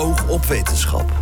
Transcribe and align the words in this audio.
Oog 0.00 0.28
op 0.28 0.44
Wetenschap. 0.44 1.12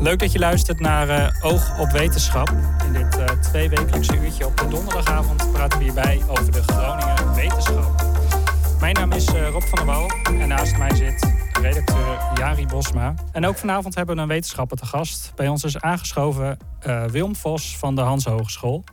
Leuk 0.00 0.18
dat 0.18 0.32
je 0.32 0.38
luistert 0.38 0.80
naar 0.80 1.08
uh, 1.08 1.44
Oog 1.44 1.78
op 1.78 1.90
Wetenschap. 1.90 2.48
In 2.86 2.92
dit 2.92 3.18
uh, 3.18 3.24
tweewekelijkse 3.24 4.18
uurtje 4.18 4.46
op 4.46 4.56
de 4.56 4.68
donderdagavond 4.68 5.52
praten 5.52 5.78
we 5.78 5.84
hierbij 5.84 6.22
over 6.26 6.52
de 6.52 6.62
Groningen 6.62 7.34
wetenschap. 7.34 8.04
Mijn 8.80 8.94
naam 8.94 9.12
is 9.12 9.34
uh, 9.34 9.48
Rob 9.48 9.62
van 9.62 9.78
der 9.78 9.86
Wal 9.86 10.10
en 10.22 10.48
naast 10.48 10.78
mij 10.78 10.94
zit 10.94 11.32
redacteur 11.62 12.18
Jari 12.34 12.66
Bosma. 12.66 13.14
En 13.32 13.46
ook 13.46 13.56
vanavond 13.56 13.94
hebben 13.94 14.16
we 14.16 14.22
een 14.22 14.28
wetenschapper 14.28 14.76
te 14.76 14.86
gast. 14.86 15.32
Bij 15.34 15.48
ons 15.48 15.64
is 15.64 15.80
aangeschoven 15.80 16.56
Wilm 17.06 17.36
Vos 17.36 17.78
van 17.78 17.94
de 17.94 18.00
Hans 18.00 18.24
Hogeschool. 18.24 18.84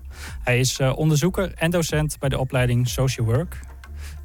Hij 0.43 0.59
is 0.59 0.79
onderzoeker 0.79 1.53
en 1.55 1.71
docent 1.71 2.19
bij 2.19 2.29
de 2.29 2.39
opleiding 2.39 2.87
Social 2.87 3.25
Work. 3.25 3.59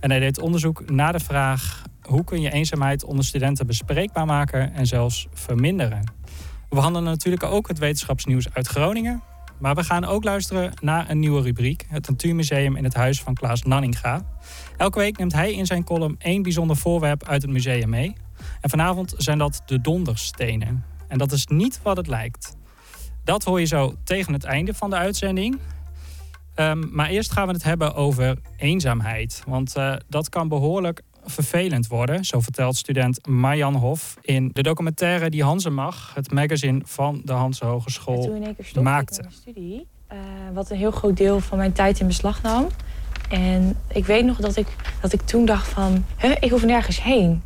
En 0.01 0.11
hij 0.11 0.21
deed 0.21 0.39
onderzoek 0.39 0.91
naar 0.91 1.13
de 1.13 1.21
vraag 1.21 1.83
hoe 2.03 2.25
kun 2.25 2.41
je 2.41 2.53
eenzaamheid 2.53 3.05
onder 3.05 3.25
studenten 3.25 3.67
bespreekbaar 3.67 4.27
maken 4.27 4.75
en 4.75 4.87
zelfs 4.87 5.27
verminderen. 5.33 6.05
We 6.69 6.75
behandelen 6.75 7.09
natuurlijk 7.09 7.43
ook 7.43 7.69
het 7.69 7.79
wetenschapsnieuws 7.79 8.55
uit 8.55 8.67
Groningen. 8.67 9.23
Maar 9.59 9.75
we 9.75 9.85
gaan 9.85 10.05
ook 10.05 10.25
luisteren 10.25 10.73
naar 10.81 11.11
een 11.11 11.19
nieuwe 11.19 11.43
rubriek, 11.43 11.87
het 11.89 12.09
Natuurmuseum 12.09 12.77
in 12.77 12.85
het 12.85 12.95
huis 12.95 13.23
van 13.23 13.35
Klaas 13.35 13.63
Nanninga. 13.63 14.23
Elke 14.77 14.99
week 14.99 15.19
neemt 15.19 15.33
hij 15.33 15.53
in 15.53 15.67
zijn 15.67 15.85
column 15.85 16.15
één 16.19 16.43
bijzonder 16.43 16.77
voorwerp 16.77 17.25
uit 17.25 17.43
het 17.43 17.51
museum 17.51 17.89
mee. 17.89 18.17
En 18.61 18.71
vanavond 18.71 19.15
zijn 19.17 19.39
dat 19.39 19.63
de 19.67 19.81
donderstenen. 19.81 20.85
En 21.09 21.19
dat 21.19 21.33
is 21.33 21.47
niet 21.47 21.81
wat 21.83 21.97
het 21.97 22.07
lijkt. 22.07 22.57
Dat 23.25 23.45
hoor 23.45 23.61
je 23.61 23.67
zo 23.67 23.95
tegen 24.05 24.33
het 24.33 24.45
einde 24.45 24.75
van 24.75 24.91
de 24.91 24.97
uitzending. 24.97 25.59
Um, 26.57 26.89
maar 26.93 27.09
eerst 27.09 27.33
gaan 27.33 27.47
we 27.47 27.53
het 27.53 27.63
hebben 27.63 27.95
over 27.95 28.39
eenzaamheid. 28.57 29.43
Want 29.47 29.77
uh, 29.77 29.95
dat 30.09 30.29
kan 30.29 30.49
behoorlijk 30.49 31.03
vervelend 31.25 31.87
worden. 31.87 32.25
Zo 32.25 32.41
vertelt 32.41 32.77
student 32.77 33.27
Marjan 33.27 33.75
Hof 33.75 34.17
in 34.21 34.51
de 34.53 34.63
documentaire 34.63 35.31
Die 35.31 35.43
Hanze 35.43 35.71
Mag, 35.71 36.15
het 36.15 36.33
magazine 36.33 36.81
van 36.85 37.21
de 37.25 37.33
Hanse 37.33 37.65
Hogeschool, 37.65 38.25
toen 38.25 38.37
in 38.37 38.45
één 38.45 38.57
keer 38.57 38.83
maakte. 38.83 39.21
Mijn 39.21 39.33
studie, 39.33 39.87
uh, 40.13 40.19
wat 40.53 40.71
een 40.71 40.77
heel 40.77 40.91
groot 40.91 41.17
deel 41.17 41.41
van 41.41 41.59
mijn 41.59 41.73
tijd 41.73 42.01
in 42.01 42.07
beslag 42.07 42.43
nam. 42.43 42.67
En 43.31 43.77
ik 43.93 44.07
weet 44.07 44.25
nog 44.25 44.37
dat 44.37 44.57
ik, 44.57 44.67
dat 45.01 45.13
ik 45.13 45.21
toen 45.21 45.45
dacht 45.45 45.69
van, 45.69 46.05
huh, 46.19 46.37
ik 46.41 46.51
hoef 46.51 46.65
nergens 46.65 47.03
heen. 47.03 47.43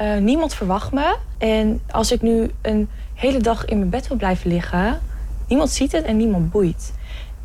Uh, 0.00 0.18
niemand 0.18 0.54
verwacht 0.54 0.92
me. 0.92 1.16
En 1.38 1.80
als 1.90 2.12
ik 2.12 2.22
nu 2.22 2.50
een 2.62 2.88
hele 3.14 3.38
dag 3.38 3.64
in 3.64 3.78
mijn 3.78 3.90
bed 3.90 4.08
wil 4.08 4.16
blijven 4.16 4.50
liggen, 4.50 5.00
niemand 5.48 5.70
ziet 5.70 5.92
het 5.92 6.04
en 6.04 6.16
niemand 6.16 6.50
boeit. 6.50 6.94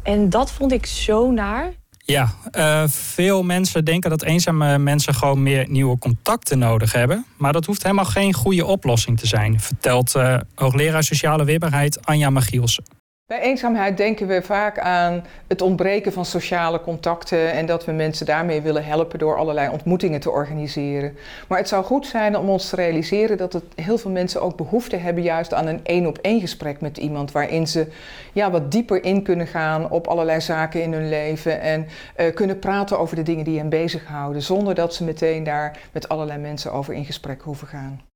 En 0.03 0.29
dat 0.29 0.51
vond 0.51 0.71
ik 0.71 0.85
zo 0.85 1.31
naar. 1.31 1.73
Ja, 2.09 2.33
uh, 2.57 2.83
veel 2.87 3.43
mensen 3.43 3.85
denken 3.85 4.09
dat 4.09 4.23
eenzame 4.23 4.77
mensen 4.77 5.13
gewoon 5.13 5.43
meer 5.43 5.65
nieuwe 5.69 5.97
contacten 5.97 6.59
nodig 6.59 6.91
hebben. 6.93 7.25
Maar 7.37 7.53
dat 7.53 7.65
hoeft 7.65 7.83
helemaal 7.83 8.05
geen 8.05 8.33
goede 8.33 8.65
oplossing 8.65 9.19
te 9.19 9.27
zijn, 9.27 9.59
vertelt 9.59 10.15
uh, 10.15 10.37
hoogleraar 10.55 11.03
sociale 11.03 11.43
weerbaarheid 11.43 12.05
Anja 12.05 12.29
Magielsen. 12.29 12.98
Bij 13.29 13.41
eenzaamheid 13.41 13.97
denken 13.97 14.27
we 14.27 14.41
vaak 14.41 14.79
aan 14.79 15.25
het 15.47 15.61
ontbreken 15.61 16.13
van 16.13 16.25
sociale 16.25 16.81
contacten 16.81 17.51
en 17.51 17.65
dat 17.65 17.85
we 17.85 17.91
mensen 17.91 18.25
daarmee 18.25 18.61
willen 18.61 18.85
helpen 18.85 19.19
door 19.19 19.37
allerlei 19.37 19.69
ontmoetingen 19.69 20.19
te 20.19 20.31
organiseren. 20.31 21.17
Maar 21.47 21.57
het 21.57 21.67
zou 21.67 21.83
goed 21.83 22.07
zijn 22.07 22.37
om 22.37 22.49
ons 22.49 22.69
te 22.69 22.75
realiseren 22.75 23.37
dat 23.37 23.61
heel 23.75 23.97
veel 23.97 24.11
mensen 24.11 24.41
ook 24.41 24.55
behoefte 24.55 24.95
hebben 24.95 25.23
juist 25.23 25.53
aan 25.53 25.67
een 25.67 25.79
één 25.83 26.05
op 26.05 26.17
één 26.17 26.39
gesprek 26.39 26.81
met 26.81 26.97
iemand 26.97 27.31
waarin 27.31 27.67
ze 27.67 27.87
ja, 28.33 28.51
wat 28.51 28.71
dieper 28.71 29.03
in 29.03 29.23
kunnen 29.23 29.47
gaan 29.47 29.89
op 29.89 30.07
allerlei 30.07 30.41
zaken 30.41 30.83
in 30.83 30.93
hun 30.93 31.09
leven 31.09 31.61
en 31.61 31.87
uh, 32.17 32.33
kunnen 32.33 32.59
praten 32.59 32.99
over 32.99 33.15
de 33.15 33.23
dingen 33.23 33.45
die 33.45 33.57
hen 33.57 33.69
bezighouden 33.69 34.41
zonder 34.41 34.75
dat 34.75 34.93
ze 34.93 35.03
meteen 35.03 35.43
daar 35.43 35.77
met 35.91 36.09
allerlei 36.09 36.39
mensen 36.39 36.71
over 36.71 36.93
in 36.93 37.05
gesprek 37.05 37.41
hoeven 37.41 37.67
gaan. 37.67 38.08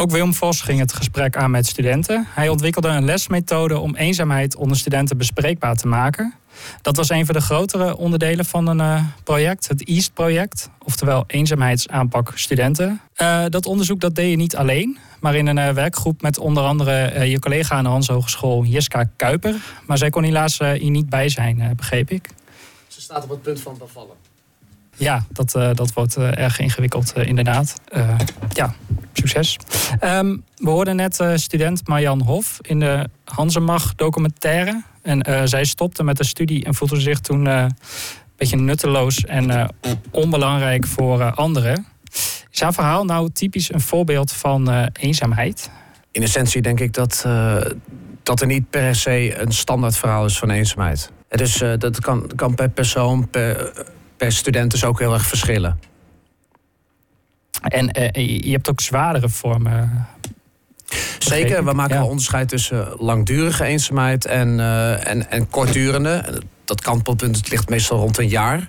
Ook 0.00 0.10
Willem 0.10 0.34
Vos 0.34 0.60
ging 0.60 0.78
het 0.78 0.92
gesprek 0.92 1.36
aan 1.36 1.50
met 1.50 1.66
studenten. 1.66 2.26
Hij 2.28 2.48
ontwikkelde 2.48 2.88
een 2.88 3.04
lesmethode 3.04 3.78
om 3.78 3.94
eenzaamheid 3.94 4.56
onder 4.56 4.76
studenten 4.76 5.16
bespreekbaar 5.16 5.76
te 5.76 5.88
maken. 5.88 6.34
Dat 6.82 6.96
was 6.96 7.10
een 7.10 7.26
van 7.26 7.34
de 7.34 7.40
grotere 7.40 7.96
onderdelen 7.96 8.44
van 8.44 8.66
een 8.66 8.78
uh, 8.78 9.04
project, 9.24 9.68
het 9.68 9.84
EAST-project, 9.84 10.70
oftewel 10.84 11.24
eenzaamheidsaanpak 11.26 12.32
studenten. 12.34 13.00
Uh, 13.16 13.44
dat 13.48 13.66
onderzoek 13.66 14.00
dat 14.00 14.14
deed 14.14 14.30
je 14.30 14.36
niet 14.36 14.56
alleen, 14.56 14.98
maar 15.20 15.34
in 15.34 15.46
een 15.46 15.58
uh, 15.58 15.70
werkgroep 15.70 16.22
met 16.22 16.38
onder 16.38 16.62
andere 16.62 17.24
je 17.28 17.38
collega 17.38 17.74
aan 17.74 17.84
de 17.84 17.90
Hans 17.90 18.08
Hogeschool, 18.08 18.64
Jiska 18.64 19.10
Kuiper. 19.16 19.54
Maar 19.86 19.98
zij 19.98 20.10
kon 20.10 20.22
helaas 20.22 20.58
hier 20.58 20.90
niet 20.90 21.08
bij 21.08 21.28
zijn, 21.28 21.72
begreep 21.76 22.10
ik. 22.10 22.28
Ze 22.88 23.00
staat 23.00 23.24
op 23.24 23.30
het 23.30 23.42
punt 23.42 23.60
van 23.60 23.78
bevallen. 23.78 24.27
Ja, 24.98 25.24
dat, 25.32 25.54
uh, 25.56 25.70
dat 25.74 25.92
wordt 25.92 26.18
uh, 26.18 26.38
erg 26.38 26.58
ingewikkeld, 26.58 27.12
uh, 27.16 27.26
inderdaad. 27.26 27.74
ja, 28.48 28.74
succes. 29.12 29.56
Um, 30.04 30.44
we 30.56 30.70
hoorden 30.70 30.96
net 30.96 31.24
student 31.34 31.88
Marjan 31.88 32.22
Hof 32.22 32.58
in 32.60 32.78
de 32.78 33.08
Hansemag 33.24 33.94
documentaire. 33.94 34.82
En 35.02 35.48
zij 35.48 35.64
stopte 35.64 36.04
met 36.04 36.16
de 36.16 36.24
studie 36.24 36.64
en 36.64 36.74
voelde 36.74 37.00
zich 37.00 37.20
toen 37.20 37.46
een 37.46 37.76
beetje 38.36 38.56
nutteloos 38.56 39.24
en 39.24 39.74
onbelangrijk 40.10 40.86
voor 40.86 41.34
anderen. 41.34 41.86
Is 42.50 42.60
haar 42.60 42.72
verhaal 42.72 43.04
nou 43.04 43.30
typisch 43.32 43.72
een 43.72 43.80
voorbeeld 43.80 44.32
van 44.32 44.88
eenzaamheid? 44.92 45.70
In 46.10 46.22
essentie 46.22 46.62
denk 46.62 46.80
ik 46.80 46.92
dat, 46.92 47.26
dat 48.22 48.40
er 48.40 48.46
niet 48.46 48.70
per 48.70 48.94
se 48.94 49.40
een 49.40 49.52
standaard 49.52 49.96
verhaal 49.96 50.24
is 50.24 50.38
van 50.38 50.50
eenzaamheid. 50.50 51.10
Dus 51.28 51.62
dat 51.78 52.00
kan, 52.00 52.30
kan 52.36 52.54
per 52.54 52.68
persoon, 52.68 53.28
per 53.28 53.72
per 54.18 54.32
student 54.32 54.70
dus 54.70 54.84
ook 54.84 54.98
heel 54.98 55.12
erg 55.12 55.26
verschillen. 55.26 55.80
En 57.62 57.98
uh, 57.98 58.08
je 58.44 58.50
hebt 58.50 58.70
ook 58.70 58.80
zwaardere 58.80 59.28
vormen. 59.28 60.06
Zeker, 61.18 61.64
we 61.64 61.72
maken 61.72 61.94
ja. 61.94 62.00
wel 62.00 62.08
onderscheid 62.08 62.48
tussen 62.48 62.94
langdurige 62.98 63.64
eenzaamheid 63.64 64.26
en, 64.26 64.48
uh, 64.48 65.06
en, 65.06 65.30
en 65.30 65.48
kortdurende. 65.48 66.42
Dat 66.64 66.80
kantelpunt 66.80 67.50
ligt 67.50 67.68
meestal 67.68 67.98
rond 67.98 68.18
een 68.18 68.28
jaar. 68.28 68.68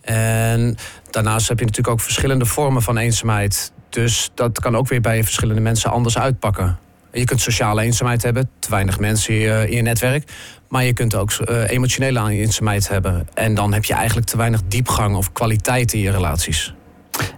En 0.00 0.76
daarnaast 1.10 1.48
heb 1.48 1.58
je 1.58 1.64
natuurlijk 1.64 1.94
ook 1.94 2.00
verschillende 2.00 2.44
vormen 2.44 2.82
van 2.82 2.96
eenzaamheid. 2.96 3.72
Dus 3.88 4.30
dat 4.34 4.60
kan 4.60 4.76
ook 4.76 4.88
weer 4.88 5.00
bij 5.00 5.24
verschillende 5.24 5.60
mensen 5.60 5.90
anders 5.90 6.18
uitpakken. 6.18 6.78
Je 7.18 7.24
kunt 7.24 7.40
sociale 7.40 7.82
eenzaamheid 7.82 8.22
hebben, 8.22 8.50
te 8.58 8.70
weinig 8.70 8.98
mensen 8.98 9.34
in 9.34 9.40
je, 9.40 9.66
in 9.68 9.76
je 9.76 9.82
netwerk. 9.82 10.30
Maar 10.68 10.84
je 10.84 10.92
kunt 10.92 11.14
ook 11.14 11.32
uh, 11.32 11.70
emotionele 11.70 12.30
eenzaamheid 12.30 12.88
hebben. 12.88 13.28
En 13.34 13.54
dan 13.54 13.72
heb 13.72 13.84
je 13.84 13.94
eigenlijk 13.94 14.26
te 14.26 14.36
weinig 14.36 14.60
diepgang 14.68 15.16
of 15.16 15.32
kwaliteit 15.32 15.92
in 15.92 16.00
je 16.00 16.10
relaties. 16.10 16.74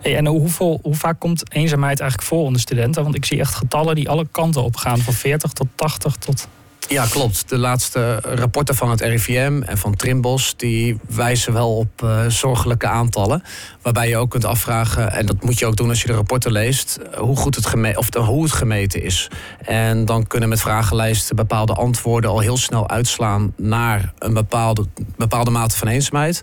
Hey, 0.01 0.17
en 0.17 0.27
hoe 0.27 0.95
vaak 0.95 1.21
komt 1.21 1.55
eenzaamheid 1.55 2.01
eigenlijk 2.01 2.31
voor 2.31 2.45
onder 2.45 2.61
studenten? 2.61 3.03
Want 3.03 3.15
ik 3.15 3.25
zie 3.25 3.41
echt 3.41 3.55
getallen 3.55 3.95
die 3.95 4.09
alle 4.09 4.27
kanten 4.31 4.63
op 4.63 4.77
gaan. 4.77 4.99
Van 4.99 5.13
40 5.13 5.53
tot 5.53 5.67
80 5.75 6.17
tot 6.17 6.49
ja, 6.91 7.07
klopt. 7.07 7.49
De 7.49 7.59
laatste 7.59 8.21
rapporten 8.21 8.75
van 8.75 8.91
het 8.91 9.01
RIVM 9.01 9.63
en 9.63 9.79
van 9.79 9.97
Trimbos... 9.97 10.57
die 10.57 10.99
wijzen 11.09 11.53
wel 11.53 11.77
op 11.77 12.03
uh, 12.05 12.27
zorgelijke 12.27 12.87
aantallen. 12.87 13.43
Waarbij 13.83 14.09
je 14.09 14.17
ook 14.17 14.31
kunt 14.31 14.45
afvragen, 14.45 15.13
en 15.13 15.27
dat 15.27 15.43
moet 15.43 15.59
je 15.59 15.67
ook 15.67 15.77
doen 15.77 15.89
als 15.89 16.01
je 16.01 16.07
de 16.07 16.15
rapporten 16.15 16.53
leest... 16.53 16.99
hoe, 17.17 17.37
goed 17.37 17.55
het, 17.55 17.67
gemeten, 17.67 17.99
of 17.99 18.15
hoe 18.15 18.43
het 18.43 18.53
gemeten 18.53 19.03
is. 19.03 19.29
En 19.65 20.05
dan 20.05 20.27
kunnen 20.27 20.49
met 20.49 20.61
vragenlijsten 20.61 21.37
bepaalde 21.37 21.75
antwoorden... 21.75 22.31
al 22.31 22.41
heel 22.41 22.57
snel 22.57 22.89
uitslaan 22.89 23.53
naar 23.57 24.13
een 24.19 24.35
bepaalde, 24.35 24.87
bepaalde 25.17 25.51
mate 25.51 25.77
van 25.77 25.89
eenzaamheid... 25.89 26.43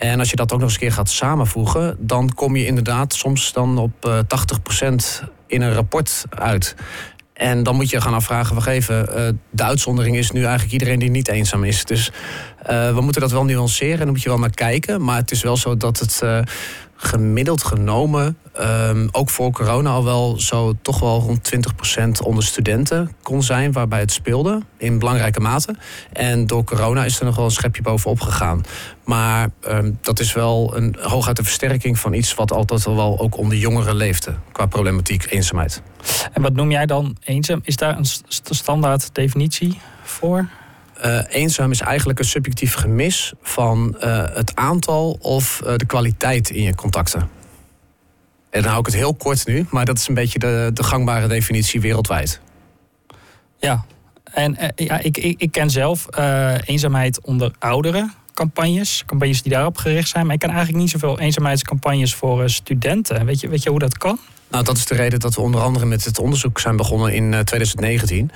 En 0.00 0.18
als 0.18 0.30
je 0.30 0.36
dat 0.36 0.52
ook 0.52 0.58
nog 0.58 0.68
eens 0.68 0.78
een 0.78 0.86
keer 0.86 0.92
gaat 0.92 1.10
samenvoegen, 1.10 1.96
dan 1.98 2.34
kom 2.34 2.56
je 2.56 2.66
inderdaad 2.66 3.14
soms 3.14 3.52
dan 3.52 3.78
op 3.78 4.06
uh, 4.06 4.18
eh, 4.18 4.24
80% 5.22 5.28
in 5.46 5.62
een 5.62 5.74
rapport 5.74 6.24
uit. 6.28 6.74
En 7.40 7.62
dan 7.62 7.74
moet 7.74 7.90
je 7.90 8.00
gaan 8.00 8.14
afvragen, 8.14 8.54
wacht 8.54 8.66
even, 8.66 9.08
uh, 9.08 9.28
de 9.50 9.62
uitzondering 9.62 10.16
is 10.16 10.30
nu 10.30 10.40
eigenlijk 10.42 10.72
iedereen 10.72 10.98
die 10.98 11.10
niet 11.10 11.28
eenzaam 11.28 11.64
is. 11.64 11.84
Dus 11.84 12.10
uh, 12.70 12.94
we 12.94 13.00
moeten 13.00 13.20
dat 13.20 13.30
wel 13.30 13.44
nuanceren 13.44 13.92
en 13.92 14.04
dan 14.04 14.08
moet 14.08 14.22
je 14.22 14.28
wel 14.28 14.38
naar 14.38 14.50
kijken. 14.50 15.04
Maar 15.04 15.16
het 15.16 15.30
is 15.30 15.42
wel 15.42 15.56
zo 15.56 15.76
dat 15.76 15.98
het 15.98 16.20
uh, 16.24 16.38
gemiddeld 17.02 17.62
genomen, 17.62 18.36
um, 18.60 19.08
ook 19.12 19.30
voor 19.30 19.50
corona 19.50 19.90
al 19.90 20.04
wel 20.04 20.40
zo 20.40 20.72
toch 20.82 21.00
wel 21.00 21.20
rond 21.20 21.52
20% 22.20 22.22
onder 22.24 22.44
studenten 22.44 23.12
kon 23.22 23.42
zijn 23.42 23.72
waarbij 23.72 24.00
het 24.00 24.12
speelde 24.12 24.62
in 24.76 24.98
belangrijke 24.98 25.40
mate. 25.40 25.74
En 26.12 26.46
door 26.46 26.64
corona 26.64 27.04
is 27.04 27.18
er 27.18 27.24
nog 27.24 27.36
wel 27.36 27.44
een 27.44 27.50
schepje 27.50 27.82
bovenop 27.82 28.20
gegaan. 28.20 28.62
Maar 29.04 29.48
um, 29.68 29.98
dat 30.00 30.20
is 30.20 30.32
wel 30.32 30.76
een 30.76 30.96
hooguit 31.00 31.38
een 31.38 31.44
versterking 31.44 31.98
van 31.98 32.12
iets 32.12 32.34
wat 32.34 32.52
altijd 32.52 32.86
al 32.86 32.96
wel 32.96 33.18
ook 33.18 33.36
onder 33.36 33.58
jongeren 33.58 33.94
leefde 33.94 34.34
qua 34.52 34.66
problematiek 34.66 35.26
eenzaamheid. 35.30 35.82
En 36.32 36.42
wat 36.42 36.52
noem 36.52 36.70
jij 36.70 36.86
dan 36.86 37.16
eenzaam? 37.24 37.60
Is 37.64 37.76
daar 37.76 37.96
een 37.98 38.06
standaard 38.50 39.14
definitie 39.14 39.80
voor? 40.02 40.48
Uh, 41.04 41.20
eenzaam 41.28 41.70
is 41.70 41.80
eigenlijk 41.80 42.18
een 42.18 42.24
subjectief 42.24 42.74
gemis 42.74 43.32
van 43.42 43.96
uh, 44.04 44.24
het 44.34 44.54
aantal 44.54 45.18
of 45.20 45.60
uh, 45.64 45.76
de 45.76 45.86
kwaliteit 45.86 46.50
in 46.50 46.62
je 46.62 46.74
contacten. 46.74 47.20
En 48.50 48.60
dan 48.60 48.64
hou 48.64 48.78
ik 48.78 48.86
het 48.86 48.94
heel 48.94 49.14
kort 49.14 49.46
nu, 49.46 49.66
maar 49.70 49.84
dat 49.84 49.98
is 49.98 50.08
een 50.08 50.14
beetje 50.14 50.38
de, 50.38 50.70
de 50.74 50.82
gangbare 50.82 51.26
definitie 51.26 51.80
wereldwijd. 51.80 52.40
Ja, 53.58 53.84
en 54.24 54.56
ja, 54.74 54.98
ik, 54.98 55.18
ik, 55.18 55.40
ik, 55.40 55.52
ken 55.52 55.70
zelf 55.70 56.06
eenzaamheid 56.64 57.20
onder 57.20 57.52
ouderen. 57.58 58.14
Campagnes, 58.34 59.02
campagnes 59.06 59.42
die 59.42 59.52
daarop 59.52 59.76
gericht 59.76 60.08
zijn. 60.08 60.24
Maar 60.24 60.34
ik 60.34 60.40
ken 60.40 60.48
eigenlijk 60.48 60.78
niet 60.78 60.90
zoveel 60.90 61.18
eenzaamheidscampagnes 61.18 62.14
voor 62.14 62.50
studenten. 62.50 63.26
Weet 63.26 63.40
je, 63.40 63.48
weet 63.48 63.62
je 63.62 63.70
hoe 63.70 63.78
dat 63.78 63.98
kan? 63.98 64.18
Nou, 64.50 64.64
dat 64.64 64.76
is 64.76 64.86
de 64.86 64.94
reden 64.94 65.20
dat 65.20 65.34
we 65.34 65.40
onder 65.40 65.60
andere 65.60 65.86
met 65.86 66.04
het 66.04 66.18
onderzoek 66.18 66.60
zijn 66.60 66.76
begonnen 66.76 67.12
in 67.12 67.30
2019 67.44 68.30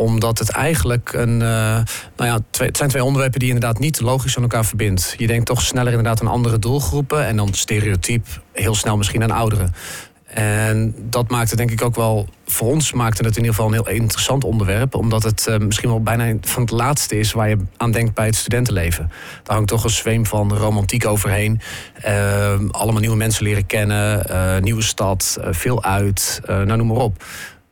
omdat 0.00 0.38
het 0.38 0.50
eigenlijk 0.50 1.12
een. 1.12 1.32
Uh, 1.32 1.38
nou 1.38 1.84
ja, 2.16 2.38
het 2.64 2.76
zijn 2.76 2.88
twee 2.88 3.04
onderwerpen 3.04 3.38
die 3.38 3.48
inderdaad 3.48 3.78
niet 3.78 4.00
logisch 4.00 4.36
aan 4.36 4.42
elkaar 4.42 4.64
verbindt. 4.64 5.14
Je 5.16 5.26
denkt 5.26 5.46
toch 5.46 5.62
sneller 5.62 5.92
inderdaad 5.92 6.20
aan 6.20 6.26
andere 6.26 6.58
doelgroepen 6.58 7.26
en 7.26 7.36
dan 7.36 7.54
stereotyp 7.54 8.26
heel 8.52 8.74
snel 8.74 8.96
misschien 8.96 9.22
aan 9.22 9.30
ouderen. 9.30 9.74
En 10.26 10.94
dat 10.98 11.30
maakte 11.30 11.56
denk 11.56 11.70
ik 11.70 11.82
ook 11.82 11.94
wel, 11.94 12.28
voor 12.46 12.68
ons 12.68 12.92
maakte 12.92 13.24
het 13.24 13.36
in 13.36 13.42
ieder 13.42 13.54
geval 13.54 13.68
een 13.68 13.84
heel 13.84 13.94
interessant 13.94 14.44
onderwerp. 14.44 14.94
Omdat 14.94 15.22
het 15.22 15.46
uh, 15.48 15.56
misschien 15.58 15.88
wel 15.88 16.02
bijna 16.02 16.34
van 16.40 16.62
het 16.62 16.70
laatste 16.70 17.18
is 17.18 17.32
waar 17.32 17.48
je 17.48 17.56
aan 17.76 17.90
denkt 17.90 18.14
bij 18.14 18.26
het 18.26 18.36
studentenleven. 18.36 19.10
Daar 19.42 19.54
hangt 19.54 19.68
toch 19.68 19.84
een 19.84 19.90
zweem 19.90 20.26
van 20.26 20.54
romantiek 20.56 21.06
overheen. 21.06 21.60
Uh, 22.06 22.52
allemaal 22.70 23.00
nieuwe 23.00 23.16
mensen 23.16 23.44
leren 23.44 23.66
kennen, 23.66 24.26
nieuwe 24.62 24.82
stad, 24.82 25.38
veel 25.42 25.84
uit, 25.84 26.40
nou 26.46 26.76
noem 26.76 26.86
maar 26.86 26.96
op. 26.96 27.24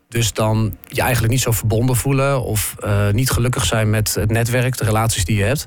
Dus 0.09 0.33
dan 0.33 0.77
je 0.87 1.01
eigenlijk 1.01 1.33
niet 1.33 1.43
zo 1.43 1.51
verbonden 1.51 1.97
voelen 1.97 2.43
of 2.43 2.77
niet 3.13 3.31
gelukkig 3.31 3.65
zijn 3.65 3.91
met 3.91 4.15
het 4.15 4.31
netwerk, 4.31 4.77
de 4.77 4.85
relaties 4.85 5.25
die 5.25 5.37
je 5.37 5.43
hebt 5.43 5.67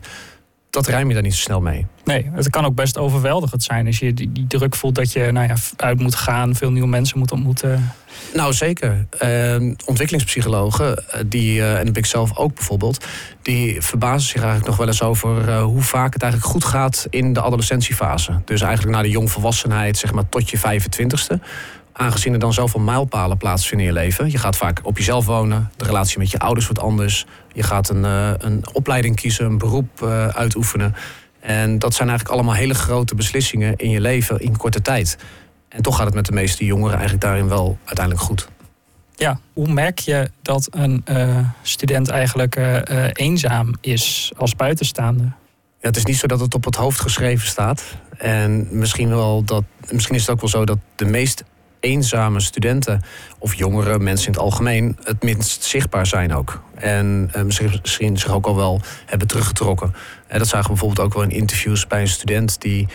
dat 0.71 0.87
rijm 0.87 1.07
je 1.07 1.13
daar 1.13 1.23
niet 1.23 1.35
zo 1.35 1.41
snel 1.41 1.61
mee. 1.61 1.85
Nee, 2.03 2.29
het 2.33 2.49
kan 2.49 2.65
ook 2.65 2.75
best 2.75 2.97
overweldigend 2.97 3.63
zijn 3.63 3.85
als 3.85 3.99
je 3.99 4.13
die, 4.13 4.31
die 4.31 4.47
druk 4.47 4.75
voelt 4.75 4.95
dat 4.95 5.11
je 5.11 5.31
nou 5.31 5.47
ja, 5.47 5.55
uit 5.75 5.99
moet 5.99 6.15
gaan, 6.15 6.55
veel 6.55 6.71
nieuwe 6.71 6.87
mensen 6.87 7.19
moet 7.19 7.31
ontmoeten. 7.31 7.91
Nou, 8.33 8.53
zeker. 8.53 9.05
Uh, 9.23 9.73
ontwikkelingspsychologen, 9.85 11.11
eh, 11.11 11.21
die, 11.27 11.57
uh, 11.57 11.79
en 11.79 11.93
ik 11.93 12.05
zelf 12.05 12.37
ook 12.37 12.55
bijvoorbeeld, 12.55 13.05
die 13.41 13.81
verbazen 13.81 14.29
zich 14.29 14.41
eigenlijk 14.41 14.65
nog 14.65 14.77
wel 14.77 14.87
eens 14.87 15.01
over 15.01 15.59
hoe 15.59 15.81
vaak 15.81 16.13
het 16.13 16.21
eigenlijk 16.21 16.51
goed 16.51 16.65
gaat 16.65 17.07
in 17.09 17.33
de 17.33 17.41
adolescentiefase. 17.41 18.41
Dus 18.45 18.61
eigenlijk 18.61 18.93
naar 18.93 19.03
de 19.03 19.09
jongvolwassenheid, 19.09 19.97
zeg 19.97 20.13
maar 20.13 20.29
tot 20.29 20.49
je 20.49 20.57
25ste 20.57 21.39
aangezien 22.01 22.33
er 22.33 22.39
dan 22.39 22.53
zoveel 22.53 22.79
mijlpalen 22.79 23.37
plaatsvinden 23.37 23.87
in 23.87 23.93
je 23.93 23.99
leven. 23.99 24.31
Je 24.31 24.37
gaat 24.37 24.57
vaak 24.57 24.79
op 24.83 24.97
jezelf 24.97 25.25
wonen, 25.25 25.71
de 25.77 25.85
relatie 25.85 26.17
met 26.17 26.31
je 26.31 26.39
ouders 26.39 26.65
wordt 26.65 26.81
anders. 26.81 27.25
Je 27.53 27.63
gaat 27.63 27.89
een, 27.89 28.03
uh, 28.03 28.31
een 28.37 28.63
opleiding 28.73 29.15
kiezen, 29.15 29.45
een 29.45 29.57
beroep 29.57 30.01
uh, 30.03 30.27
uitoefenen. 30.27 30.95
En 31.39 31.79
dat 31.79 31.93
zijn 31.93 32.09
eigenlijk 32.09 32.37
allemaal 32.37 32.59
hele 32.59 32.73
grote 32.73 33.15
beslissingen 33.15 33.75
in 33.75 33.89
je 33.89 34.01
leven 34.01 34.39
in 34.39 34.57
korte 34.57 34.81
tijd. 34.81 35.17
En 35.69 35.81
toch 35.81 35.95
gaat 35.95 36.05
het 36.05 36.15
met 36.15 36.25
de 36.25 36.31
meeste 36.31 36.65
jongeren 36.65 36.93
eigenlijk 36.93 37.21
daarin 37.21 37.47
wel 37.47 37.77
uiteindelijk 37.85 38.25
goed. 38.25 38.47
Ja, 39.15 39.39
hoe 39.53 39.71
merk 39.71 39.99
je 39.99 40.31
dat 40.41 40.67
een 40.71 41.03
uh, 41.09 41.37
student 41.61 42.09
eigenlijk 42.09 42.55
eenzaam 43.13 43.73
is 43.81 44.31
als 44.37 44.55
buitenstaander? 44.55 45.25
Ja, 45.81 45.87
het 45.87 45.97
is 45.97 46.05
niet 46.05 46.17
zo 46.17 46.27
dat 46.27 46.39
het 46.39 46.53
op 46.53 46.65
het 46.65 46.75
hoofd 46.75 46.99
geschreven 46.99 47.47
staat. 47.47 47.83
En 48.17 48.67
misschien, 48.71 49.09
wel 49.09 49.43
dat, 49.43 49.63
misschien 49.91 50.15
is 50.15 50.21
het 50.21 50.29
ook 50.29 50.41
wel 50.41 50.49
zo 50.49 50.65
dat 50.65 50.77
de 50.95 51.05
meest 51.05 51.43
eenzame 51.81 52.39
studenten 52.39 53.01
of 53.39 53.53
jongere 53.53 53.99
mensen 53.99 54.27
in 54.27 54.33
het 54.33 54.41
algemeen 54.41 54.97
het 55.03 55.23
minst 55.23 55.63
zichtbaar 55.63 56.05
zijn 56.05 56.33
ook. 56.33 56.61
En 56.75 57.31
uh, 57.35 57.43
misschien 57.81 58.17
zich 58.17 58.31
ook 58.31 58.45
al 58.45 58.55
wel 58.55 58.81
hebben 59.05 59.27
teruggetrokken. 59.27 59.95
En 60.27 60.39
dat 60.39 60.47
zagen 60.47 60.65
we 60.65 60.71
bijvoorbeeld 60.71 61.07
ook 61.07 61.13
wel 61.13 61.23
in 61.23 61.29
interviews 61.29 61.87
bij 61.87 62.01
een 62.01 62.07
student 62.07 62.61
die 62.61 62.87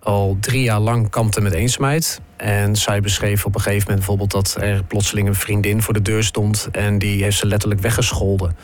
al 0.00 0.36
drie 0.40 0.62
jaar 0.62 0.80
lang 0.80 1.10
kampte 1.10 1.40
met 1.40 1.52
eenzaamheid. 1.52 2.20
En 2.36 2.76
zij 2.76 3.00
beschreef 3.00 3.44
op 3.44 3.54
een 3.54 3.60
gegeven 3.60 3.82
moment 3.88 4.06
bijvoorbeeld 4.06 4.30
dat 4.30 4.62
er 4.62 4.84
plotseling 4.84 5.28
een 5.28 5.34
vriendin 5.34 5.82
voor 5.82 5.94
de 5.94 6.02
deur 6.02 6.24
stond 6.24 6.68
en 6.72 6.98
die 6.98 7.22
heeft 7.22 7.38
ze 7.38 7.46
letterlijk 7.46 7.80
weggescholden. 7.80 8.56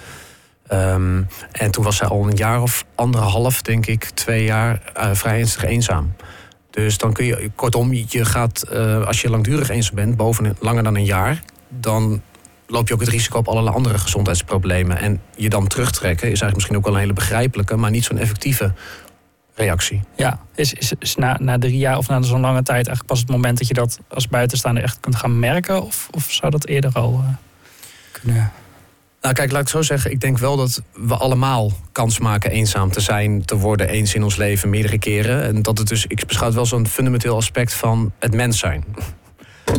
Um, 0.73 1.27
en 1.53 1.71
toen 1.71 1.85
was 1.85 1.97
zij 1.97 2.09
al 2.09 2.27
een 2.27 2.37
jaar 2.37 2.63
of 2.63 2.85
anderhalf, 2.95 3.63
denk 3.63 3.87
ik, 3.87 4.05
twee 4.05 4.45
jaar 4.45 4.93
uh, 4.97 5.11
vrij 5.13 5.39
ernstig 5.39 5.65
eenzaam. 5.65 6.15
Dus 6.73 6.99
dan 6.99 7.13
kun 7.13 7.25
je, 7.25 7.51
kortom, 7.55 7.93
je 7.93 8.25
gaat, 8.25 8.65
uh, 8.73 9.07
als 9.07 9.21
je 9.21 9.31
langdurig 9.31 9.69
eens 9.69 9.91
bent, 9.91 10.17
boven 10.17 10.57
langer 10.61 10.83
dan 10.83 10.97
een 10.97 11.05
jaar, 11.05 11.43
dan 11.69 12.23
loop 12.67 12.89
je 12.89 12.95
ook 12.95 13.01
het 13.01 13.09
risico 13.09 13.39
op 13.39 13.49
allerlei 13.49 13.77
andere 13.77 13.99
gezondheidsproblemen. 13.99 14.99
En 14.99 15.21
je 15.37 15.49
dan 15.49 15.67
terugtrekken 15.67 16.23
is 16.31 16.41
eigenlijk 16.41 16.55
misschien 16.55 16.77
ook 16.77 16.85
wel 16.85 16.95
een 16.95 17.01
hele 17.01 17.13
begrijpelijke, 17.13 17.77
maar 17.77 17.91
niet 17.91 18.05
zo'n 18.05 18.19
effectieve 18.19 18.73
reactie. 19.55 20.01
Ja, 20.17 20.41
is, 20.55 20.95
is, 20.99 21.17
na, 21.17 21.37
na 21.41 21.59
drie 21.59 21.79
jaar 21.79 21.99
of 21.99 22.09
na 22.09 22.23
zo'n 22.23 22.41
lange 22.41 22.63
tijd 22.63 22.87
eigenlijk 22.87 23.07
pas 23.07 23.21
het 23.21 23.29
moment 23.29 23.59
dat 23.59 23.69
je 23.69 23.75
dat 23.75 23.99
als 24.09 24.29
buitenstaander 24.29 24.83
echt 24.83 25.01
kunt 25.01 25.17
gaan 25.17 25.39
merken? 25.39 25.83
Of, 25.83 26.09
of 26.11 26.31
zou 26.31 26.51
dat 26.51 26.67
eerder 26.67 26.93
al 26.93 27.21
uh, 27.25 27.35
kunnen? 28.13 28.53
Nou, 29.23 29.35
kijk, 29.35 29.53
laat 29.53 29.63
ik 29.63 29.69
zo 29.69 29.83
zeggen. 29.83 30.11
Ik 30.11 30.21
denk 30.21 30.39
wel 30.39 30.57
dat 30.57 30.83
we 30.93 31.17
allemaal 31.17 31.73
kans 31.93 32.19
maken 32.19 32.51
eenzaam 32.51 32.91
te 32.91 33.01
zijn, 33.01 33.45
te 33.45 33.57
worden 33.57 33.89
eens 33.89 34.15
in 34.15 34.23
ons 34.23 34.37
leven, 34.37 34.71
meerdere 34.71 34.99
keren. 34.99 35.43
En 35.43 35.63
dat 35.63 35.79
het 35.79 35.89
dus, 35.89 36.07
ik 36.07 36.27
beschouw 36.27 36.47
het 36.47 36.55
wel 36.55 36.67
zo'n 36.67 36.87
fundamenteel 36.87 37.37
aspect 37.37 37.75
van 37.75 38.13
het 38.19 38.35
mens 38.35 38.59
zijn. 38.59 38.85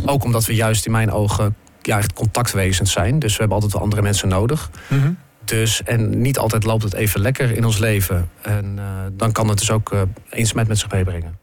Ook 0.06 0.24
omdat 0.24 0.46
we 0.46 0.56
juist 0.56 0.86
in 0.86 0.92
mijn 0.92 1.12
ogen 1.12 1.56
ja, 1.82 2.02
contactwezens 2.14 2.92
zijn. 2.92 3.20
Dus 3.20 3.32
we 3.32 3.38
hebben 3.38 3.56
altijd 3.56 3.74
wel 3.74 3.82
andere 3.82 4.02
mensen 4.02 4.28
nodig. 4.28 4.70
Mm 4.88 5.18
Dus, 5.46 5.84
en 5.84 6.22
niet 6.22 6.38
altijd 6.38 6.64
loopt 6.64 6.84
het 6.84 6.94
even 6.94 7.20
lekker 7.20 7.52
in 7.52 7.66
ons 7.66 7.78
leven. 7.78 8.30
En 8.42 8.76
uh, 8.78 8.84
dan 9.12 9.32
kan 9.32 9.48
het 9.50 9.58
dus 9.58 9.72
ook 9.72 9.92
uh, 9.94 10.02
eenzaamheid 10.30 10.68
met 10.68 10.80
zich 10.80 10.92
meebrengen. 10.92 11.38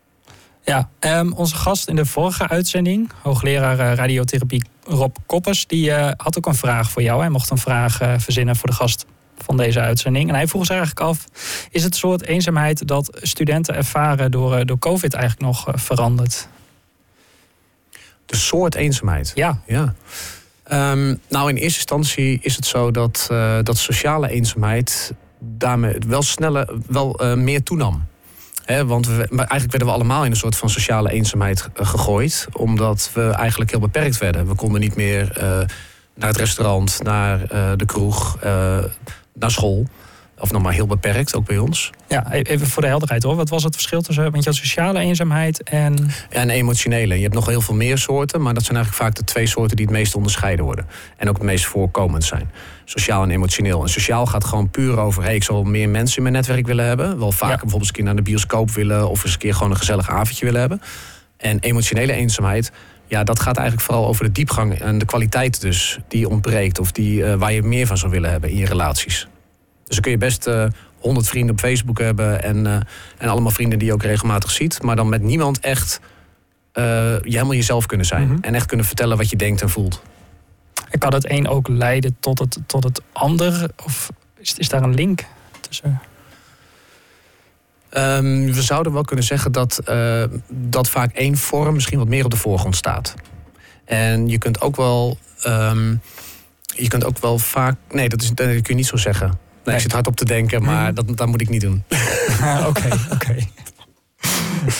Ja, 0.62 0.88
um, 1.00 1.32
onze 1.32 1.56
gast 1.56 1.88
in 1.88 1.97
de 1.97 2.05
vorige 2.05 2.49
uitzending, 2.49 3.11
hoogleraar 3.23 3.79
uh, 3.79 3.94
radiotherapie 3.94 4.64
Rob 4.90 5.16
Koppers, 5.26 5.66
die 5.66 5.90
uh, 5.90 6.10
had 6.16 6.38
ook 6.38 6.46
een 6.46 6.54
vraag 6.54 6.90
voor 6.90 7.02
jou. 7.02 7.20
Hij 7.20 7.28
mocht 7.28 7.50
een 7.50 7.58
vraag 7.58 8.02
uh, 8.02 8.14
verzinnen 8.19 8.56
voor 8.56 8.69
de 8.69 8.75
gast 8.75 9.06
van 9.38 9.56
deze 9.56 9.81
uitzending. 9.81 10.28
En 10.28 10.34
hij 10.34 10.46
vroeg 10.46 10.66
zich 10.66 10.76
eigenlijk 10.76 11.06
af: 11.06 11.25
is 11.70 11.82
het 11.82 11.96
soort 11.96 12.22
eenzaamheid 12.25 12.87
dat 12.88 13.19
studenten 13.22 13.75
ervaren 13.75 14.31
door, 14.31 14.66
door 14.66 14.78
COVID 14.78 15.14
eigenlijk 15.14 15.42
nog 15.42 15.66
veranderd? 15.72 16.48
De 18.26 18.37
soort 18.37 18.75
eenzaamheid? 18.75 19.32
Ja. 19.34 19.60
ja. 19.66 19.94
Um, 20.72 21.20
nou, 21.28 21.48
in 21.48 21.56
eerste 21.56 21.78
instantie 21.78 22.38
is 22.42 22.56
het 22.56 22.66
zo 22.66 22.90
dat, 22.90 23.26
dat 23.62 23.76
sociale 23.76 24.28
eenzaamheid 24.28 25.12
daarmee 25.38 25.96
wel 26.06 26.22
sneller, 26.22 26.72
wel 26.87 27.37
meer 27.37 27.62
toenam 27.62 28.08
want 28.87 29.07
we, 29.07 29.12
maar 29.12 29.47
eigenlijk 29.47 29.71
werden 29.71 29.89
we 29.89 29.95
allemaal 29.95 30.25
in 30.25 30.31
een 30.31 30.37
soort 30.37 30.57
van 30.57 30.71
sociale 30.71 31.11
eenzaamheid 31.11 31.69
eh, 31.75 31.87
gegooid. 31.87 32.49
Omdat 32.53 33.11
we 33.15 33.23
eigenlijk 33.23 33.71
heel 33.71 33.81
beperkt 33.81 34.19
werden. 34.19 34.47
We 34.47 34.55
konden 34.55 34.81
niet 34.81 34.97
meer 34.97 35.33
uh, 35.37 35.43
naar 36.15 36.29
het 36.29 36.37
restaurant, 36.37 37.03
naar 37.03 37.41
uh, 37.41 37.71
de 37.77 37.87
kroeg, 37.87 38.39
naar 39.35 39.51
school. 39.51 39.87
Of 40.41 40.53
nog 40.53 40.62
maar 40.62 40.73
heel 40.73 40.87
beperkt, 40.87 41.35
ook 41.35 41.47
bij 41.47 41.59
ons. 41.59 41.91
Ja, 42.09 42.35
e-, 42.35 42.41
even 42.41 42.67
voor 42.67 42.83
de 42.83 42.89
helderheid 42.89 43.23
hoor. 43.23 43.37
Wat 43.37 43.49
was 43.49 43.65
het 43.65 43.75
verschil 43.75 44.01
tussen 44.03 44.31
want 44.31 44.45
je 44.45 44.51
had 44.51 44.59
sociale 44.59 44.99
eenzaamheid 44.99 45.62
en... 45.62 46.11
Ja, 46.31 46.41
en 46.41 46.51
emotionele. 46.51 47.15
Je 47.15 47.23
hebt 47.23 47.35
nog 47.35 47.47
heel 47.47 47.61
veel 47.61 47.75
meer 47.75 47.99
soorten, 47.99 48.43
maar 48.43 48.55
dat 48.55 48.65
zijn 48.65 48.77
eigenlijk 48.77 49.07
vaak 49.07 49.15
de 49.15 49.33
twee 49.33 49.47
soorten 49.47 49.77
die 49.77 49.87
het 49.87 49.95
meest 49.95 50.15
onderscheiden 50.15 50.65
worden. 50.65 50.87
En 51.17 51.29
ook 51.29 51.37
het 51.37 51.45
meest 51.45 51.65
voorkomend 51.65 52.25
zijn. 52.25 52.50
Sociaal 52.90 53.23
en 53.23 53.30
emotioneel. 53.30 53.82
En 53.82 53.88
sociaal 53.88 54.26
gaat 54.26 54.44
gewoon 54.44 54.70
puur 54.70 54.99
over, 54.99 55.23
hey, 55.23 55.35
ik 55.35 55.42
zal 55.42 55.62
meer 55.64 55.88
mensen 55.88 56.16
in 56.16 56.23
mijn 56.23 56.35
netwerk 56.35 56.66
willen 56.66 56.85
hebben. 56.85 57.18
Wel 57.18 57.32
vaker 57.32 57.49
bijvoorbeeld 57.49 57.80
eens 57.80 57.88
een 57.88 57.94
keer 57.94 58.04
naar 58.04 58.16
de 58.16 58.23
bioscoop 58.23 58.70
willen 58.70 59.09
of 59.09 59.25
eens 59.25 59.32
een 59.32 59.38
keer 59.38 59.54
gewoon 59.54 59.70
een 59.70 59.76
gezellig 59.76 60.11
avondje 60.11 60.44
willen 60.44 60.61
hebben. 60.61 60.82
En 61.37 61.59
emotionele 61.59 62.12
eenzaamheid, 62.12 62.73
ja, 63.06 63.25
dat 63.25 63.40
gaat 63.40 63.56
eigenlijk 63.56 63.87
vooral 63.87 64.06
over 64.06 64.25
de 64.25 64.32
diepgang 64.32 64.78
en 64.78 64.99
de 64.99 65.04
kwaliteit 65.04 65.61
dus 65.61 65.99
die 66.09 66.28
ontbreekt. 66.28 66.78
Of 66.78 66.92
die, 66.92 67.20
uh, 67.20 67.35
waar 67.35 67.52
je 67.52 67.62
meer 67.62 67.87
van 67.87 67.99
zou 67.99 68.12
willen 68.12 68.30
hebben 68.30 68.50
in 68.50 68.56
je 68.56 68.66
relaties. 68.66 69.28
Dus 69.85 69.94
dan 69.94 70.00
kun 70.00 70.11
je 70.11 70.18
best 70.18 70.47
uh, 70.47 70.64
eh, 70.64 70.70
100 70.99 71.28
vrienden 71.28 71.54
op 71.54 71.61
Facebook 71.61 71.99
hebben 71.99 72.42
en, 72.42 72.56
uh, 72.66 72.75
en 73.18 73.28
allemaal 73.28 73.50
vrienden 73.50 73.78
die 73.78 73.88
je 73.88 73.94
ook 73.94 74.02
regelmatig 74.02 74.50
ziet. 74.50 74.82
Maar 74.82 74.97
dan 74.97 75.09
met 75.09 75.23
niemand 75.23 75.61
echt 75.61 76.00
je 76.75 77.20
helemaal 77.23 77.54
jezelf 77.54 77.87
kunnen 77.87 78.06
zijn. 78.06 78.23
Mm 78.23 78.30
-hmm. 78.30 78.42
En 78.42 78.54
echt 78.54 78.66
kunnen 78.66 78.87
vertellen 78.87 79.16
wat 79.16 79.30
je 79.30 79.37
denkt 79.37 79.62
en 79.62 79.68
voelt. 79.68 80.02
En 80.90 80.99
kan 80.99 81.14
het 81.14 81.30
een 81.30 81.49
ook 81.49 81.68
leiden 81.68 82.16
tot 82.20 82.38
het, 82.38 82.59
tot 82.66 82.85
het 82.85 83.00
ander? 83.12 83.70
Of 83.85 84.11
is, 84.38 84.54
is 84.54 84.68
daar 84.68 84.82
een 84.82 84.94
link 84.94 85.25
tussen? 85.61 86.00
Um, 87.97 88.52
we 88.52 88.62
zouden 88.62 88.92
wel 88.92 89.02
kunnen 89.02 89.25
zeggen 89.25 89.52
dat, 89.52 89.80
uh, 89.88 90.25
dat 90.49 90.88
vaak 90.88 91.12
één 91.12 91.37
vorm 91.37 91.75
misschien 91.75 91.99
wat 91.99 92.09
meer 92.09 92.25
op 92.25 92.30
de 92.30 92.37
voorgrond 92.37 92.76
staat. 92.76 93.14
En 93.85 94.28
je 94.28 94.38
kunt 94.38 94.61
ook 94.61 94.76
wel. 94.76 95.18
Um, 95.47 96.00
je 96.76 96.88
kunt 96.88 97.04
ook 97.04 97.18
wel 97.18 97.38
vaak. 97.38 97.76
Nee, 97.90 98.09
dat, 98.09 98.23
is, 98.23 98.28
dat 98.28 98.47
kun 98.47 98.62
je 98.62 98.75
niet 98.75 98.87
zo 98.87 98.97
zeggen. 98.97 99.38
Nee, 99.64 99.75
ik 99.75 99.80
zit 99.80 99.92
hard 99.92 100.06
op 100.06 100.16
te 100.16 100.25
denken, 100.25 100.62
maar 100.62 100.85
mhm. 100.85 100.94
dat, 100.94 101.16
dat 101.16 101.28
moet 101.28 101.40
ik 101.40 101.49
niet 101.49 101.61
doen. 101.61 101.85
Oké, 102.68 102.88
oké. 103.12 103.37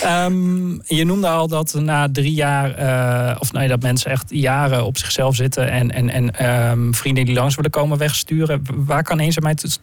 Um, 0.05 0.81
je 0.85 1.05
noemde 1.05 1.27
al 1.27 1.47
dat 1.47 1.73
na 1.73 2.07
drie 2.11 2.33
jaar, 2.33 2.79
uh, 2.79 3.35
of 3.39 3.49
dat 3.49 3.81
mensen 3.81 4.11
echt 4.11 4.25
jaren 4.27 4.85
op 4.85 4.97
zichzelf 4.97 5.35
zitten 5.35 5.71
en, 5.71 5.91
en, 5.91 6.09
en 6.09 6.51
um, 6.69 6.95
vrienden 6.95 7.25
die 7.25 7.35
langs 7.35 7.55
willen 7.55 7.71
komen 7.71 7.97
wegsturen. 7.97 8.61
Waar 8.75 9.03
kan 9.03 9.19
eenzaamheid 9.19 9.79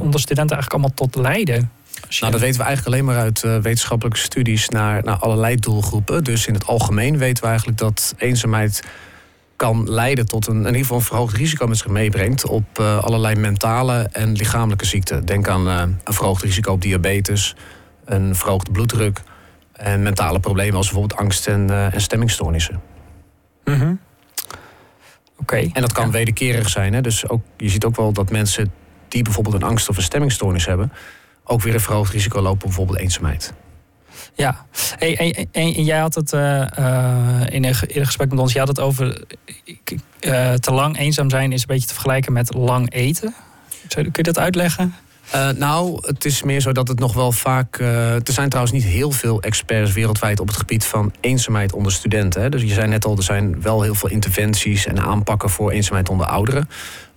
onder 0.00 0.20
studenten 0.20 0.56
eigenlijk 0.56 0.72
allemaal 0.72 1.08
tot 1.08 1.14
leiden? 1.22 1.70
Nou, 2.20 2.32
dat 2.32 2.40
weten 2.40 2.60
we 2.60 2.66
eigenlijk 2.66 2.86
alleen 2.86 3.04
maar 3.04 3.22
uit 3.24 3.42
uh, 3.42 3.56
wetenschappelijke 3.56 4.18
studies 4.18 4.68
naar, 4.68 5.04
naar 5.04 5.16
allerlei 5.16 5.56
doelgroepen. 5.56 6.24
Dus 6.24 6.46
in 6.46 6.54
het 6.54 6.66
algemeen 6.66 7.18
weten 7.18 7.42
we 7.42 7.48
eigenlijk 7.48 7.78
dat 7.78 8.14
eenzaamheid 8.18 8.82
kan 9.56 9.90
leiden 9.90 10.26
tot 10.26 10.46
een, 10.46 10.56
in 10.56 10.66
ieder 10.66 10.80
geval 10.80 10.96
een 10.96 11.02
verhoogd 11.02 11.36
risico 11.36 11.66
met 11.66 11.78
zich 11.78 11.86
meebrengt 11.86 12.46
op 12.46 12.78
uh, 12.80 12.98
allerlei 12.98 13.34
mentale 13.34 14.08
en 14.12 14.32
lichamelijke 14.32 14.86
ziekten. 14.86 15.24
Denk 15.24 15.48
aan 15.48 15.66
een 15.66 15.98
verhoogd 16.04 16.42
risico 16.42 16.72
op 16.72 16.82
diabetes, 16.82 17.54
een 18.04 18.34
verhoogde 18.34 18.70
bloeddruk 18.70 19.22
en 19.82 20.02
mentale 20.02 20.40
problemen 20.40 20.76
als 20.76 20.86
bijvoorbeeld 20.90 21.20
angst 21.20 21.46
en, 21.46 21.70
uh, 21.70 21.94
en 21.94 22.00
stemmingstoornissen. 22.00 22.80
Mhm. 23.64 23.94
Oké. 25.36 25.56
En 25.56 25.80
dat 25.80 25.92
kan 25.92 26.06
Ja. 26.06 26.10
wederkerig 26.12 26.68
zijn. 26.68 26.92
Hè? 26.94 27.00
Dus 27.00 27.28
ook, 27.28 27.42
je 27.56 27.68
ziet 27.68 27.84
ook 27.84 27.96
wel 27.96 28.12
dat 28.12 28.30
mensen 28.30 28.72
die 29.08 29.22
bijvoorbeeld 29.22 29.54
een 29.54 29.62
angst 29.62 29.88
of 29.88 29.96
een 29.96 30.02
stemmingstoornis 30.02 30.66
hebben, 30.66 30.92
ook 31.44 31.62
weer 31.62 31.74
een 31.74 31.80
verhoogd 31.80 32.12
risico 32.12 32.36
lopen 32.40 32.52
op 32.52 32.60
bijvoorbeeld 32.60 32.98
eenzaamheid. 32.98 33.52
Ja, 34.34 34.66
hey, 34.98 35.16
en, 35.18 35.32
en- 35.52 35.74
en 35.74 35.84
jij 35.84 35.98
had 35.98 36.14
het 36.14 36.32
eh, 36.32 36.78
eh, 36.78 37.54
in 37.54 37.64
een 37.64 37.74
gesprek 37.74 38.30
met 38.30 38.38
ons, 38.38 38.52
je 38.52 38.58
had 38.58 38.68
het 38.68 38.80
over 38.80 39.24
te 40.60 40.70
lang 40.72 40.98
eenzaam 40.98 41.30
zijn 41.30 41.52
is 41.52 41.60
een 41.60 41.66
beetje 41.66 41.86
te 41.86 41.92
vergelijken 41.94 42.32
met 42.32 42.54
lang 42.54 42.92
eten. 42.92 43.34
Kun 43.88 44.10
je 44.12 44.22
dat 44.22 44.38
uitleggen? 44.38 44.94
Eh, 45.32 45.48
nou, 45.48 45.98
het 46.06 46.24
is 46.24 46.42
meer 46.42 46.60
zo 46.60 46.72
dat 46.72 46.88
het 46.88 46.98
nog 46.98 47.14
wel 47.14 47.32
vaak. 47.32 47.78
eh, 47.78 48.14
er 48.14 48.32
zijn 48.32 48.48
trouwens 48.48 48.74
niet 48.74 48.84
heel 48.84 49.10
veel 49.10 49.42
experts 49.42 49.92
wereldwijd 49.92 50.40
op 50.40 50.46
het 50.46 50.56
gebied 50.56 50.84
van 50.84 51.12
eenzaamheid 51.20 51.72
onder 51.72 51.92
studenten. 51.92 52.42
Hè. 52.42 52.48
Dus 52.48 52.62
je 52.62 52.72
zei 52.72 52.86
net 52.88 53.04
al, 53.04 53.16
er 53.16 53.22
zijn 53.22 53.62
wel 53.62 53.82
heel 53.82 53.94
veel 53.94 54.08
interventies 54.08 54.86
en 54.86 55.00
aanpakken 55.00 55.50
voor 55.50 55.70
eenzaamheid 55.70 56.08
onder 56.08 56.26
ouderen. 56.26 56.68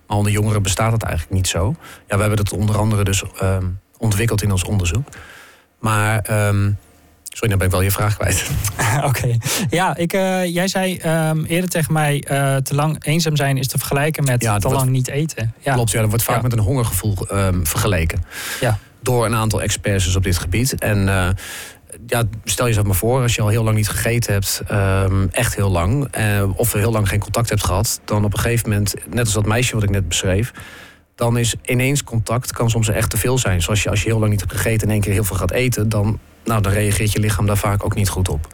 Maar 0.06 0.16
onder 0.16 0.32
jongeren 0.32 0.62
bestaat 0.62 0.92
het 0.92 1.02
eigenlijk 1.02 1.34
niet 1.34 1.48
zo. 1.48 1.74
Ja, 2.08 2.14
we 2.14 2.20
hebben 2.20 2.44
dat 2.44 2.52
onder 2.52 2.78
andere 2.78 3.04
dus 3.04 3.22
ehm, 3.40 3.64
ontwikkeld 3.98 4.42
in 4.42 4.50
ons 4.50 4.64
onderzoek. 4.64 5.08
Maar. 5.78 6.18
ehm, 6.20 6.70
sorry, 7.36 7.48
dan 7.48 7.58
ben 7.58 7.66
ik 7.66 7.72
wel 7.72 7.82
je 7.82 7.90
vraag 7.90 8.16
kwijt. 8.16 8.50
Oké. 9.08 9.36
Ja, 9.70 9.96
ik, 9.96 10.12
eh, 10.12 10.54
jij 10.54 10.68
zei 10.68 10.96
ehm, 10.96 11.44
eerder 11.44 11.70
tegen 11.70 11.92
mij, 11.92 12.22
eh, 12.28 12.56
te 12.56 12.74
lang 12.74 13.04
eenzaam 13.04 13.36
zijn 13.36 13.56
is 13.56 13.68
te 13.68 13.78
vergelijken 13.78 14.24
met 14.24 14.42
Ja, 14.42 14.58
te 14.58 14.66
wordt- 14.68 14.82
lang 14.82 14.90
niet 14.90 15.08
eten. 15.08 15.54
Ja. 15.60 15.72
Klopt, 15.74 15.90
ja, 15.90 16.00
dat 16.00 16.08
wordt 16.08 16.24
vaak 16.24 16.36
Ja. 16.36 16.42
met 16.42 16.52
een 16.52 16.58
hongergevoel 16.58 17.16
ehm, 17.28 17.64
vergeleken. 17.64 18.24
Ja. 18.60 18.78
Door 19.00 19.26
een 19.26 19.34
aantal 19.34 19.62
experts 19.62 20.16
op 20.16 20.22
dit 20.22 20.38
gebied. 20.38 20.74
En 20.78 21.08
eh, 21.08 21.28
ja, 22.06 22.22
stel 22.44 22.66
jezelf 22.66 22.86
maar 22.86 22.94
voor, 22.94 23.22
als 23.22 23.34
je 23.34 23.42
al 23.42 23.48
heel 23.48 23.64
lang 23.64 23.76
niet 23.76 23.88
gegeten 23.88 24.32
hebt, 24.32 24.62
ehm, 24.66 25.26
echt 25.30 25.54
heel 25.56 25.70
lang, 25.70 26.08
of 26.56 26.72
heel 26.72 26.92
lang 26.92 27.08
geen 27.08 27.20
contact 27.20 27.48
hebt 27.48 27.64
gehad, 27.64 28.00
dan 28.04 28.24
op 28.24 28.32
een 28.32 28.38
gegeven 28.38 28.68
moment, 28.68 28.94
net 29.10 29.24
als 29.24 29.32
dat 29.32 29.46
meisje 29.46 29.74
wat 29.74 29.82
ik 29.82 29.90
net 29.90 30.08
beschreef, 30.08 30.52
dan 31.14 31.38
is 31.38 31.54
ineens 31.64 32.04
contact 32.04 32.52
kan 32.52 32.70
soms 32.70 32.88
echt 32.88 33.10
te 33.10 33.16
veel 33.16 33.38
zijn. 33.38 33.62
Zoals 33.62 33.82
je 33.82 33.90
als 33.90 34.02
je 34.02 34.08
heel 34.08 34.18
lang 34.18 34.30
niet 34.30 34.40
hebt 34.40 34.52
gegeten 34.52 34.80
en 34.80 34.86
in 34.86 34.90
één 34.92 35.00
keer 35.00 35.12
heel 35.12 35.24
veel 35.24 35.36
gaat 35.36 35.50
eten, 35.52 35.88
dan, 35.88 36.18
nou, 36.46 36.62
dan 36.62 36.72
reageert 36.72 37.12
je 37.12 37.20
lichaam 37.20 37.46
daar 37.46 37.56
vaak 37.56 37.84
ook 37.84 37.94
niet 37.94 38.08
goed 38.08 38.28
op. 38.28 38.48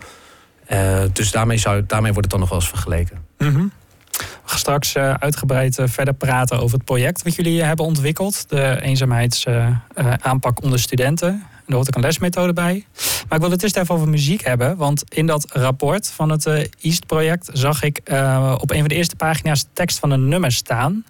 Eh, 0.66 1.02
dus 1.12 1.30
daarmee, 1.30 1.58
zou, 1.58 1.84
daarmee 1.86 2.12
wordt 2.12 2.22
het 2.22 2.30
dan 2.30 2.40
nog 2.40 2.48
wel 2.48 2.58
eens 2.58 2.68
vergeleken. 2.68 3.24
Mhm. 3.38 3.66
We 4.10 4.48
gaan 4.48 4.58
straks 4.58 4.94
eh, 4.94 5.14
uitgebreid 5.14 5.78
eh, 5.78 5.88
verder 5.88 6.14
praten 6.14 6.60
over 6.60 6.76
het 6.76 6.84
project 6.84 7.22
wat 7.22 7.34
jullie 7.34 7.62
hebben 7.62 7.84
ontwikkeld. 7.84 8.48
De 8.48 8.78
eenzaamheidsaanpak 8.82 10.62
onder 10.62 10.78
studenten. 10.78 11.46
Er 11.66 11.74
hoort 11.74 11.88
ook 11.88 11.94
een 11.94 12.02
lesmethode 12.02 12.52
bij. 12.52 12.84
Maar 13.28 13.38
ik 13.38 13.44
wil 13.44 13.50
het 13.50 13.62
eerst 13.62 13.76
even 13.76 13.94
over 13.94 14.08
muziek 14.08 14.44
hebben. 14.44 14.76
Want 14.76 15.04
in 15.08 15.26
dat 15.26 15.52
rapport 15.52 16.10
van 16.10 16.30
het 16.30 16.46
eh, 16.46 16.64
East-project 16.80 17.50
zag 17.52 17.82
ik 17.82 18.00
eh, 18.04 18.54
op 18.60 18.70
een 18.70 18.78
van 18.78 18.88
de 18.88 18.94
eerste 18.94 19.16
pagina's 19.16 19.64
tekst 19.72 19.98
van 19.98 20.10
een 20.10 20.28
nummer 20.28 20.52
staan. 20.52 21.04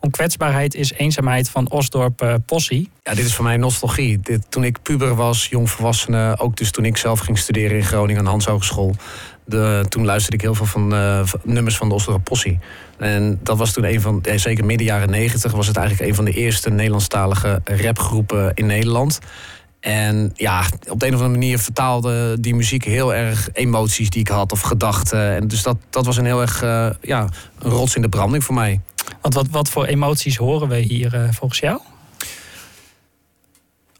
Onkwetsbaarheid 0.00 0.74
is 0.74 0.92
eenzaamheid 0.92 1.50
van 1.50 1.70
Osdorp 1.70 2.22
eh, 2.22 2.34
Possie. 2.46 2.90
Ja, 3.02 3.14
dit 3.14 3.24
is 3.24 3.34
voor 3.34 3.44
mij 3.44 3.56
nostalgie. 3.56 4.20
Dit, 4.20 4.50
toen 4.50 4.64
ik 4.64 4.82
puber 4.82 5.14
was, 5.14 5.46
jongvolwassene, 5.46 6.38
ook 6.38 6.56
dus 6.56 6.70
toen 6.70 6.84
ik 6.84 6.96
zelf 6.96 7.18
ging 7.18 7.38
studeren 7.38 7.76
in 7.76 7.84
Groningen 7.84 8.18
aan 8.18 8.24
de 8.24 8.30
Hans 8.30 8.46
Hogeschool. 8.46 8.94
De, 9.44 9.84
toen 9.88 10.04
luisterde 10.04 10.36
ik 10.36 10.42
heel 10.42 10.54
veel 10.54 10.66
van 10.66 10.88
nummers 11.42 11.76
van 11.76 11.88
de 11.88 11.94
Osdorp 11.94 12.24
Possie. 12.24 12.58
En 12.98 13.40
dat 13.42 13.58
was 13.58 13.72
toen 13.72 13.84
een 13.84 14.00
van, 14.00 14.24
zeker 14.36 14.64
midden 14.64 14.86
jaren 14.86 15.10
negentig, 15.10 15.52
was 15.52 15.66
het 15.66 15.76
eigenlijk 15.76 16.08
een 16.08 16.14
van 16.14 16.24
de 16.24 16.32
eerste 16.32 16.70
Nederlandstalige 16.70 17.60
rapgroepen 17.64 18.52
in 18.54 18.66
Nederland. 18.66 19.18
En 19.80 20.32
ja, 20.34 20.64
op 20.88 21.00
de 21.00 21.06
een 21.06 21.14
of 21.14 21.20
andere 21.20 21.38
manier 21.38 21.58
vertaalde 21.58 22.40
die 22.40 22.54
muziek 22.54 22.84
heel 22.84 23.14
erg 23.14 23.48
emoties 23.52 24.10
die 24.10 24.20
ik 24.20 24.28
had 24.28 24.52
of 24.52 24.60
gedachten. 24.60 25.34
En 25.34 25.48
dus 25.48 25.62
dat, 25.62 25.76
dat 25.90 26.06
was 26.06 26.16
een 26.16 26.24
heel 26.24 26.40
erg 26.40 26.62
eh, 26.62 26.90
ja, 27.00 27.28
een 27.58 27.70
rots 27.70 27.94
in 27.94 28.02
de 28.02 28.08
branding 28.08 28.44
voor 28.44 28.54
mij. 28.54 28.80
Want 29.20 29.34
wat, 29.34 29.48
wat 29.50 29.68
voor 29.68 29.84
emoties 29.84 30.36
horen 30.36 30.68
we 30.68 30.76
hier 30.76 31.14
eh, 31.14 31.28
volgens 31.30 31.60
jou? 31.60 31.80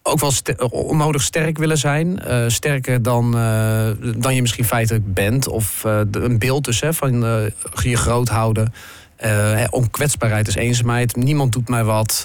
ook 0.03 0.21
wel 0.21 0.31
ster- 0.31 0.71
onnodig 0.71 1.23
sterk 1.23 1.59
willen 1.59 1.79
zijn. 1.79 2.19
Eh, 2.19 2.45
sterker 2.47 3.03
dan, 3.03 3.31
dan 4.17 4.35
je 4.35 4.41
misschien 4.41 4.65
feitelijk 4.65 5.15
bent. 5.15 5.49
Of 5.49 5.85
een 6.11 6.39
beeld 6.39 6.65
dus 6.65 6.81
hè, 6.81 6.95
van 6.95 7.21
je 7.83 7.97
groot 7.97 8.29
houden. 8.29 8.73
Hè, 9.17 9.65
onkwetsbaarheid 9.71 10.49
is 10.49 10.55
eenzaamheid. 10.55 11.17
Niemand 11.17 11.53
doet 11.53 11.69
mij 11.69 11.85
wat. 11.85 12.25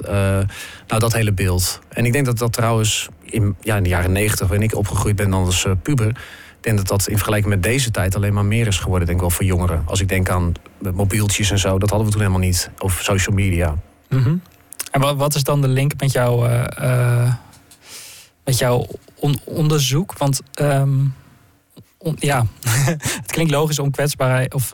Nou, 0.87 0.99
dat 0.99 1.13
hele 1.13 1.33
beeld. 1.33 1.79
En 1.89 2.05
ik 2.05 2.13
denk 2.13 2.25
dat 2.25 2.37
dat 2.37 2.53
trouwens 2.53 3.09
in, 3.33 3.55
ja, 3.61 3.75
in 3.77 3.83
de 3.83 3.89
jaren 3.89 4.11
negentig... 4.11 4.47
waarin 4.47 4.67
ik 4.67 4.75
opgegroeid 4.75 5.15
ben 5.15 5.33
als 5.33 5.65
eh, 5.65 5.71
puber... 5.81 6.07
ik 6.07 6.15
denk 6.61 6.77
dat 6.77 6.87
dat 6.87 7.07
in 7.07 7.15
vergelijking 7.15 7.53
met 7.53 7.63
deze 7.63 7.91
tijd 7.91 8.15
alleen 8.15 8.33
maar 8.33 8.45
meer 8.45 8.67
is 8.67 8.79
geworden. 8.79 9.07
Denk 9.07 9.17
ik 9.19 9.25
wel 9.27 9.35
voor 9.35 9.45
jongeren. 9.45 9.83
Als 9.85 10.01
ik 10.01 10.07
denk 10.09 10.29
aan 10.29 10.53
mobieltjes 10.93 11.51
en 11.51 11.59
zo. 11.59 11.79
Dat 11.79 11.89
hadden 11.89 12.07
we 12.07 12.13
toen 12.13 12.21
helemaal 12.21 12.47
niet. 12.47 12.69
Of 12.79 12.99
social 13.01 13.35
media. 13.35 13.75
Mhm. 14.09 14.35
En 14.91 15.01
wat, 15.01 15.15
wat 15.15 15.35
is 15.35 15.43
dan 15.43 15.61
de 15.61 15.67
link 15.67 15.91
met 15.99 16.11
jouw, 16.11 16.45
eh, 16.45 17.23
eh, 17.23 17.33
met 18.43 18.57
jouw 18.57 18.85
on- 19.15 19.39
onderzoek? 19.43 20.17
Want 20.17 20.41
ehm, 20.53 20.89
ja, 22.15 22.45
het 23.21 23.31
klinkt 23.31 23.51
logisch, 23.51 23.79
onkwetsbaarheid. 23.79 24.53
Of 24.53 24.73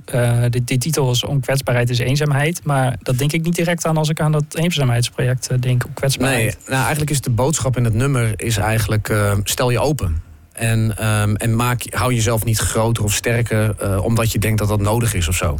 die 0.49 0.77
titel 0.77 1.11
is 1.11 1.23
Onkwetsbaarheid 1.23 1.89
is 1.89 1.99
eenzaamheid. 1.99 2.61
Maar 2.63 2.95
dat 3.01 3.17
denk 3.17 3.31
ik 3.31 3.43
niet 3.43 3.55
direct 3.55 3.85
aan 3.85 3.97
als 3.97 4.09
ik 4.09 4.19
aan 4.19 4.31
dat 4.31 4.43
eenzaamheidsproject 4.51 5.47
eh, 5.47 5.57
denk. 5.59 5.85
Onkwetsbaarheid. 5.85 6.43
Nee, 6.43 6.55
nou 6.67 6.81
eigenlijk 6.81 7.11
is 7.11 7.21
de 7.21 7.29
boodschap 7.29 7.77
in 7.77 7.83
het 7.83 7.93
nummer 7.93 8.33
is 8.35 8.57
eigenlijk 8.57 9.09
eh, 9.09 9.33
stel 9.43 9.69
je 9.69 9.79
open. 9.79 10.21
En, 10.53 10.97
ehm, 10.97 11.35
en 11.35 11.55
maak, 11.55 11.85
hou 11.89 12.13
jezelf 12.13 12.43
niet 12.43 12.57
groter 12.57 13.03
of 13.03 13.13
sterker 13.13 13.75
omdat 14.03 14.31
je 14.31 14.39
denkt 14.39 14.59
dat 14.59 14.67
dat 14.67 14.81
nodig 14.81 15.13
is 15.13 15.27
of 15.27 15.35
zo. 15.35 15.57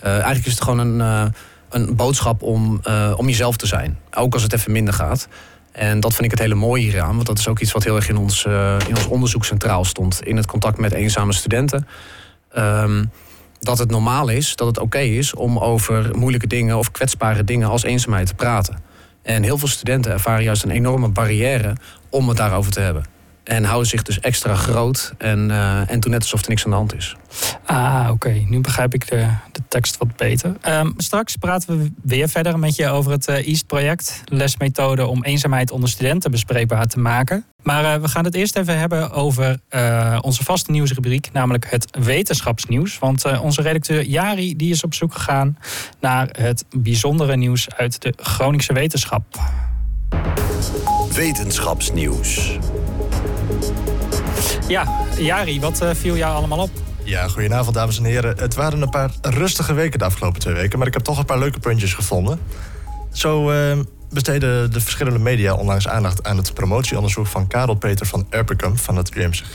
Eigenlijk 0.00 0.46
is 0.46 0.52
het 0.52 0.62
gewoon 0.62 0.78
een, 0.78 1.32
een 1.70 1.96
boodschap 1.96 2.42
om, 2.42 2.80
om 3.16 3.28
jezelf 3.28 3.56
te 3.56 3.66
zijn. 3.66 3.98
Ook 4.10 4.32
als 4.32 4.42
het 4.42 4.52
even 4.52 4.72
minder 4.72 4.94
gaat. 4.94 5.28
En 5.72 6.00
dat 6.00 6.12
vind 6.12 6.24
ik 6.24 6.30
het 6.30 6.40
hele 6.40 6.54
mooie 6.54 6.82
hieraan. 6.82 7.14
Want 7.14 7.26
dat 7.26 7.38
is 7.38 7.48
ook 7.48 7.58
iets 7.58 7.72
wat 7.72 7.84
heel 7.84 7.96
erg 7.96 8.08
in 8.08 8.16
ons, 8.16 8.44
eh, 8.44 8.76
in 8.88 8.96
ons 8.96 9.06
onderzoek 9.06 9.44
centraal 9.44 9.84
stond. 9.84 10.22
In 10.22 10.36
het 10.36 10.46
contact 10.46 10.78
met 10.78 10.92
eenzame 10.92 11.32
studenten. 11.32 11.86
Ehm, 12.52 13.04
dat 13.60 13.78
het 13.78 13.90
normaal 13.90 14.28
is, 14.28 14.56
dat 14.56 14.66
het 14.66 14.78
oké 14.78 14.98
is 14.98 15.34
om 15.34 15.58
over 15.58 16.10
moeilijke 16.16 16.46
dingen 16.46 16.78
of 16.78 16.90
kwetsbare 16.90 17.44
dingen 17.44 17.68
als 17.68 17.82
eenzaamheid 17.82 18.26
te 18.26 18.34
praten. 18.34 18.76
En 19.22 19.42
heel 19.42 19.58
veel 19.58 19.68
studenten 19.68 20.12
ervaren 20.12 20.44
juist 20.44 20.62
een 20.62 20.70
enorme 20.70 21.08
barrière 21.08 21.76
om 22.10 22.28
het 22.28 22.36
daarover 22.36 22.72
te 22.72 22.80
hebben. 22.80 23.04
En 23.44 23.64
houden 23.64 23.88
zich 23.88 24.02
dus 24.02 24.20
extra 24.20 24.54
groot 24.54 25.12
en, 25.18 25.50
eh, 25.50 25.90
en 25.90 26.00
doen 26.00 26.10
net 26.10 26.22
alsof 26.22 26.42
er 26.42 26.48
niks 26.48 26.64
aan 26.64 26.70
de 26.70 26.76
hand 26.76 26.94
is. 26.94 27.16
Ah, 27.64 28.08
oké. 28.10 28.30
Nu 28.46 28.60
begrijp 28.60 28.94
ik 28.94 29.08
de, 29.08 29.28
de 29.52 29.62
tekst 29.68 29.96
wat 29.96 30.16
beter. 30.16 30.56
Ehm, 30.60 30.90
straks 30.96 31.36
praten 31.36 31.78
we 31.78 31.92
weer 32.02 32.28
verder 32.28 32.58
met 32.58 32.76
je 32.76 32.88
over 32.88 33.10
het 33.10 33.28
eh, 33.28 33.46
East-project. 33.46 34.22
Lesmethode 34.24 35.06
om 35.06 35.24
eenzaamheid 35.24 35.70
onder 35.70 35.88
studenten 35.88 36.30
bespreekbaar 36.30 36.86
te 36.86 36.98
maken. 36.98 37.44
Maar 37.62 37.94
eh, 37.94 38.00
we 38.00 38.08
gaan 38.08 38.24
het 38.24 38.34
eerst 38.34 38.56
even 38.56 38.78
hebben 38.78 39.10
over 39.10 39.60
eh, 39.68 40.18
onze 40.20 40.44
vaste 40.44 40.70
nieuwsrubriek, 40.70 41.28
namelijk 41.32 41.70
het 41.70 41.96
wetenschapsnieuws. 42.04 42.98
Want 42.98 43.24
eh, 43.24 43.42
onze 43.42 43.62
redacteur 43.62 44.02
Jari 44.02 44.56
die 44.56 44.70
is 44.70 44.84
op 44.84 44.94
zoek 44.94 45.14
gegaan 45.14 45.58
naar 46.00 46.28
het 46.38 46.64
bijzondere 46.76 47.36
nieuws 47.36 47.70
uit 47.76 48.02
de 48.02 48.12
Groningse 48.16 48.72
wetenschap. 48.72 49.24
Wetenschapsnieuws. 51.14 52.58
Ja, 54.68 55.00
Jari, 55.18 55.60
wat 55.60 55.80
eh, 55.80 55.90
viel 55.94 56.16
jou 56.16 56.34
allemaal 56.34 56.58
op? 56.58 56.70
Ja, 57.04 57.28
goedenavond 57.28 57.74
dames 57.74 57.98
en 57.98 58.04
heren. 58.04 58.38
Het 58.38 58.54
waren 58.54 58.82
een 58.82 58.90
paar 58.90 59.10
rustige 59.20 59.74
weken 59.74 59.98
de 59.98 60.04
afgelopen 60.04 60.40
twee 60.40 60.54
weken, 60.54 60.78
maar 60.78 60.86
ik 60.86 60.94
heb 60.94 61.02
toch 61.02 61.18
een 61.18 61.24
paar 61.24 61.38
leuke 61.38 61.58
puntjes 61.58 61.94
gevonden. 61.94 62.40
Zo 63.12 63.50
eh, 63.50 63.78
besteden 64.10 64.72
de 64.72 64.80
verschillende 64.80 65.18
media 65.18 65.54
onlangs 65.54 65.88
aandacht 65.88 66.24
aan 66.24 66.36
het 66.36 66.54
promotieonderzoek 66.54 67.26
van 67.26 67.46
Karel 67.46 67.74
Peter 67.74 68.06
van 68.06 68.26
Erpicum 68.30 68.78
van 68.78 68.96
het 68.96 69.14
UMCG. 69.14 69.54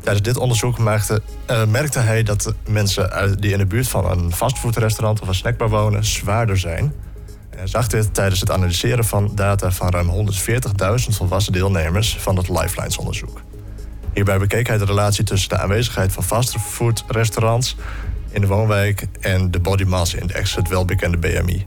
Tijdens 0.00 0.26
dit 0.26 0.36
onderzoek 0.36 0.78
merkte, 0.78 1.22
eh, 1.46 1.64
merkte 1.64 1.98
hij 1.98 2.22
dat 2.22 2.54
mensen 2.68 3.36
die 3.40 3.52
in 3.52 3.58
de 3.58 3.66
buurt 3.66 3.88
van 3.88 4.10
een 4.10 4.32
fastfoodrestaurant 4.32 5.20
of 5.20 5.28
een 5.28 5.34
snackbar 5.34 5.68
wonen 5.68 6.04
zwaarder 6.04 6.58
zijn. 6.58 6.92
En 7.50 7.58
hij 7.58 7.66
zag 7.66 7.86
dit 7.86 8.14
tijdens 8.14 8.40
het 8.40 8.50
analyseren 8.50 9.04
van 9.04 9.30
data 9.34 9.70
van 9.70 9.88
ruim 9.88 10.08
140.000 10.08 11.16
volwassen 11.16 11.52
deelnemers 11.52 12.16
van 12.18 12.36
het 12.36 12.48
Lifelines-onderzoek. 12.48 13.40
Hierbij 14.18 14.38
bekeek 14.38 14.66
hij 14.66 14.78
de 14.78 14.84
relatie 14.84 15.24
tussen 15.24 15.48
de 15.48 15.58
aanwezigheid 15.58 16.12
van 16.12 16.22
fastfoodrestaurants 16.24 17.76
in 18.30 18.40
de 18.40 18.46
woonwijk 18.46 19.06
en 19.20 19.50
de 19.50 19.60
Body 19.60 19.84
Mass 19.84 20.14
Index, 20.14 20.54
het 20.54 20.68
welbekende 20.68 21.16
BMI. 21.16 21.66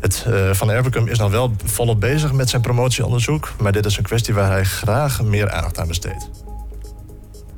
Het 0.00 0.24
eh, 0.26 0.50
Van 0.52 0.70
Erwicum 0.70 1.08
is 1.08 1.18
nog 1.18 1.30
wel 1.30 1.54
volop 1.64 2.00
bezig 2.00 2.32
met 2.32 2.50
zijn 2.50 2.62
promotieonderzoek, 2.62 3.52
maar 3.58 3.72
dit 3.72 3.86
is 3.86 3.96
een 3.96 4.02
kwestie 4.02 4.34
waar 4.34 4.50
hij 4.50 4.64
graag 4.64 5.22
meer 5.22 5.50
aandacht 5.50 5.78
aan 5.78 5.88
besteedt. 5.88 6.30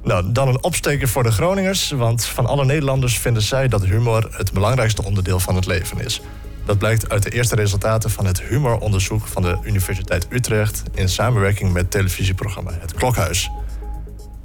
Nou, 0.02 0.32
dan 0.32 0.48
een 0.48 0.62
opsteker 0.62 1.08
voor 1.08 1.22
de 1.22 1.32
Groningers, 1.32 1.90
want 1.90 2.24
van 2.24 2.46
alle 2.46 2.64
Nederlanders 2.64 3.18
vinden 3.18 3.42
zij 3.42 3.68
dat 3.68 3.84
humor 3.84 4.28
het 4.30 4.52
belangrijkste 4.52 5.04
onderdeel 5.04 5.40
van 5.40 5.54
het 5.54 5.66
leven 5.66 6.00
is. 6.00 6.20
Dat 6.64 6.78
blijkt 6.78 7.08
uit 7.08 7.22
de 7.22 7.30
eerste 7.30 7.54
resultaten 7.54 8.10
van 8.10 8.26
het 8.26 8.42
humoronderzoek 8.42 9.26
van 9.26 9.42
de 9.42 9.58
Universiteit 9.62 10.26
Utrecht 10.30 10.82
in 10.94 11.08
samenwerking 11.08 11.72
met 11.72 11.90
televisieprogramma 11.90 12.72
Het 12.80 12.94
Klokhuis. 12.94 13.50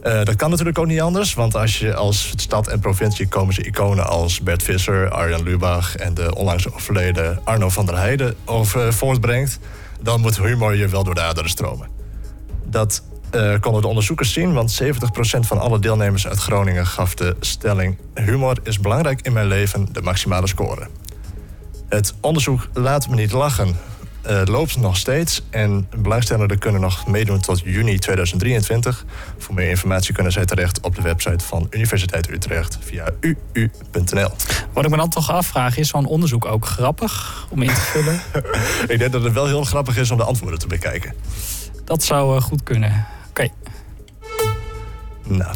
Uh, 0.04 0.24
dat 0.24 0.36
kan 0.36 0.50
natuurlijk 0.50 0.78
ook 0.78 0.86
niet 0.86 1.02
anders, 1.02 1.34
want 1.34 1.56
als 1.56 1.80
je 1.80 1.96
als 1.96 2.34
stad 2.36 2.68
en 2.68 2.80
provincie 2.80 3.28
komen 3.28 3.54
ze 3.54 3.64
iconen 3.64 4.08
als 4.08 4.42
Bert 4.42 4.64
Visser, 4.64 5.10
Arjan 5.10 5.44
Lubach 5.44 5.96
en 5.96 6.14
de 6.14 6.36
onlangs 6.36 6.74
overleden 6.74 7.40
Arno 7.44 7.70
van 7.70 7.86
der 7.86 7.98
Heijden 7.98 8.36
over, 8.46 8.94
voortbrengt, 8.94 9.60
dan 10.02 10.22
moet 10.22 10.38
humor 10.38 10.76
je 10.76 10.88
wel 10.88 11.04
door 11.04 11.16
de 11.16 11.22
aderen 11.22 11.50
stromen. 11.50 11.88
Dat 12.66 13.04
uh, 13.36 13.60
konden 13.60 13.82
de 13.82 13.88
onderzoekers 13.88 14.34
zien, 14.34 14.54
want 14.54 14.82
70% 14.84 14.86
van 15.40 15.60
alle 15.60 15.80
deelnemers 15.80 16.28
uit 16.28 16.38
Groningen 16.38 16.88
gaf 16.88 17.14
de 17.16 17.36
stelling: 17.40 17.98
Humor 18.14 18.58
is 18.64 18.80
belangrijk 18.80 19.22
in 19.22 19.34
mijn 19.34 19.48
leven, 19.48 19.88
de 19.92 20.02
maximale 20.02 20.48
score. 20.48 20.88
Het 21.90 22.14
onderzoek 22.22 22.68
Laat 22.74 23.10
me 23.10 23.16
niet 23.16 23.32
lachen 23.32 23.76
uh, 24.30 24.42
loopt 24.46 24.78
nog 24.78 24.98
steeds 24.98 25.42
en 25.50 25.88
belangstellenden 25.98 26.60
kunnen 26.60 26.82
nog 26.82 27.08
meedoen 27.08 27.40
tot 27.40 27.62
juni 27.64 28.00
2023. 28.00 29.06
Voor 29.38 29.56
meer 29.56 29.70
informatie 29.70 30.14
kunnen 30.14 30.32
zij 30.32 30.46
terecht 30.46 30.82
op 30.82 30.96
de 30.96 31.02
website 31.02 31.46
van 31.46 31.68
Universiteit 31.70 32.30
Utrecht 32.30 32.78
via 32.82 33.10
uu.nl. 33.54 34.30
Wat 34.74 34.84
ik 34.84 34.90
me 34.90 34.98
dan 34.98 35.10
toch 35.10 35.32
afvraag, 35.32 35.78
is 35.78 35.90
zo'n 35.90 36.06
onderzoek 36.06 36.46
ook 36.46 36.66
grappig 36.66 37.48
om 37.50 37.62
in 37.62 37.68
te 37.74 37.82
vullen? 37.82 38.22
ik 38.94 39.00
denk 39.00 39.12
dat 39.12 39.24
het 39.24 39.34
wel 39.34 39.48
heel 39.48 39.64
grappig 39.64 39.98
is 39.98 40.12
om 40.12 40.18
de 40.18 40.24
antwoorden 40.24 40.60
te 40.60 40.68
bekijken. 40.68 41.14
Dat 41.84 42.04
zou 42.04 42.36
uh, 42.36 42.42
goed 42.42 42.64
kunnen. 42.64 43.06
Oké. 43.30 43.48
Nou. 45.24 45.56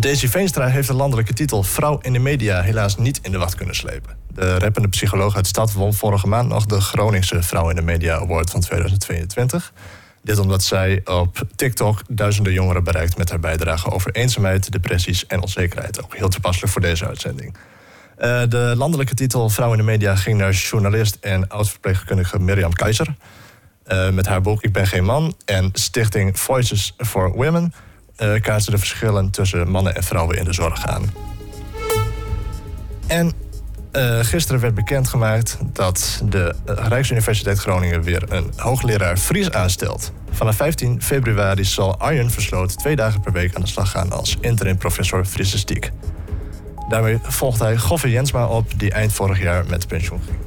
Daisy 0.00 0.28
Veenstra 0.28 0.66
heeft 0.66 0.88
de 0.88 0.94
landelijke 0.94 1.32
titel 1.32 1.62
Vrouw 1.62 1.98
in 2.02 2.12
de 2.12 2.18
Media 2.18 2.60
helaas 2.60 2.96
niet 2.96 3.18
in 3.22 3.32
de 3.32 3.38
wacht 3.38 3.54
kunnen 3.54 3.74
slepen. 3.74 4.23
De 4.34 4.58
rappende 4.58 4.88
psycholoog 4.88 5.36
uit 5.36 5.46
stad 5.46 5.72
won 5.72 5.94
vorige 5.94 6.26
maand 6.26 6.48
nog 6.48 6.66
de 6.66 6.80
Groningse 6.80 7.42
Vrouw 7.42 7.70
in 7.70 7.76
de 7.76 7.82
Media 7.82 8.16
Award 8.16 8.50
van 8.50 8.60
2022. 8.60 9.72
Dit 10.22 10.38
omdat 10.38 10.62
zij 10.62 11.00
op 11.04 11.46
TikTok 11.56 12.02
duizenden 12.08 12.52
jongeren 12.52 12.84
bereikt 12.84 13.16
met 13.16 13.30
haar 13.30 13.40
bijdrage 13.40 13.90
over 13.90 14.12
eenzaamheid, 14.12 14.72
depressies 14.72 15.26
en 15.26 15.42
onzekerheid. 15.42 16.02
Ook 16.02 16.16
heel 16.16 16.28
toepasselijk 16.28 16.72
voor 16.72 16.80
deze 16.80 17.06
uitzending. 17.06 17.56
Uh, 18.18 18.42
de 18.48 18.74
landelijke 18.76 19.14
titel 19.14 19.48
Vrouw 19.48 19.70
in 19.70 19.78
de 19.78 19.84
Media 19.84 20.16
ging 20.16 20.38
naar 20.38 20.52
journalist 20.52 21.16
en 21.20 21.48
oud-verpleegkundige 21.48 22.38
Mirjam 22.38 22.72
Keizer. 22.72 23.14
Uh, 23.86 24.10
met 24.10 24.26
haar 24.26 24.40
boek 24.40 24.62
Ik 24.62 24.72
ben 24.72 24.86
geen 24.86 25.04
man 25.04 25.34
en 25.44 25.70
stichting 25.72 26.38
Voices 26.38 26.94
for 26.96 27.32
Women 27.32 27.72
uh, 28.18 28.40
kaarten 28.40 28.72
de 28.72 28.78
verschillen 28.78 29.30
tussen 29.30 29.70
mannen 29.70 29.94
en 29.94 30.02
vrouwen 30.02 30.36
in 30.36 30.44
de 30.44 30.52
zorg 30.52 30.86
aan. 30.86 31.12
En 33.06 33.32
uh, 33.96 34.18
gisteren 34.20 34.60
werd 34.60 34.74
bekendgemaakt 34.74 35.58
dat 35.72 36.22
de 36.24 36.54
Rijksuniversiteit 36.64 37.58
Groningen 37.58 38.02
weer 38.02 38.32
een 38.32 38.52
hoogleraar 38.56 39.16
Fries 39.16 39.50
aanstelt. 39.50 40.12
Vanaf 40.30 40.56
15 40.56 41.02
februari 41.02 41.64
zal 41.64 41.98
Arjen 41.98 42.30
Versloot 42.30 42.78
twee 42.78 42.96
dagen 42.96 43.20
per 43.20 43.32
week 43.32 43.54
aan 43.54 43.60
de 43.60 43.68
slag 43.68 43.90
gaan 43.90 44.12
als 44.12 44.36
interim 44.40 44.76
professor 44.76 45.24
Friesistiek. 45.24 45.90
Daarmee 46.88 47.18
volgt 47.22 47.58
hij 47.58 47.76
Goffe 47.76 48.10
Jensma 48.10 48.46
op, 48.46 48.66
die 48.76 48.92
eind 48.92 49.12
vorig 49.12 49.42
jaar 49.42 49.64
met 49.68 49.88
pensioen 49.88 50.20
ging. 50.26 50.38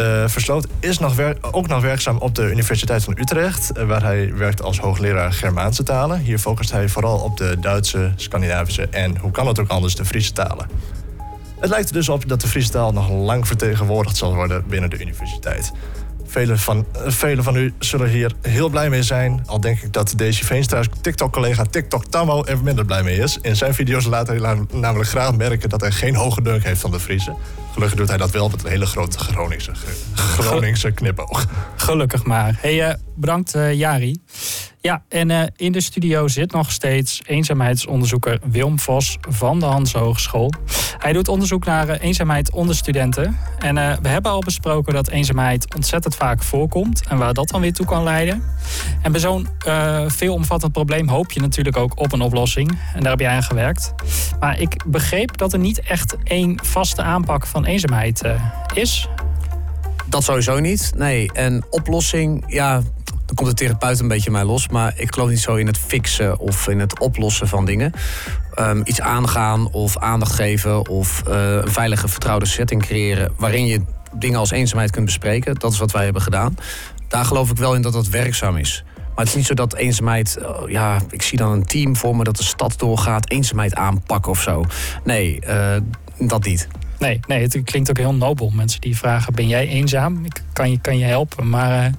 Uh, 0.00 0.28
Versloot 0.28 0.66
is 0.80 0.98
nog 0.98 1.20
ook 1.40 1.68
nog 1.68 1.82
werkzaam 1.82 2.18
op 2.18 2.34
de 2.34 2.50
Universiteit 2.50 3.04
van 3.04 3.18
Utrecht, 3.18 3.78
uh, 3.78 3.84
waar 3.84 4.02
hij 4.02 4.34
werkt 4.34 4.62
als 4.62 4.78
hoogleraar 4.78 5.32
Germaanse 5.32 5.82
talen. 5.82 6.20
Hier 6.20 6.38
focust 6.38 6.72
hij 6.72 6.88
vooral 6.88 7.18
op 7.18 7.36
de 7.36 7.56
Duitse, 7.60 8.12
Scandinavische 8.16 8.88
en, 8.88 9.16
hoe 9.18 9.30
kan 9.30 9.46
het 9.46 9.60
ook 9.60 9.68
anders, 9.68 9.94
de 9.94 10.04
Friese 10.04 10.32
talen. 10.32 10.66
Het 11.60 11.70
lijkt 11.70 11.88
er 11.88 11.94
dus 11.94 12.08
op 12.08 12.28
dat 12.28 12.40
de 12.40 12.48
Friese 12.48 12.70
taal 12.70 12.92
nog 12.92 13.10
lang 13.10 13.46
vertegenwoordigd 13.46 14.16
zal 14.16 14.34
worden 14.34 14.64
binnen 14.68 14.90
de 14.90 15.00
universiteit. 15.00 15.72
Velen 16.24 16.58
van, 16.58 16.86
uh, 16.96 17.02
vele 17.06 17.42
van 17.42 17.56
u 17.56 17.74
zullen 17.78 18.08
hier 18.08 18.32
heel 18.42 18.68
blij 18.68 18.90
mee 18.90 19.02
zijn. 19.02 19.42
Al 19.46 19.60
denk 19.60 19.80
ik 19.80 19.92
dat 19.92 20.12
deze 20.16 20.44
Veenstra's 20.44 20.86
TikTok-collega 21.00 21.64
TikTok 21.64 22.04
Tammo 22.04 22.44
er 22.44 22.62
minder 22.62 22.84
blij 22.84 23.02
mee 23.02 23.18
is. 23.18 23.38
In 23.42 23.56
zijn 23.56 23.74
video's 23.74 24.04
laat 24.04 24.26
hij 24.26 24.38
namelijk 24.72 25.08
graag 25.08 25.36
merken 25.36 25.68
dat 25.68 25.80
hij 25.80 25.90
geen 25.90 26.14
hoge 26.14 26.42
dunk 26.42 26.62
heeft 26.62 26.80
van 26.80 26.90
de 26.90 27.00
Friese. 27.00 27.34
Gelukkig 27.72 27.98
doet 27.98 28.08
hij 28.08 28.16
dat 28.16 28.30
wel 28.30 28.48
met 28.48 28.64
een 28.64 28.70
hele 28.70 28.86
grote 28.86 29.18
Groningse, 29.18 29.72
Groningse 30.14 30.90
knipoog. 30.90 31.46
Gelukkig 31.76 32.24
maar. 32.24 32.58
Hey, 32.60 32.88
uh, 32.88 32.94
bedankt 33.14 33.54
uh, 33.54 33.72
Jari. 33.72 34.20
Ja, 34.86 35.02
en 35.08 35.30
uh, 35.30 35.42
in 35.56 35.72
de 35.72 35.80
studio 35.80 36.28
zit 36.28 36.52
nog 36.52 36.72
steeds 36.72 37.20
eenzaamheidsonderzoeker 37.24 38.38
Wilm 38.50 38.78
Vos 38.78 39.18
van 39.28 39.60
de 39.60 39.66
Hans 39.66 39.92
Hogeschool. 39.92 40.52
Hij 40.98 41.12
doet 41.12 41.28
onderzoek 41.28 41.64
naar 41.64 41.88
uh, 41.88 41.94
eenzaamheid 42.00 42.52
onder 42.52 42.76
studenten. 42.76 43.36
En 43.58 43.76
uh, 43.76 43.96
we 44.02 44.08
hebben 44.08 44.30
al 44.30 44.40
besproken 44.40 44.94
dat 44.94 45.08
eenzaamheid 45.08 45.74
ontzettend 45.74 46.14
vaak 46.14 46.42
voorkomt 46.42 47.06
en 47.08 47.18
waar 47.18 47.32
dat 47.34 47.48
dan 47.48 47.60
weer 47.60 47.72
toe 47.72 47.86
kan 47.86 48.02
leiden. 48.02 48.42
En 49.02 49.12
bij 49.12 49.20
zo'n 49.20 49.48
veelomvattend 50.06 50.72
probleem 50.72 51.08
hoop 51.08 51.32
je 51.32 51.40
natuurlijk 51.40 51.76
ook 51.76 52.00
op 52.00 52.12
een 52.12 52.20
oplossing. 52.20 52.78
En 52.94 53.00
daar 53.00 53.10
heb 53.10 53.20
jij 53.20 53.30
aan 53.30 53.42
gewerkt. 53.42 53.94
Maar 54.40 54.60
ik 54.60 54.82
begreep 54.86 55.36
dat 55.36 55.52
er 55.52 55.58
niet 55.58 55.80
echt 55.80 56.16
één 56.22 56.64
vaste 56.64 57.02
aanpak 57.02 57.46
van 57.46 57.64
eenzaamheid 57.64 58.22
is. 58.74 59.08
Dat 60.06 60.24
sowieso 60.24 60.58
niet. 60.60 60.92
Nee, 60.96 61.32
en 61.32 61.64
oplossing, 61.70 62.44
ja, 62.46 62.82
dan 63.26 63.34
komt 63.34 63.48
de 63.48 63.54
therapeut 63.54 64.00
een 64.00 64.08
beetje 64.08 64.30
mij 64.30 64.44
los. 64.44 64.68
Maar 64.68 64.92
ik 64.96 65.14
geloof 65.14 65.28
niet 65.28 65.40
zo 65.40 65.54
in 65.54 65.66
het 65.66 65.78
fixen 65.78 66.38
of 66.38 66.68
in 66.68 66.80
het 66.80 67.00
oplossen 67.00 67.48
van 67.48 67.64
dingen. 67.64 67.92
Um, 68.58 68.82
iets 68.84 69.00
aangaan 69.00 69.72
of 69.72 69.98
aandacht 69.98 70.32
geven 70.32 70.88
of 70.88 71.22
uh, 71.28 71.54
een 71.54 71.72
veilige, 71.72 72.08
vertrouwde 72.08 72.46
setting 72.46 72.82
creëren. 72.82 73.32
waarin 73.36 73.66
je 73.66 73.80
dingen 74.14 74.38
als 74.38 74.50
eenzaamheid 74.50 74.90
kunt 74.90 75.04
bespreken. 75.04 75.54
Dat 75.54 75.72
is 75.72 75.78
wat 75.78 75.92
wij 75.92 76.04
hebben 76.04 76.22
gedaan. 76.22 76.56
Daar 77.08 77.24
geloof 77.24 77.50
ik 77.50 77.56
wel 77.56 77.74
in 77.74 77.82
dat 77.82 77.92
dat 77.92 78.08
werkzaam 78.08 78.56
is. 78.56 78.84
Maar 78.96 79.24
het 79.24 79.28
is 79.28 79.34
niet 79.34 79.46
zo 79.46 79.54
dat 79.54 79.74
eenzaamheid, 79.74 80.38
uh, 80.40 80.48
ja, 80.66 81.00
ik 81.10 81.22
zie 81.22 81.38
dan 81.38 81.52
een 81.52 81.66
team 81.66 81.96
voor 81.96 82.16
me 82.16 82.24
dat 82.24 82.36
de 82.36 82.44
stad 82.44 82.78
doorgaat, 82.78 83.30
eenzaamheid 83.30 83.74
aanpakken 83.74 84.30
of 84.30 84.40
zo. 84.40 84.64
Nee, 85.04 85.40
uh, 85.46 85.76
dat 86.18 86.44
niet. 86.44 86.68
Nee, 86.98 87.20
nee, 87.26 87.42
het 87.42 87.60
klinkt 87.64 87.90
ook 87.90 87.98
heel 87.98 88.14
nobel. 88.14 88.50
Mensen 88.54 88.80
die 88.80 88.96
vragen: 88.96 89.34
ben 89.34 89.48
jij 89.48 89.68
eenzaam? 89.68 90.24
Ik 90.24 90.42
kan 90.52 90.70
je, 90.70 90.80
kan 90.80 90.98
je 90.98 91.04
helpen. 91.04 91.48
Maar 91.48 91.92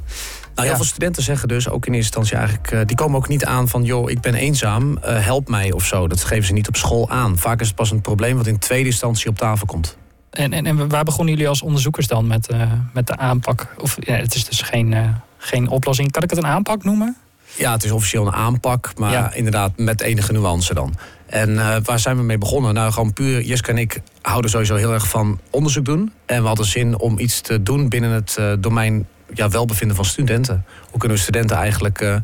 nou, 0.57 0.67
heel 0.67 0.77
veel 0.77 0.85
studenten 0.85 1.23
zeggen 1.23 1.47
dus 1.47 1.69
ook 1.69 1.85
in 1.85 1.93
eerste 1.93 2.17
instantie 2.17 2.35
eigenlijk... 2.35 2.71
Uh, 2.71 2.79
die 2.85 2.95
komen 2.95 3.17
ook 3.17 3.27
niet 3.27 3.45
aan 3.45 3.67
van, 3.67 3.83
joh, 3.83 4.09
ik 4.09 4.21
ben 4.21 4.35
eenzaam, 4.35 4.91
uh, 4.91 5.25
help 5.25 5.49
mij 5.49 5.71
of 5.71 5.85
zo. 5.85 6.07
Dat 6.07 6.23
geven 6.23 6.45
ze 6.45 6.53
niet 6.53 6.67
op 6.67 6.75
school 6.75 7.09
aan. 7.09 7.37
Vaak 7.37 7.61
is 7.61 7.67
het 7.67 7.75
pas 7.75 7.91
een 7.91 8.01
probleem 8.01 8.37
wat 8.37 8.47
in 8.47 8.59
tweede 8.59 8.89
instantie 8.89 9.29
op 9.29 9.37
tafel 9.37 9.65
komt. 9.65 9.97
En, 10.29 10.53
en, 10.53 10.65
en 10.65 10.89
waar 10.89 11.03
begonnen 11.03 11.33
jullie 11.33 11.49
als 11.49 11.61
onderzoekers 11.61 12.07
dan 12.07 12.27
met, 12.27 12.51
uh, 12.51 12.71
met 12.93 13.07
de 13.07 13.17
aanpak? 13.17 13.75
Of 13.77 13.97
ja, 13.99 14.15
het 14.15 14.35
is 14.35 14.45
dus 14.45 14.61
geen, 14.61 15.15
geen 15.37 15.69
oplossing. 15.69 16.11
Kan 16.11 16.23
ik 16.23 16.29
het 16.29 16.39
een 16.39 16.47
aanpak 16.47 16.83
noemen? 16.83 17.17
Ja, 17.57 17.71
het 17.71 17.83
is 17.83 17.91
officieel 17.91 18.27
een 18.27 18.33
aanpak, 18.33 18.91
maar 18.97 19.11
ja. 19.11 19.33
inderdaad 19.33 19.71
met 19.75 20.01
enige 20.01 20.31
nuance 20.31 20.73
dan. 20.73 20.95
En 21.25 21.49
uh, 21.49 21.75
waar 21.83 21.99
zijn 21.99 22.17
we 22.17 22.23
mee 22.23 22.37
begonnen? 22.37 22.73
Nou, 22.73 22.91
gewoon 22.91 23.13
puur, 23.13 23.41
Jeske 23.41 23.71
en 23.71 23.77
ik 23.77 24.01
houden 24.21 24.51
sowieso 24.51 24.75
heel 24.75 24.93
erg 24.93 25.07
van 25.07 25.39
onderzoek 25.49 25.85
doen. 25.85 26.13
En 26.25 26.41
we 26.41 26.47
hadden 26.47 26.65
zin 26.65 26.99
om 26.99 27.19
iets 27.19 27.41
te 27.41 27.63
doen 27.63 27.89
binnen 27.89 28.11
het 28.11 28.39
domein 28.59 29.07
ja, 29.33 29.49
welbevinden 29.49 29.95
van 29.95 30.05
studenten. 30.05 30.65
Hoe 30.89 30.99
kunnen 30.99 31.17
we 31.17 31.23
studenten 31.23 31.57
eigenlijk 31.57 32.01
uh, 32.01 32.15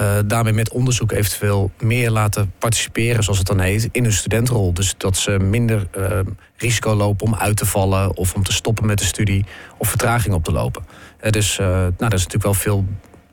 uh, 0.00 0.18
daarmee 0.26 0.52
met 0.52 0.70
onderzoek 0.70 1.12
eventueel 1.12 1.70
meer 1.80 2.10
laten 2.10 2.52
participeren, 2.58 3.22
zoals 3.22 3.38
het 3.38 3.46
dan 3.46 3.60
heet, 3.60 3.88
in 3.92 4.02
hun 4.02 4.12
studentenrol. 4.12 4.74
Dus 4.74 4.94
dat 4.96 5.16
ze 5.16 5.30
minder 5.30 5.86
uh, 5.98 6.18
risico 6.56 6.94
lopen 6.94 7.26
om 7.26 7.34
uit 7.34 7.56
te 7.56 7.66
vallen 7.66 8.16
of 8.16 8.34
om 8.34 8.42
te 8.42 8.52
stoppen 8.52 8.86
met 8.86 8.98
de 8.98 9.04
studie 9.04 9.44
of 9.78 9.88
vertraging 9.88 10.34
op 10.34 10.44
te 10.44 10.52
lopen. 10.52 10.84
dus 11.30 11.56
nou, 11.58 11.92
er 11.98 12.12
is 12.12 12.26
natuurlijk 12.26 12.42
wel 12.42 12.54
veel 12.54 12.84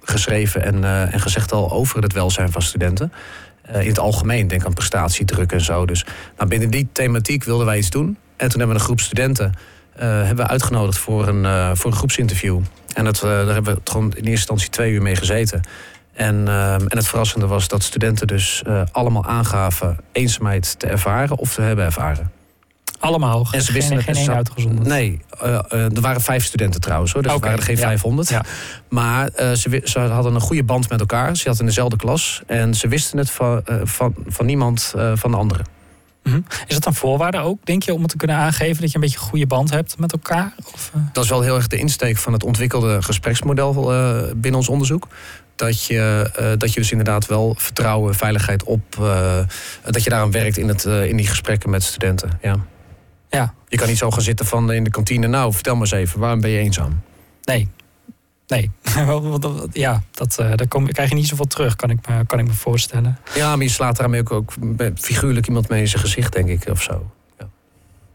geschreven 0.01 0.63
en, 0.63 0.83
en 1.11 1.19
gezegd 1.19 1.51
al 1.51 1.71
over 1.71 2.01
het 2.01 2.13
welzijn 2.13 2.51
van 2.51 2.61
studenten. 2.61 3.11
in 3.67 3.87
het 3.87 3.99
algemeen, 3.99 4.47
denk 4.47 4.65
aan 4.65 4.73
prestatiedruk 4.73 5.51
en 5.51 5.61
zo. 5.61 5.85
Dus 5.85 6.05
nou, 6.37 6.49
binnen 6.49 6.69
die 6.69 6.89
thematiek 6.91 7.43
wilden 7.43 7.65
wij 7.65 7.77
iets 7.77 7.89
doen. 7.89 8.17
En 8.35 8.49
toen 8.49 8.59
hebben 8.59 8.67
we 8.67 8.73
een 8.73 8.87
groep 8.87 8.99
studenten 8.99 9.53
hebben 9.95 10.45
we 10.45 10.47
uitgenodigd 10.47 10.97
voor 10.97 11.27
een, 11.27 11.77
voor 11.77 11.91
een 11.91 11.97
groepsinterview. 11.97 12.59
En 12.93 13.03
dat, 13.03 13.15
uh, 13.15 13.21
daar 13.21 13.53
hebben 13.53 13.75
we 13.75 13.81
gewoon 13.83 14.05
in 14.05 14.15
eerste 14.15 14.29
instantie 14.29 14.69
twee 14.69 14.91
uur 14.91 15.01
mee 15.01 15.15
gezeten. 15.15 15.61
En, 16.13 16.35
uh, 16.47 16.73
en 16.73 16.97
het 16.97 17.07
verrassende 17.07 17.47
was 17.47 17.67
dat 17.67 17.83
studenten 17.83 18.27
dus 18.27 18.63
uh, 18.67 18.81
allemaal 18.91 19.25
aangaven 19.25 19.97
eenzaamheid 20.11 20.79
te 20.79 20.87
ervaren 20.87 21.37
of 21.37 21.53
te 21.53 21.61
hebben 21.61 21.85
ervaren. 21.85 22.31
Allemaal? 22.99 23.47
En 23.51 23.61
ze 23.61 23.73
wisten 23.73 24.01
geen, 24.01 24.15
geen 24.15 24.27
één 24.27 24.35
uitgezonden? 24.35 24.87
Nee, 24.87 25.21
er 25.69 26.01
waren 26.01 26.21
vijf 26.21 26.45
studenten 26.45 26.81
trouwens 26.81 27.13
hoor, 27.13 27.21
dus 27.21 27.31
okay, 27.31 27.43
er 27.43 27.49
waren 27.49 27.67
er 27.67 27.75
geen 27.75 27.83
ja. 27.83 27.89
500. 27.89 28.29
Ja. 28.29 28.43
Maar 28.89 29.29
ze, 29.35 29.81
ze, 29.83 29.99
hadden 29.99 30.35
een 30.35 30.41
goede 30.41 30.63
band 30.63 30.89
met 30.89 30.99
elkaar, 30.99 31.35
ze 31.35 31.43
hadden 31.43 31.59
in 31.59 31.65
dezelfde 31.65 31.97
klas. 31.97 32.41
En 32.47 32.75
ze 32.75 32.87
wisten 32.87 33.17
het 33.17 33.31
van, 33.31 33.63
van, 33.83 34.15
van 34.27 34.45
niemand 34.45 34.93
van 35.13 35.31
de 35.31 35.37
andere. 35.37 35.63
-hmm. 36.23 36.45
Is 36.67 36.73
dat 36.75 36.85
een 36.85 36.93
voorwaarde 36.93 37.37
ook, 37.37 37.65
denk 37.65 37.83
je, 37.83 37.93
om 37.93 38.01
het 38.01 38.09
te 38.09 38.17
kunnen 38.17 38.35
aangeven 38.35 38.81
dat 38.81 38.89
je 38.89 38.95
een 38.95 39.01
beetje 39.01 39.17
een 39.17 39.25
goede 39.25 39.47
band 39.47 39.69
hebt 39.69 39.97
met 39.97 40.11
elkaar? 40.11 40.53
Of, 40.73 40.91
uh... 40.95 41.01
Dat 41.13 41.23
is 41.23 41.29
wel 41.29 41.41
heel 41.41 41.55
erg 41.55 41.67
de 41.67 41.77
insteek 41.77 42.17
van 42.17 42.33
het 42.33 42.43
ontwikkelde 42.43 43.01
gespreksmodel 43.01 43.93
uh, 43.93 44.31
binnen 44.35 44.59
ons 44.59 44.69
onderzoek. 44.69 45.07
Dat 45.55 45.85
je, 45.85 46.31
uh, 46.39 46.51
dat 46.57 46.73
je 46.73 46.79
dus 46.79 46.91
inderdaad 46.91 47.25
wel 47.25 47.55
vertrouwen, 47.57 48.15
veiligheid 48.15 48.63
op. 48.63 48.95
dat 49.83 50.03
je 50.03 50.09
daaraan 50.09 50.31
werkt 50.31 50.57
in, 50.57 50.67
het, 50.67 50.83
in 50.83 51.17
die 51.17 51.27
gesprekken 51.27 51.69
met 51.69 51.83
studenten. 51.83 52.29
Ja. 52.41 52.55
Ja. 53.29 53.53
Je 53.67 53.77
kan 53.77 53.87
niet 53.87 53.97
zo 53.97 54.11
gaan 54.11 54.21
zitten 54.21 54.45
van 54.45 54.71
in 54.71 54.83
de 54.83 54.89
kantine. 54.89 55.27
Nou, 55.27 55.53
vertel 55.53 55.73
maar 55.73 55.81
eens 55.81 55.91
even, 55.91 56.19
waarom 56.19 56.41
ben 56.41 56.49
je 56.49 56.59
eenzaam? 56.59 57.01
Nee, 57.43 57.69
Nee, 58.51 58.71
ja, 59.71 60.03
dat, 60.11 60.37
uh, 60.41 60.51
daar 60.55 60.67
kom, 60.67 60.91
krijg 60.91 61.09
je 61.09 61.15
niet 61.15 61.27
zoveel 61.27 61.45
terug, 61.45 61.75
kan 61.75 61.89
ik 61.89 62.07
me, 62.07 62.25
kan 62.25 62.39
ik 62.39 62.47
me 62.47 62.53
voorstellen. 62.53 63.17
Ja, 63.35 63.55
maar 63.55 63.65
je 63.65 63.71
slaat 63.71 63.97
daarmee 63.97 64.19
ook, 64.19 64.31
ook 64.31 64.53
figuurlijk 64.95 65.47
iemand 65.47 65.69
mee 65.69 65.81
in 65.81 65.87
zijn 65.87 66.01
gezicht, 66.01 66.33
denk 66.33 66.47
ik, 66.47 66.69
of 66.69 66.81
zo. 66.81 67.11
Ja. 67.39 67.49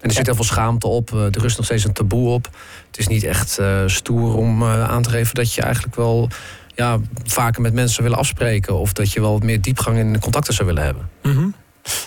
En 0.00 0.08
er 0.08 0.12
zit 0.12 0.26
heel 0.26 0.34
veel 0.34 0.44
schaamte 0.44 0.86
op, 0.86 1.12
er 1.12 1.38
rust 1.38 1.56
nog 1.56 1.66
steeds 1.66 1.84
een 1.84 1.92
taboe 1.92 2.28
op. 2.28 2.48
Het 2.86 2.98
is 2.98 3.06
niet 3.06 3.24
echt 3.24 3.58
uh, 3.60 3.82
stoer 3.86 4.36
om 4.36 4.62
uh, 4.62 4.88
aan 4.88 5.02
te 5.02 5.10
geven 5.10 5.34
dat 5.34 5.54
je 5.54 5.62
eigenlijk 5.62 5.94
wel 5.94 6.28
ja, 6.74 6.98
vaker 7.24 7.62
met 7.62 7.74
mensen 7.74 8.02
willen 8.02 8.18
afspreken. 8.18 8.78
Of 8.78 8.92
dat 8.92 9.12
je 9.12 9.20
wel 9.20 9.38
meer 9.38 9.60
diepgang 9.60 9.98
in 9.98 10.20
contacten 10.20 10.54
zou 10.54 10.68
willen 10.68 10.84
hebben. 10.84 11.08
Mm 11.22 11.54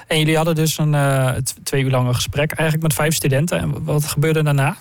En 0.07 0.17
jullie 0.17 0.35
hadden 0.35 0.55
dus 0.55 0.77
een 0.77 0.93
uh, 0.93 1.31
twee 1.63 1.83
uur 1.83 1.91
lange 1.91 2.13
gesprek 2.13 2.51
eigenlijk 2.51 2.81
met 2.81 2.93
vijf 2.93 3.13
studenten. 3.15 3.59
En 3.59 3.83
wat 3.83 4.05
gebeurde 4.05 4.43
daarna? 4.43 4.77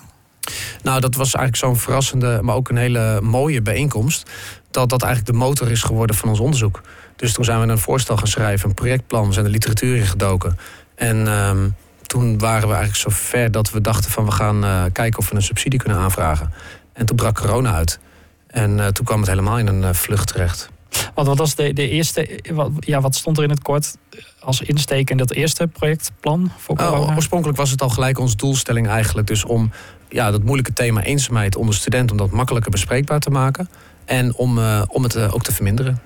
Nou, 0.83 0.99
dat 0.99 1.15
was 1.15 1.33
eigenlijk 1.33 1.55
zo'n 1.55 1.83
verrassende, 1.83 2.39
maar 2.41 2.55
ook 2.55 2.69
een 2.69 2.77
hele 2.77 3.21
mooie 3.21 3.61
bijeenkomst. 3.61 4.29
Dat 4.71 4.89
dat 4.89 5.01
eigenlijk 5.01 5.33
de 5.33 5.37
motor 5.45 5.71
is 5.71 5.83
geworden 5.83 6.15
van 6.15 6.29
ons 6.29 6.39
onderzoek. 6.39 6.81
Dus 7.15 7.33
toen 7.33 7.45
zijn 7.45 7.61
we 7.61 7.67
een 7.67 7.77
voorstel 7.77 8.17
gaan 8.17 8.27
schrijven, 8.27 8.69
een 8.69 8.75
projectplan. 8.75 9.27
We 9.27 9.33
zijn 9.33 9.45
de 9.45 9.51
literatuur 9.51 9.95
ingedoken. 9.95 10.57
En 10.95 11.27
um, 11.27 11.75
toen 12.05 12.37
waren 12.37 12.67
we 12.67 12.73
eigenlijk 12.73 12.95
zo 12.95 13.09
ver 13.09 13.51
dat 13.51 13.71
we 13.71 13.81
dachten 13.81 14.11
van 14.11 14.25
we 14.25 14.31
gaan 14.31 14.63
uh, 14.63 14.83
kijken 14.91 15.19
of 15.19 15.29
we 15.29 15.35
een 15.35 15.41
subsidie 15.41 15.79
kunnen 15.79 15.97
aanvragen. 15.97 16.53
En 16.93 17.05
toen 17.05 17.15
brak 17.15 17.35
corona 17.35 17.73
uit. 17.73 17.99
En 18.47 18.77
uh, 18.77 18.87
toen 18.87 19.05
kwam 19.05 19.19
het 19.19 19.29
helemaal 19.29 19.57
in 19.57 19.67
een 19.67 19.81
uh, 19.81 19.93
vlucht 19.93 20.27
terecht. 20.27 20.69
Wat, 21.13 21.25
wat 21.25 21.37
was 21.37 21.55
de, 21.55 21.73
de 21.73 21.89
eerste, 21.89 22.39
wat, 22.53 22.71
ja, 22.79 23.01
wat 23.01 23.15
stond 23.15 23.37
er 23.37 23.43
in 23.43 23.49
het 23.49 23.61
kort 23.61 23.95
als 24.39 24.61
insteek 24.61 25.09
in 25.09 25.17
dat 25.17 25.31
eerste 25.31 25.67
projectplan 25.67 26.51
voor 26.57 26.75
corona? 26.75 26.99
Oh, 26.99 27.15
oorspronkelijk 27.15 27.57
was 27.57 27.71
het 27.71 27.81
al 27.81 27.89
gelijk 27.89 28.19
onze 28.19 28.35
doelstelling 28.35 28.87
eigenlijk 28.87 29.27
dus 29.27 29.43
om 29.43 29.71
ja, 30.09 30.31
dat 30.31 30.43
moeilijke 30.43 30.73
thema 30.73 31.01
eenzaamheid 31.01 31.55
onder 31.55 31.75
studenten... 31.75 32.11
om 32.11 32.17
dat 32.17 32.31
makkelijker 32.31 32.71
bespreekbaar 32.71 33.19
te 33.19 33.29
maken. 33.29 33.69
En 34.05 34.35
om, 34.35 34.57
uh, 34.57 34.81
om 34.87 35.03
het 35.03 35.15
uh, 35.15 35.33
ook 35.33 35.43
te 35.43 35.53
verminderen. 35.53 36.01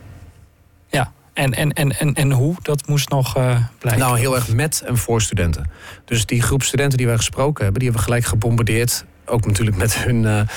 Ja, 0.88 1.12
en, 1.34 1.54
en, 1.54 1.72
en, 1.72 2.00
en, 2.00 2.14
en 2.14 2.32
hoe? 2.32 2.56
Dat 2.62 2.88
moest 2.88 3.10
nog 3.10 3.38
uh, 3.38 3.58
blijken. 3.80 4.04
Nou, 4.04 4.20
heel 4.20 4.36
erg 4.36 4.54
met 4.54 4.84
en 4.86 4.98
voor 4.98 5.22
studenten. 5.22 5.70
Dus 6.06 6.26
die 6.26 6.42
groep 6.42 6.64
studenten 6.64 6.98
die 6.98 7.08
wij 7.08 7.18
gesproken 7.18 7.64
hebben... 7.64 7.82
die 7.82 7.90
hebben 7.90 8.08
we 8.08 8.12
gelijk 8.12 8.32
gebombardeerd. 8.32 9.06
Ook 9.26 9.46
natuurlijk 9.46 9.78
met 9.78 9.98
hun 9.98 10.48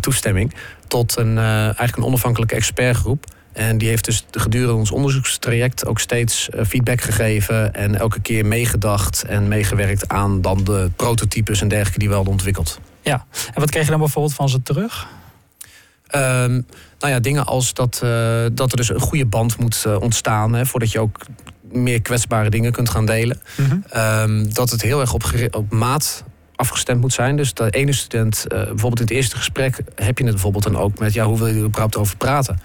toestemming. 0.00 0.54
Tot 0.86 1.16
een, 1.16 1.38
eigenlijk 1.38 1.96
een 1.96 2.04
onafhankelijke 2.04 2.54
expertgroep... 2.54 3.24
En 3.52 3.78
die 3.78 3.88
heeft 3.88 4.04
dus 4.04 4.24
gedurende 4.30 4.74
ons 4.74 4.90
onderzoekstraject 4.90 5.86
ook 5.86 5.98
steeds 5.98 6.48
feedback 6.66 7.00
gegeven. 7.00 7.74
En 7.74 7.98
elke 7.98 8.20
keer 8.20 8.46
meegedacht 8.46 9.24
en 9.24 9.48
meegewerkt 9.48 10.08
aan 10.08 10.40
dan 10.40 10.64
de 10.64 10.90
prototypes 10.96 11.60
en 11.60 11.68
dergelijke 11.68 11.98
die 11.98 12.08
we 12.08 12.14
hadden 12.14 12.32
ontwikkeld. 12.32 12.80
Ja, 13.02 13.26
en 13.54 13.60
wat 13.60 13.70
kreeg 13.70 13.84
je 13.84 13.90
dan 13.90 13.98
bijvoorbeeld 13.98 14.34
van 14.34 14.48
ze 14.48 14.62
terug? 14.62 15.06
Um, 16.14 16.66
nou 16.98 17.12
ja, 17.12 17.20
dingen 17.20 17.46
als 17.46 17.74
dat, 17.74 18.00
uh, 18.04 18.10
dat 18.52 18.70
er 18.70 18.76
dus 18.76 18.88
een 18.88 19.00
goede 19.00 19.26
band 19.26 19.58
moet 19.58 19.84
uh, 19.86 20.00
ontstaan. 20.00 20.54
Hè, 20.54 20.66
voordat 20.66 20.92
je 20.92 21.00
ook 21.00 21.18
meer 21.72 22.02
kwetsbare 22.02 22.50
dingen 22.50 22.72
kunt 22.72 22.88
gaan 22.88 23.06
delen. 23.06 23.40
Mm 23.56 23.64
-hmm. 23.64 23.84
um, 24.00 24.54
dat 24.54 24.70
het 24.70 24.82
heel 24.82 25.00
erg 25.00 25.14
op, 25.14 25.24
op 25.50 25.72
maat 25.72 26.24
afgestemd 26.56 27.00
moet 27.00 27.12
zijn. 27.12 27.36
Dus 27.36 27.54
de 27.54 27.70
ene 27.70 27.92
student, 27.92 28.44
uh, 28.44 28.48
bijvoorbeeld 28.48 29.00
in 29.00 29.06
het 29.06 29.14
eerste 29.14 29.36
gesprek, 29.36 29.76
heb 29.94 30.18
je 30.18 30.24
het 30.24 30.32
bijvoorbeeld 30.32 30.64
dan 30.64 30.76
ook 30.76 30.98
met 30.98 31.12
ja, 31.12 31.24
hoe 31.24 31.38
wil 31.38 31.46
je 31.46 31.54
er 31.54 31.64
überhaupt 31.64 31.96
over 31.96 32.16
praten? 32.16 32.60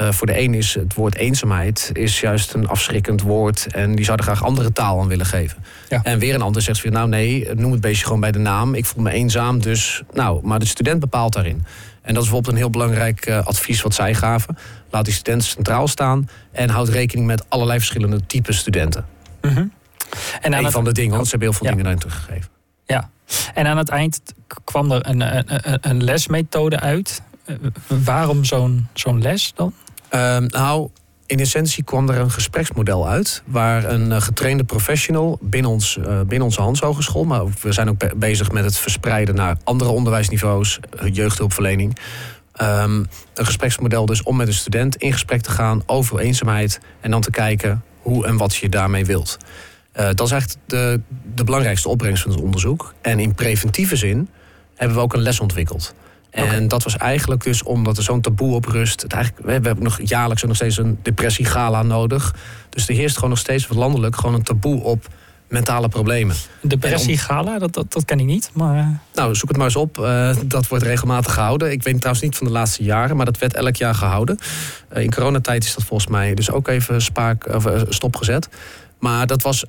Uh, 0.00 0.12
voor 0.12 0.26
de 0.26 0.40
een 0.40 0.54
is 0.54 0.74
het 0.74 0.94
woord 0.94 1.14
eenzaamheid 1.14 1.90
is 1.92 2.20
juist 2.20 2.52
een 2.52 2.68
afschrikkend 2.68 3.22
woord. 3.22 3.66
En 3.66 3.94
die 3.94 4.04
zou 4.04 4.18
er 4.18 4.24
graag 4.24 4.44
andere 4.44 4.72
taal 4.72 5.00
aan 5.00 5.08
willen 5.08 5.26
geven. 5.26 5.64
Ja. 5.88 6.00
En 6.02 6.18
weer 6.18 6.34
een 6.34 6.42
ander 6.42 6.62
zegt 6.62 6.82
weer, 6.82 6.92
nou 6.92 7.08
nee, 7.08 7.54
noem 7.54 7.72
het 7.72 7.80
beestje 7.80 8.04
gewoon 8.04 8.20
bij 8.20 8.32
de 8.32 8.38
naam. 8.38 8.74
Ik 8.74 8.84
voel 8.84 9.02
me 9.02 9.10
eenzaam, 9.10 9.60
dus 9.60 10.02
nou, 10.12 10.46
maar 10.46 10.58
de 10.58 10.66
student 10.66 11.00
bepaalt 11.00 11.32
daarin. 11.32 11.64
En 12.02 12.14
dat 12.14 12.22
is 12.22 12.28
bijvoorbeeld 12.28 12.52
een 12.52 12.60
heel 12.60 12.70
belangrijk 12.70 13.26
uh, 13.26 13.46
advies 13.46 13.82
wat 13.82 13.94
zij 13.94 14.14
gaven. 14.14 14.58
Laat 14.90 15.04
die 15.04 15.14
student 15.14 15.44
centraal 15.44 15.88
staan 15.88 16.28
en 16.52 16.68
houd 16.68 16.88
rekening 16.88 17.26
met 17.26 17.44
allerlei 17.48 17.78
verschillende 17.78 18.26
typen 18.26 18.54
studenten. 18.54 19.04
Mm 19.40 19.50
-hmm. 19.50 19.72
En 20.40 20.52
een 20.52 20.64
het... 20.64 20.72
van 20.72 20.84
de 20.84 20.92
dingen, 20.92 21.14
want 21.14 21.24
ze 21.24 21.30
hebben 21.30 21.48
heel 21.48 21.58
veel 21.58 21.66
ja. 21.66 21.72
dingen 21.72 21.84
daarin 21.84 22.02
teruggegeven. 22.02 22.50
Ja, 22.86 23.10
en 23.54 23.66
aan 23.66 23.76
het 23.76 23.88
eind 23.88 24.20
kwam 24.64 24.92
er 24.92 25.08
een, 25.08 25.20
een, 25.20 25.78
een 25.80 26.04
lesmethode 26.04 26.80
uit. 26.80 27.22
Uh, 27.62 27.98
waarom 28.04 28.44
zo'n 28.44 28.88
les 29.18 29.52
dan? 29.54 29.74
Uh, 30.14 30.36
nou, 30.36 30.88
in 31.26 31.38
essentie 31.38 31.84
kwam 31.84 32.08
er 32.08 32.18
een 32.18 32.30
gespreksmodel 32.30 33.08
uit. 33.08 33.42
Waar 33.46 33.84
een 33.84 34.10
uh, 34.10 34.20
getrainde 34.20 34.64
professional 34.64 35.38
binnen, 35.40 35.70
ons, 35.70 35.96
uh, 35.96 36.20
binnen 36.20 36.42
onze 36.42 36.60
Hans 36.60 36.80
Hogeschool. 36.80 37.24
Maar 37.24 37.44
we 37.60 37.72
zijn 37.72 37.88
ook 37.88 37.98
be 37.98 38.12
bezig 38.16 38.52
met 38.52 38.64
het 38.64 38.76
verspreiden 38.76 39.34
naar 39.34 39.56
andere 39.64 39.90
onderwijsniveaus. 39.90 40.80
Jeugdhulpverlening. 41.12 41.96
Um, 42.62 43.06
een 43.34 43.46
gespreksmodel 43.46 44.06
dus 44.06 44.22
om 44.22 44.36
met 44.36 44.46
een 44.46 44.54
student 44.54 44.96
in 44.96 45.12
gesprek 45.12 45.40
te 45.40 45.50
gaan 45.50 45.82
over 45.86 46.18
eenzaamheid. 46.18 46.80
En 47.00 47.10
dan 47.10 47.20
te 47.20 47.30
kijken 47.30 47.84
hoe 47.98 48.26
en 48.26 48.36
wat 48.36 48.54
je 48.54 48.68
daarmee 48.68 49.04
wilt. 49.04 49.36
Dat 49.92 50.20
is 50.20 50.30
echt 50.30 50.58
de, 50.66 51.00
de 51.34 51.44
belangrijkste 51.44 51.88
opbrengst 51.88 52.22
van 52.22 52.32
het 52.32 52.40
onderzoek. 52.40 52.94
En 53.00 53.18
in 53.18 53.34
preventieve 53.34 53.96
zin 53.96 54.28
hebben 54.74 54.96
we 54.96 55.02
ook 55.02 55.14
een 55.14 55.22
les 55.22 55.40
ontwikkeld. 55.40 55.94
En 56.32 56.44
okay. 56.44 56.66
dat 56.66 56.82
was 56.82 56.96
eigenlijk 56.96 57.44
dus 57.44 57.62
omdat 57.62 57.96
er 57.96 58.02
zo'n 58.02 58.20
taboe 58.20 58.54
op 58.54 58.64
rust. 58.64 59.02
Het 59.02 59.12
eigenlijk, 59.12 59.46
we 59.46 59.52
hebben 59.52 59.82
nog 59.82 60.00
jaarlijks 60.02 60.42
nog 60.42 60.56
steeds 60.56 60.76
een 60.76 60.98
depressiegala 61.02 61.82
nodig. 61.82 62.34
Dus 62.68 62.88
er 62.88 62.94
heerst 62.94 63.14
gewoon 63.14 63.30
nog 63.30 63.38
steeds 63.38 63.66
wat 63.66 63.76
landelijk 63.76 64.16
gewoon 64.16 64.34
een 64.34 64.42
taboe 64.42 64.82
op 64.82 65.08
mentale 65.48 65.88
problemen. 65.88 66.36
Depressiegala, 66.60 67.58
dat, 67.58 67.72
dat, 67.74 67.92
dat 67.92 68.04
ken 68.04 68.20
ik 68.20 68.26
niet. 68.26 68.50
Maar... 68.52 69.00
Nou, 69.14 69.34
zoek 69.34 69.48
het 69.48 69.56
maar 69.56 69.66
eens 69.66 69.76
op. 69.76 69.98
Uh, 69.98 70.36
dat 70.44 70.68
wordt 70.68 70.84
regelmatig 70.84 71.34
gehouden. 71.34 71.70
Ik 71.70 71.82
weet 71.82 71.96
trouwens 71.96 72.24
niet 72.24 72.36
van 72.36 72.46
de 72.46 72.52
laatste 72.52 72.82
jaren, 72.82 73.16
maar 73.16 73.26
dat 73.26 73.38
werd 73.38 73.54
elk 73.54 73.76
jaar 73.76 73.94
gehouden. 73.94 74.38
Uh, 74.92 75.02
in 75.02 75.14
coronatijd 75.14 75.64
is 75.64 75.74
dat 75.74 75.84
volgens 75.84 76.10
mij 76.10 76.34
dus 76.34 76.50
ook 76.50 76.68
even 76.68 77.02
spaak, 77.02 77.46
of, 77.46 77.66
uh, 77.66 77.80
stopgezet. 77.88 78.48
Maar 78.98 79.26
dat 79.26 79.42
was 79.42 79.64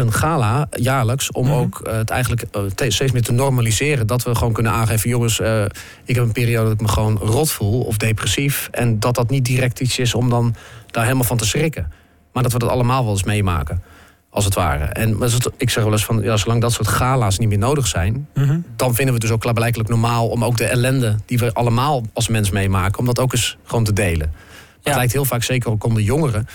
een 0.00 0.12
gala 0.12 0.66
jaarlijks 0.70 1.32
om 1.32 1.44
mm 1.44 1.52
-hmm. 1.52 1.60
ook 1.60 1.82
uh, 1.86 1.92
het 1.92 2.10
eigenlijk 2.10 2.44
uh, 2.56 2.62
steeds 2.88 3.12
meer 3.12 3.22
te 3.22 3.32
normaliseren. 3.32 4.06
Dat 4.06 4.22
we 4.22 4.34
gewoon 4.34 4.52
kunnen 4.52 4.72
aangeven, 4.72 5.10
jongens, 5.10 5.40
uh, 5.40 5.64
ik 6.04 6.14
heb 6.14 6.24
een 6.24 6.32
periode 6.32 6.64
dat 6.64 6.72
ik 6.72 6.80
me 6.80 6.88
gewoon 6.88 7.16
rot 7.16 7.50
voel 7.50 7.82
of 7.82 7.96
depressief. 7.96 8.68
En 8.70 9.00
dat 9.00 9.14
dat 9.14 9.30
niet 9.30 9.44
direct 9.44 9.80
iets 9.80 9.98
is 9.98 10.14
om 10.14 10.30
dan 10.30 10.54
daar 10.90 11.04
helemaal 11.04 11.24
van 11.24 11.36
te 11.36 11.46
schrikken. 11.46 11.92
Maar 12.32 12.42
dat 12.42 12.52
we 12.52 12.58
dat 12.58 12.68
allemaal 12.68 13.02
wel 13.02 13.12
eens 13.12 13.24
meemaken, 13.24 13.82
als 14.30 14.44
het 14.44 14.54
ware. 14.54 14.84
En 14.84 15.18
ik 15.56 15.70
zeg 15.70 15.84
wel 15.84 15.92
eens 15.92 16.04
van, 16.04 16.22
ja, 16.22 16.36
zolang 16.36 16.60
dat 16.60 16.72
soort 16.72 16.88
gala's 16.88 17.38
niet 17.38 17.48
meer 17.48 17.58
nodig 17.58 17.86
zijn... 17.86 18.28
Mm 18.34 18.44
-hmm. 18.44 18.64
dan 18.76 18.94
vinden 18.94 19.06
we 19.06 19.12
het 19.12 19.20
dus 19.20 19.30
ook 19.30 19.54
blijkbaar 19.54 19.84
normaal 19.86 20.28
om 20.28 20.44
ook 20.44 20.56
de 20.56 20.64
ellende 20.64 21.16
die 21.26 21.38
we 21.38 21.52
allemaal 21.52 22.02
als 22.12 22.28
mens 22.28 22.50
meemaken... 22.50 22.98
om 22.98 23.04
dat 23.04 23.18
ook 23.18 23.32
eens 23.32 23.56
gewoon 23.64 23.84
te 23.84 23.92
delen. 23.92 24.32
Ja. 24.34 24.80
Het 24.82 24.94
lijkt 24.94 25.12
heel 25.12 25.24
vaak, 25.24 25.42
zeker 25.42 25.70
ook 25.70 25.84
onder 25.84 26.02
jongeren, 26.02 26.46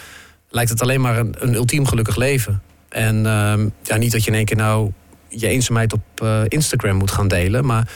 lijkt 0.49 0.69
het 0.69 0.81
alleen 0.81 1.01
maar 1.01 1.17
een, 1.17 1.35
een 1.39 1.53
ultiem 1.53 1.85
gelukkig 1.85 2.15
leven... 2.15 2.61
En 2.93 3.15
uh, 3.15 3.53
ja, 3.83 3.97
niet 3.97 4.11
dat 4.11 4.23
je 4.23 4.29
in 4.29 4.37
één 4.37 4.45
keer 4.45 4.57
nou 4.57 4.91
je 5.27 5.47
eenzaamheid 5.47 5.93
op 5.93 6.01
uh, 6.23 6.41
Instagram 6.47 6.95
moet 6.95 7.11
gaan 7.11 7.27
delen. 7.27 7.65
Maar 7.65 7.87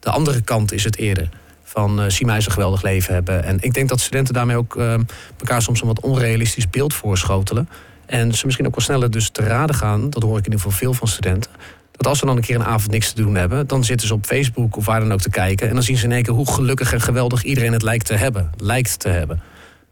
de 0.00 0.10
andere 0.10 0.40
kant 0.40 0.72
is 0.72 0.84
het 0.84 0.96
eerder. 0.96 1.28
Van 1.62 2.00
uh, 2.00 2.08
zie 2.08 2.26
mij 2.26 2.34
eens 2.34 2.46
een 2.46 2.52
geweldig 2.52 2.82
leven 2.82 3.14
hebben. 3.14 3.44
En 3.44 3.58
ik 3.60 3.74
denk 3.74 3.88
dat 3.88 4.00
studenten 4.00 4.34
daarmee 4.34 4.56
ook 4.56 4.74
uh, 4.74 4.94
elkaar 5.38 5.62
soms 5.62 5.80
een 5.80 5.86
wat 5.86 6.00
onrealistisch 6.00 6.70
beeld 6.70 6.94
voorschotelen. 6.94 7.68
En 8.06 8.34
ze 8.34 8.44
misschien 8.44 8.66
ook 8.66 8.74
wel 8.74 8.84
sneller 8.84 9.10
dus 9.10 9.28
te 9.28 9.42
raden 9.42 9.76
gaan. 9.76 10.10
Dat 10.10 10.22
hoor 10.22 10.38
ik 10.38 10.46
in 10.46 10.52
ieder 10.52 10.60
geval 10.60 10.78
veel 10.78 10.94
van 10.94 11.08
studenten. 11.08 11.50
Dat 11.90 12.06
als 12.06 12.18
ze 12.18 12.26
dan 12.26 12.36
een 12.36 12.42
keer 12.42 12.54
een 12.54 12.64
avond 12.64 12.90
niks 12.90 13.12
te 13.12 13.22
doen 13.22 13.34
hebben, 13.34 13.66
dan 13.66 13.84
zitten 13.84 14.06
ze 14.06 14.14
op 14.14 14.26
Facebook 14.26 14.76
of 14.76 14.84
waar 14.84 15.00
dan 15.00 15.12
ook 15.12 15.20
te 15.20 15.30
kijken. 15.30 15.68
En 15.68 15.74
dan 15.74 15.82
zien 15.82 15.96
ze 15.96 16.04
in 16.04 16.12
één 16.12 16.22
keer 16.22 16.34
hoe 16.34 16.52
gelukkig 16.52 16.92
en 16.92 17.00
geweldig 17.00 17.42
iedereen 17.42 17.72
het 17.72 17.82
lijkt 17.82 18.06
te 18.06 18.14
hebben. 18.14 18.50
Lijkt 18.56 18.98
te 18.98 19.08
hebben. 19.08 19.42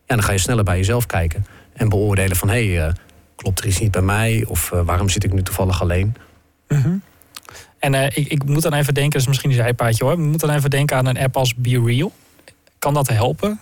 Ja, 0.07 0.15
dan 0.15 0.23
ga 0.23 0.33
je 0.33 0.39
sneller 0.39 0.65
bij 0.65 0.77
jezelf 0.77 1.07
kijken 1.07 1.47
en 1.73 1.89
beoordelen 1.89 2.37
van 2.37 2.49
hé, 2.49 2.75
hey, 2.75 2.93
klopt 3.43 3.61
er 3.61 3.67
iets 3.67 3.81
niet 3.81 3.91
bij 3.91 4.03
mij? 4.03 4.45
Of 4.49 4.71
uh, 4.75 4.81
waarom 4.85 5.09
zit 5.09 5.25
ik 5.25 5.33
nu 5.33 5.43
toevallig 5.43 5.81
alleen? 5.81 6.15
Mm 6.69 6.83
-hmm. 6.83 7.03
En 7.79 7.95
uh, 7.95 8.05
ik, 8.05 8.29
ik, 8.29 8.45
moet 8.45 8.63
dan 8.63 8.75
even 8.75 8.95
denken, 8.95 9.13
dat 9.13 9.21
is 9.21 9.27
misschien 9.27 9.51
een 9.51 9.57
zijpaadje 9.57 10.05
hoor. 10.05 10.13
Ik 10.13 10.19
moet 10.19 10.41
dan 10.41 10.51
even 10.51 10.71
denken 10.71 10.97
aan 10.97 11.07
een 11.07 11.19
app 11.19 11.37
als 11.37 11.55
Be 11.55 11.83
Real. 11.85 12.13
Kan 12.79 12.95
dat 12.95 13.09
helpen 13.09 13.61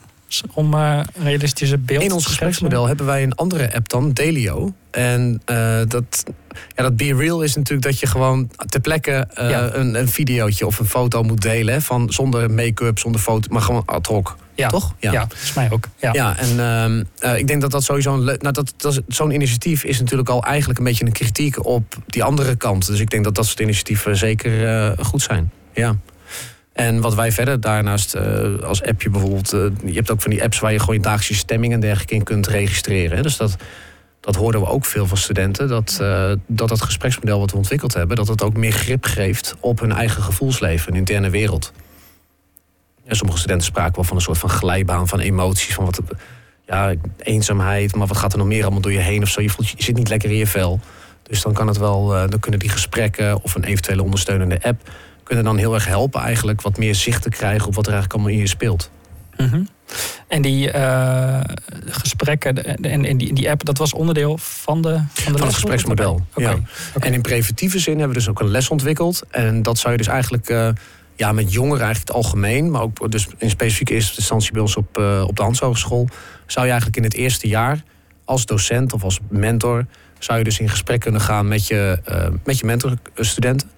om 0.55 0.75
uh, 0.75 1.01
realistische 1.14 1.79
beeld 1.79 2.03
In 2.03 2.12
ons 2.12 2.27
gespreksmodel 2.27 2.87
hebben 2.87 3.07
wij 3.07 3.23
een 3.23 3.35
andere 3.35 3.75
app 3.75 3.88
dan, 3.88 4.12
Delio. 4.12 4.73
En 4.90 5.43
dat, 5.88 6.25
ja, 6.77 6.83
dat 6.83 6.97
Be 6.97 7.14
Real 7.14 7.43
is 7.43 7.55
natuurlijk 7.55 7.87
dat 7.87 8.01
je 8.01 8.07
gewoon 8.07 8.51
ter 8.66 8.81
plekke 8.81 9.29
ja. 9.35 9.75
een, 9.75 9.95
een 9.95 10.09
videootje 10.09 10.66
of 10.66 10.79
een 10.79 10.87
foto 10.87 11.23
moet 11.23 11.43
delen. 11.43 11.83
Van, 11.83 12.12
zonder 12.12 12.51
make-up, 12.51 12.99
zonder 12.99 13.21
foto, 13.21 13.49
maar 13.53 13.62
gewoon 13.62 13.83
ad 13.87 14.07
hoc. 14.07 14.37
Ja, 14.61 14.68
toch? 14.68 14.94
Ja, 14.99 15.12
ja 15.12 15.27
volgens 15.29 15.53
mij 15.53 15.70
ook. 15.70 15.85
Ja, 15.96 16.12
ja 16.12 16.37
en 16.37 16.57
uh, 17.23 17.31
uh, 17.33 17.38
ik 17.38 17.46
denk 17.46 17.61
dat 17.61 17.70
dat 17.70 17.85
sowieso 17.85 18.14
een. 18.14 18.25
Nou, 18.25 18.53
dat, 18.53 18.75
dat, 18.77 19.03
Zo'n 19.09 19.31
initiatief 19.31 19.85
is 19.85 20.01
natuurlijk 20.01 20.29
al 20.29 20.44
eigenlijk 20.44 20.79
een 20.79 20.85
beetje 20.85 21.05
een 21.05 21.12
kritiek 21.12 21.66
op 21.66 21.96
die 22.07 22.25
andere 22.25 22.57
kant. 22.57 22.87
Dus 22.87 23.01
ik 23.01 23.11
denk 23.11 23.25
dat 23.25 23.35
dat 23.35 23.46
soort 23.46 23.61
initiatieven 23.61 24.16
zeker 24.16 24.62
uh, 24.62 25.05
goed 25.05 25.23
zijn. 25.23 25.53
Ja. 25.73 25.96
En 26.73 27.01
wat 27.01 27.14
wij 27.14 27.33
verder 27.33 27.61
daarnaast 27.61 28.16
als 28.62 28.83
appje 28.83 29.11
bijvoorbeeld. 29.11 29.51
je 29.85 29.92
hebt 29.92 30.11
ook 30.11 30.20
van 30.20 30.31
die 30.31 30.42
apps 30.42 30.59
waar 30.59 30.73
je 30.73 30.79
gewoon 30.79 30.94
je 30.94 31.01
dagelijkse 31.01 31.35
stemming 31.35 31.73
en 31.73 31.81
dergelijke 31.81 32.14
in 32.14 32.23
kunt 32.23 32.46
registreren. 32.46 33.16
Hè? 33.16 33.23
Dus 33.23 33.37
dat. 33.37 33.57
Dat 34.20 34.35
hoorden 34.35 34.61
we 34.61 34.66
ook 34.66 34.85
veel 34.85 35.07
van 35.07 35.16
studenten. 35.16 35.68
Dat, 35.68 36.03
dat 36.46 36.68
dat 36.68 36.83
gespreksmodel 36.83 37.38
wat 37.38 37.51
we 37.51 37.57
ontwikkeld 37.57 37.94
hebben, 37.94 38.16
dat 38.16 38.29
het 38.29 38.42
ook 38.42 38.57
meer 38.57 38.73
grip 38.73 39.05
geeft 39.05 39.55
op 39.61 39.81
hun 39.81 39.92
eigen 39.92 40.23
gevoelsleven, 40.23 40.92
een 40.92 40.99
interne 40.99 41.31
wereld. 41.31 41.73
En 43.11 43.16
sommige 43.16 43.38
studenten 43.38 43.66
spraken 43.66 43.94
wel 43.94 44.05
van 44.05 44.16
een 44.16 44.23
soort 44.23 44.38
van 44.38 44.51
glijbaan 44.51 45.09
van 45.09 45.20
emoties. 45.20 45.75
Van 45.75 45.85
wat, 45.85 46.01
ja, 46.66 46.94
eenzaamheid, 47.18 47.94
maar 47.94 48.07
wat 48.07 48.16
gaat 48.16 48.33
er 48.33 48.38
nog 48.38 48.46
meer 48.46 48.62
allemaal 48.62 48.81
door 48.81 48.92
je 48.92 48.99
heen 48.99 49.23
of 49.23 49.29
zo. 49.29 49.42
Je, 49.42 49.51
voelt, 49.51 49.68
je 49.68 49.83
zit 49.83 49.96
niet 49.96 50.09
lekker 50.09 50.31
in 50.31 50.37
je 50.37 50.46
vel. 50.46 50.81
Dus 51.23 51.42
dan 51.42 51.53
kan 51.53 51.66
het 51.66 51.79
wel, 51.79 52.14
uh, 52.14 52.29
dan 52.29 52.40
kunnen 52.40 52.61
die 52.61 52.68
gesprekken 52.68 53.42
of 53.42 53.55
een 53.55 53.64
eventuele 53.64 54.03
ondersteunende 54.03 54.62
app 54.62 54.90
kunnen 55.23 55.44
dan 55.44 55.57
heel 55.57 55.75
erg 55.75 55.87
helpen 55.87 56.20
eigenlijk 56.20 56.62
wat 56.62 56.79
meer 56.79 56.94
zicht 56.94 57.23
te 57.23 57.29
krijgen 57.29 57.66
op 57.66 57.75
wat 57.75 57.87
er 57.87 57.92
eigenlijk 57.92 58.12
allemaal 58.12 58.38
in 58.38 58.46
je 58.46 58.49
speelt. 58.49 58.90
Mm 59.37 59.68
En 60.29 60.42
die 60.42 60.75
uh, 60.75 61.40
gesprekken 61.87 62.64
en, 62.83 63.05
en 63.05 63.16
die, 63.16 63.33
die 63.33 63.51
app, 63.51 63.64
dat 63.64 63.79
was 63.79 63.92
onderdeel 63.92 64.38
van 64.38 64.83
de 64.83 65.03
van, 65.12 65.33
de 65.33 65.38
van 65.38 65.46
het 65.46 65.57
gespreksmodel. 65.57 66.27
Ja. 66.37 66.59
En 67.01 67.12
in 67.12 67.20
preventieve 67.20 67.79
zin 67.79 67.99
hebben 67.99 68.12
we 68.12 68.18
dus 68.18 68.29
ook 68.29 68.40
een 68.40 68.51
les 68.51 68.68
ontwikkeld. 68.68 69.23
En 69.31 69.62
dat 69.62 69.79
zou 69.79 69.92
je 69.92 69.99
dus 69.99 70.07
eigenlijk 70.07 70.51
uh, 70.51 70.68
ja, 71.20 71.33
met 71.33 71.52
jongeren 71.52 71.85
eigenlijk 71.85 72.09
het 72.09 72.24
algemeen, 72.24 72.70
maar 72.70 72.83
ook 72.83 73.11
dus 73.11 73.28
in 73.38 73.50
specifieke 73.50 73.94
eerste 73.94 74.16
instantie 74.16 74.52
bij 74.52 74.61
ons 74.61 74.76
op, 74.76 74.98
uh, 74.98 75.24
op 75.26 75.37
de 75.37 75.42
Hanshogeschool, 75.42 76.09
zou 76.46 76.64
je 76.64 76.70
eigenlijk 76.70 76.96
in 76.96 77.04
het 77.09 77.14
eerste 77.14 77.48
jaar 77.48 77.83
als 78.24 78.46
docent 78.46 78.92
of 78.92 79.02
als 79.02 79.18
mentor, 79.28 79.87
zou 80.18 80.38
je 80.38 80.44
dus 80.44 80.59
in 80.59 80.68
gesprek 80.68 81.00
kunnen 81.00 81.20
gaan 81.20 81.48
met 81.48 81.66
je, 81.66 81.98
met 82.44 82.59
je 82.59 82.66
mentorstudenten. 82.66 83.70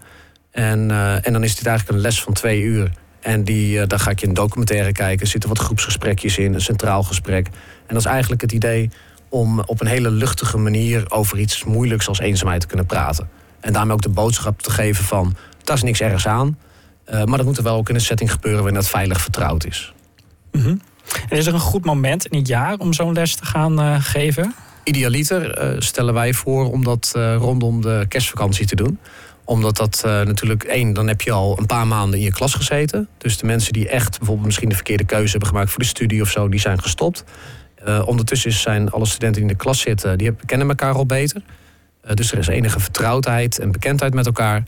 En, 0.51 0.91
en 1.23 1.33
dan 1.33 1.45
is 1.45 1.57
dit 1.57 1.67
eigenlijk 1.67 1.97
een 1.97 2.03
les 2.03 2.23
van 2.23 2.33
twee 2.33 2.61
uur. 2.61 2.93
En 3.21 3.45
die, 3.45 3.87
daar 3.87 3.99
ga 3.99 4.11
ik 4.11 4.21
in 4.21 4.29
een 4.29 4.35
documentaire 4.35 4.93
kijken. 4.93 5.27
Zitten 5.27 5.49
wat 5.49 5.59
groepsgesprekjes 5.59 6.39
in, 6.39 6.55
een 6.55 6.61
centraal 6.61 7.03
gesprek. 7.03 7.47
En 7.87 7.95
dat 7.95 7.97
is 7.97 8.05
eigenlijk 8.05 8.43
het 8.43 8.53
idee 8.53 8.91
om 9.29 9.61
op 9.61 9.81
een 9.81 9.87
hele 9.87 10.11
luchtige 10.11 10.59
manier 10.59 11.11
over 11.11 11.39
iets 11.39 11.65
moeilijks 11.65 12.09
als 12.09 12.19
eenzaamheid 12.19 12.61
te 12.61 12.67
kunnen 12.67 12.87
praten. 12.87 13.29
En 13.61 13.73
daarmee 13.73 13.95
ook 13.95 14.03
de 14.03 14.09
boodschap 14.09 14.63
te 14.63 14.71
geven 14.71 15.05
van, 15.05 15.37
daar 15.63 15.77
is 15.77 15.83
niks 15.83 16.01
ergens 16.01 16.27
aan. 16.27 16.59
Uh, 17.11 17.25
maar 17.25 17.37
dat 17.37 17.47
moet 17.47 17.57
er 17.57 17.63
wel 17.63 17.77
ook 17.77 17.89
in 17.89 17.95
een 17.95 18.01
setting 18.01 18.33
gebeuren 18.33 18.61
waarin 18.61 18.81
dat 18.81 18.89
veilig 18.89 19.21
vertrouwd 19.21 19.67
is. 19.67 19.93
Mm 20.53 20.63
-hmm. 20.63 20.81
En 21.29 21.37
is 21.37 21.47
er 21.47 21.55
een 21.55 21.61
goed 21.61 21.85
moment 21.85 22.27
in 22.27 22.39
het 22.39 22.49
jaar 22.49 22.79
om 22.79 22.93
zo'n 22.93 23.13
les 23.13 23.35
te 23.35 23.45
gaan 23.45 23.81
uh, 23.81 23.97
geven? 24.01 24.55
Idealiter 24.85 25.77
stellen 25.83 26.15
wij 26.15 26.33
voor 26.33 26.71
om 26.73 26.85
dat 26.85 27.13
rondom 27.39 27.81
de 27.81 28.05
kerstvakantie 28.09 28.67
te 28.67 28.77
doen 28.77 28.99
omdat 29.45 29.77
dat 29.77 30.03
uh, 30.07 30.13
natuurlijk, 30.13 30.65
één, 30.65 30.93
dan 30.93 31.09
heb 31.09 31.21
je 31.21 31.33
al 31.33 31.59
een 31.59 31.67
paar 31.67 31.87
maanden 31.87 32.19
in 32.19 32.25
je 32.25 32.33
klas 32.33 32.55
gezeten. 32.55 33.09
Dus 33.19 33.39
de 33.39 33.47
mensen 33.47 33.73
die 33.73 33.89
echt 33.89 34.19
bijvoorbeeld 34.19 34.47
misschien 34.47 34.69
de 34.69 34.75
verkeerde 34.75 35.05
keuze 35.05 35.31
hebben 35.31 35.49
gemaakt 35.49 35.71
voor 35.71 35.83
de 35.83 35.89
studie 35.89 36.23
of 36.23 36.31
zo, 36.31 36.49
die 36.49 36.61
zijn 36.61 36.83
gestopt. 36.83 37.25
Uh, 37.87 38.03
ondertussen 38.07 38.53
zijn 38.53 38.91
alle 38.91 39.07
studenten 39.07 39.41
die 39.41 39.51
in 39.51 39.57
de 39.57 39.63
klas 39.63 39.81
zitten, 39.81 40.19
die 40.19 40.35
kennen 40.47 40.69
elkaar 40.69 40.95
al 40.95 41.07
beter. 41.07 41.43
Uh, 42.05 42.15
dus 42.15 42.33
er 42.33 42.39
is 42.39 42.47
enige 42.47 42.81
vertrouwdheid 42.81 43.59
en 43.59 43.73
bekendheid 43.73 44.15
met 44.15 44.27
elkaar. 44.27 44.65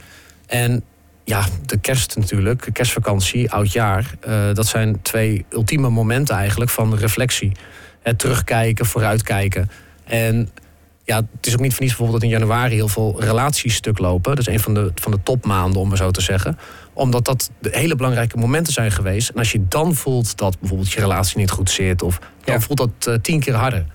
En 0.46 0.84
ja, 1.24 1.44
de 1.66 1.78
kerst 1.78 2.16
natuurlijk, 2.16 2.68
kerstvakantie, 2.72 3.50
oudjaar, 3.50 4.14
dat 4.52 4.66
zijn 4.66 5.02
twee 5.02 5.44
ultieme 5.50 5.88
momenten 5.88 6.36
eigenlijk 6.36 6.70
van 6.70 6.96
reflectie. 6.96 7.52
Terugkijken, 8.16 8.86
vooruitkijken. 8.86 9.70
En 10.04 10.50
ja, 11.04 11.16
het 11.16 11.46
is 11.46 11.52
ook 11.52 11.60
niet 11.60 11.72
voor 11.72 11.82
niets 11.82 11.96
bijvoorbeeld 11.96 12.20
dat 12.20 12.30
in 12.30 12.38
januari 12.38 12.74
heel 12.74 12.88
veel 12.88 13.20
relaties 13.20 13.74
stuk 13.74 13.98
lopen. 13.98 14.36
Dat 14.36 14.46
is 14.46 14.54
een 14.54 14.60
van 14.60 14.74
de, 14.74 14.92
van 14.94 15.12
de 15.12 15.22
topmaanden, 15.22 15.80
om 15.80 15.88
maar 15.88 15.96
zo 15.96 16.10
te 16.10 16.20
zeggen. 16.20 16.58
Omdat 16.92 17.24
dat 17.24 17.50
de 17.60 17.70
hele 17.72 17.96
belangrijke 17.96 18.36
momenten 18.36 18.72
zijn 18.72 18.90
geweest. 18.90 19.28
En 19.28 19.38
als 19.38 19.52
je 19.52 19.68
dan 19.68 19.94
voelt 19.94 20.36
dat 20.36 20.58
bijvoorbeeld 20.60 20.92
je 20.92 21.00
relatie 21.00 21.38
niet 21.38 21.50
goed 21.50 21.70
zit, 21.70 22.02
of, 22.02 22.18
dan 22.44 22.62
voelt 22.62 22.78
dat 22.78 23.06
uh, 23.08 23.14
tien 23.14 23.40
keer 23.40 23.54
harder. 23.54 23.86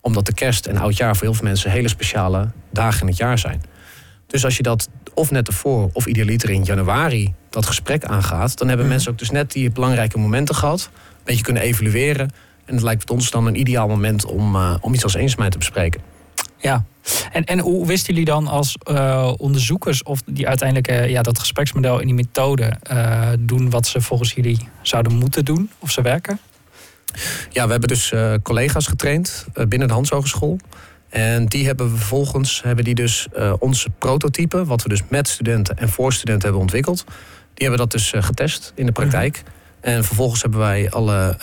Omdat 0.00 0.26
de 0.26 0.34
kerst 0.34 0.66
en 0.66 0.76
oudjaar 0.76 1.16
voor 1.16 1.24
heel 1.24 1.34
veel 1.34 1.46
mensen 1.46 1.70
hele 1.70 1.88
speciale 1.88 2.50
dagen 2.70 3.00
in 3.00 3.06
het 3.06 3.16
jaar 3.16 3.38
zijn. 3.38 3.62
Dus 4.26 4.44
als 4.44 4.56
je 4.56 4.62
dat 4.62 4.88
of 5.16 5.30
net 5.30 5.48
ervoor 5.48 5.90
of 5.92 6.06
idealiter 6.06 6.50
in 6.50 6.64
januari 6.64 7.34
dat 7.50 7.66
gesprek 7.66 8.04
aangaat, 8.04 8.58
dan 8.58 8.68
hebben 8.68 8.86
mhm. 8.86 8.94
mensen 8.94 9.12
ook 9.12 9.18
dus 9.18 9.30
net 9.30 9.52
die 9.52 9.70
belangrijke 9.70 10.18
momenten 10.18 10.54
gehad. 10.54 10.90
Een 10.92 11.20
beetje 11.24 11.42
kunnen 11.42 11.62
evalueren. 11.62 12.30
En 12.64 12.74
het 12.74 12.82
lijkt 12.82 13.10
ons 13.10 13.30
dan 13.30 13.46
een 13.46 13.58
ideaal 13.58 13.88
moment 13.88 14.24
om, 14.24 14.54
uh, 14.54 14.74
om 14.80 14.94
iets 14.94 15.02
als 15.02 15.14
eenzaamheid 15.14 15.52
te 15.52 15.58
bespreken. 15.58 16.00
Ja, 16.58 16.84
en, 17.32 17.44
en 17.44 17.58
hoe 17.58 17.86
wisten 17.86 18.14
jullie 18.14 18.28
dan 18.28 18.46
als 18.46 18.76
uh, 18.90 19.32
onderzoekers 19.36 20.02
of 20.02 20.22
die 20.26 20.48
uiteindelijk 20.48 20.90
uh, 20.90 21.10
ja, 21.10 21.22
dat 21.22 21.38
gespreksmodel 21.38 22.00
en 22.00 22.06
die 22.06 22.14
methode 22.14 22.76
uh, 22.90 23.28
doen 23.38 23.70
wat 23.70 23.86
ze 23.86 24.00
volgens 24.00 24.32
jullie 24.32 24.68
zouden 24.82 25.14
moeten 25.14 25.44
doen 25.44 25.70
of 25.78 25.90
ze 25.90 26.02
werken? 26.02 26.38
Ja, 27.50 27.64
we 27.64 27.70
hebben 27.70 27.88
dus 27.88 28.12
collega's 28.42 28.86
getraind 28.86 29.46
binnen 29.68 29.88
de 29.88 29.94
Hans 29.94 30.10
Hogeschool. 30.10 30.58
En 31.16 31.46
die 31.46 31.66
hebben 31.66 31.90
vervolgens 31.90 32.62
hebben 32.62 32.84
die 32.84 32.94
dus 32.94 33.28
onze 33.58 33.90
prototype, 33.90 34.64
wat 34.64 34.82
we 34.82 34.88
dus 34.88 35.02
met 35.08 35.28
studenten 35.28 35.76
en 35.78 35.88
voor 35.88 36.12
studenten 36.12 36.42
hebben 36.42 36.60
ontwikkeld, 36.60 37.04
die 37.54 37.68
hebben 37.68 37.78
dat 37.78 37.90
dus 37.90 38.12
getest 38.16 38.72
in 38.74 38.86
de 38.86 38.92
praktijk. 38.92 39.42
Mhm. 39.42 39.94
En 39.94 40.04
vervolgens 40.04 40.42
hebben 40.42 40.60
wij 40.60 40.90
alle 40.90 41.36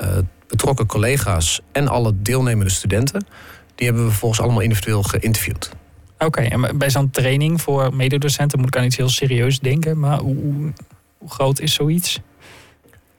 betrokken 0.47 0.85
collega's 0.85 1.61
en 1.71 1.87
alle 1.87 2.13
deelnemende 2.21 2.71
studenten 2.71 3.25
die 3.75 3.85
hebben 3.85 4.03
we 4.03 4.09
vervolgens 4.11 4.41
allemaal 4.41 4.61
individueel 4.61 5.03
geïnterviewd. 5.03 5.71
Oké, 6.17 6.41
en 6.41 6.77
bij 6.77 6.89
zo'n 6.89 7.09
training 7.09 7.61
voor 7.61 7.95
mededocenten 7.95 8.59
moet 8.59 8.67
ik 8.67 8.77
aan 8.77 8.85
iets 8.85 8.97
heel 8.97 9.09
serieus 9.09 9.59
denken. 9.59 9.99
Maar 9.99 10.19
hoe, 10.19 10.73
hoe 11.17 11.29
groot 11.29 11.59
is 11.59 11.73
zoiets? 11.73 12.19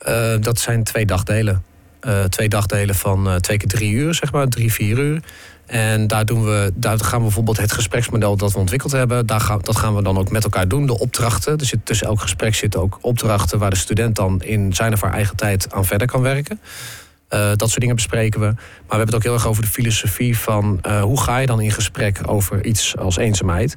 Uh, 0.09 0.35
dat 0.41 0.59
zijn 0.59 0.85
twee 0.85 1.07
dagdelen. 1.07 1.65
Uh, 2.03 2.25
twee 2.25 2.49
dagdelen 2.49 2.95
van 2.95 3.29
uh, 3.29 3.35
twee 3.35 3.57
keer 3.57 3.69
drie 3.69 3.93
uur, 3.93 4.15
zeg 4.15 4.33
maar, 4.33 4.49
drie, 4.49 4.73
vier 4.73 4.99
uur. 4.99 5.23
En 5.67 6.07
daar, 6.07 6.25
doen 6.25 6.45
we, 6.45 6.73
daar 6.75 6.99
gaan 6.99 7.19
we 7.19 7.25
bijvoorbeeld 7.25 7.57
het 7.57 7.73
gespreksmodel 7.73 8.37
dat 8.37 8.53
we 8.53 8.59
ontwikkeld 8.59 8.93
hebben. 8.93 9.27
Daar 9.27 9.41
gaan, 9.41 9.59
dat 9.63 9.77
gaan 9.77 9.95
we 9.95 10.03
dan 10.03 10.19
ook 10.19 10.31
met 10.31 10.45
elkaar 10.45 10.69
doen. 10.69 10.87
De 10.87 10.99
opdrachten. 10.99 11.59
Er 11.59 11.83
tussen 11.85 12.07
elk 12.07 12.21
gesprek 12.21 12.55
zitten 12.55 12.81
ook 12.81 12.99
opdrachten 13.01 13.59
waar 13.59 13.71
de 13.71 13.77
student 13.77 14.17
dan 14.17 14.43
in 14.43 14.75
zijn 14.75 14.93
of 14.93 15.01
haar 15.01 15.13
eigen 15.13 15.37
tijd 15.37 15.73
aan 15.73 15.85
verder 15.85 16.07
kan 16.07 16.23
werken. 16.23 16.61
Uh, 17.31 17.41
dat 17.57 17.69
soort 17.69 17.81
dingen 17.81 17.95
bespreken 17.95 18.41
we. 18.41 18.47
Maar 18.47 18.57
we 18.57 18.97
hebben 18.97 19.07
het 19.07 19.15
ook 19.15 19.23
heel 19.23 19.33
erg 19.33 19.47
over 19.47 19.63
de 19.63 19.69
filosofie 19.69 20.39
van 20.39 20.81
uh, 20.87 21.03
hoe 21.03 21.21
ga 21.21 21.39
je 21.39 21.47
dan 21.47 21.61
in 21.61 21.71
gesprek 21.71 22.21
over 22.27 22.65
iets 22.65 22.97
als 22.97 23.17
eenzaamheid. 23.17 23.77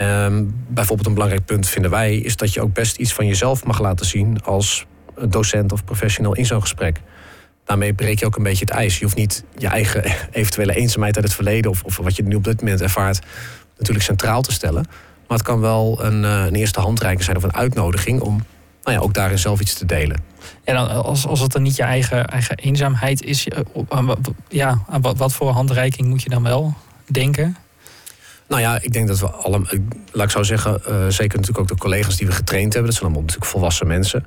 Um, 0.00 0.54
bijvoorbeeld 0.68 1.08
een 1.08 1.14
belangrijk 1.14 1.44
punt 1.44 1.68
vinden 1.68 1.90
wij 1.90 2.16
is 2.16 2.36
dat 2.36 2.52
je 2.52 2.60
ook 2.60 2.72
best 2.72 2.96
iets 2.96 3.12
van 3.12 3.26
jezelf 3.26 3.64
mag 3.64 3.80
laten 3.80 4.06
zien 4.06 4.42
als 4.44 4.86
docent 5.28 5.72
of 5.72 5.84
professional 5.84 6.34
in 6.34 6.46
zo'n 6.46 6.60
gesprek. 6.60 7.00
Daarmee 7.64 7.92
breek 7.92 8.18
je 8.18 8.26
ook 8.26 8.36
een 8.36 8.42
beetje 8.42 8.64
het 8.64 8.74
ijs. 8.74 8.98
Je 8.98 9.04
hoeft 9.04 9.16
niet 9.16 9.44
je 9.56 9.66
eigen 9.66 10.04
eventuele 10.32 10.74
eenzaamheid 10.74 11.16
uit 11.16 11.24
het 11.24 11.34
verleden 11.34 11.70
of, 11.70 11.82
of 11.82 11.96
wat 11.96 12.16
je 12.16 12.22
nu 12.22 12.34
op 12.34 12.44
dit 12.44 12.60
moment 12.60 12.80
ervaart 12.80 13.20
natuurlijk 13.76 14.04
centraal 14.04 14.42
te 14.42 14.52
stellen. 14.52 14.84
Maar 15.28 15.38
het 15.38 15.46
kan 15.46 15.60
wel 15.60 16.04
een, 16.04 16.22
uh, 16.22 16.44
een 16.44 16.54
eerste 16.54 16.80
handreiking 16.80 17.24
zijn 17.24 17.36
of 17.36 17.42
een 17.42 17.54
uitnodiging 17.54 18.20
om 18.20 18.44
nou 18.82 18.96
ja, 18.96 19.02
ook 19.02 19.14
daarin 19.14 19.38
zelf 19.38 19.60
iets 19.60 19.74
te 19.74 19.86
delen. 19.86 20.22
En 20.64 20.76
als, 20.76 21.26
als 21.26 21.40
het 21.40 21.52
dan 21.52 21.62
niet 21.62 21.76
je 21.76 21.82
eigen, 21.82 22.26
eigen 22.26 22.56
eenzaamheid 22.56 23.22
is, 23.22 23.48
eh, 23.48 24.08
ja, 24.48 24.78
aan 24.88 25.00
wat, 25.00 25.18
wat 25.18 25.32
voor 25.32 25.50
handreiking 25.50 26.08
moet 26.08 26.22
je 26.22 26.28
dan 26.28 26.42
wel 26.42 26.74
denken? 27.06 27.56
Nou 28.48 28.60
ja, 28.60 28.78
ik 28.80 28.92
denk 28.92 29.08
dat 29.08 29.18
we 29.18 29.30
allemaal, 29.30 29.70
laat 30.12 30.24
ik 30.24 30.30
zo 30.30 30.42
zeggen, 30.42 30.80
uh, 30.88 30.94
zeker 31.08 31.38
natuurlijk 31.38 31.58
ook 31.58 31.68
de 31.68 31.76
collega's 31.76 32.16
die 32.16 32.26
we 32.26 32.32
getraind 32.32 32.72
hebben, 32.72 32.90
dat 32.90 33.00
zijn 33.00 33.04
allemaal 33.04 33.26
natuurlijk 33.26 33.50
volwassen 33.50 33.86
mensen. 33.86 34.26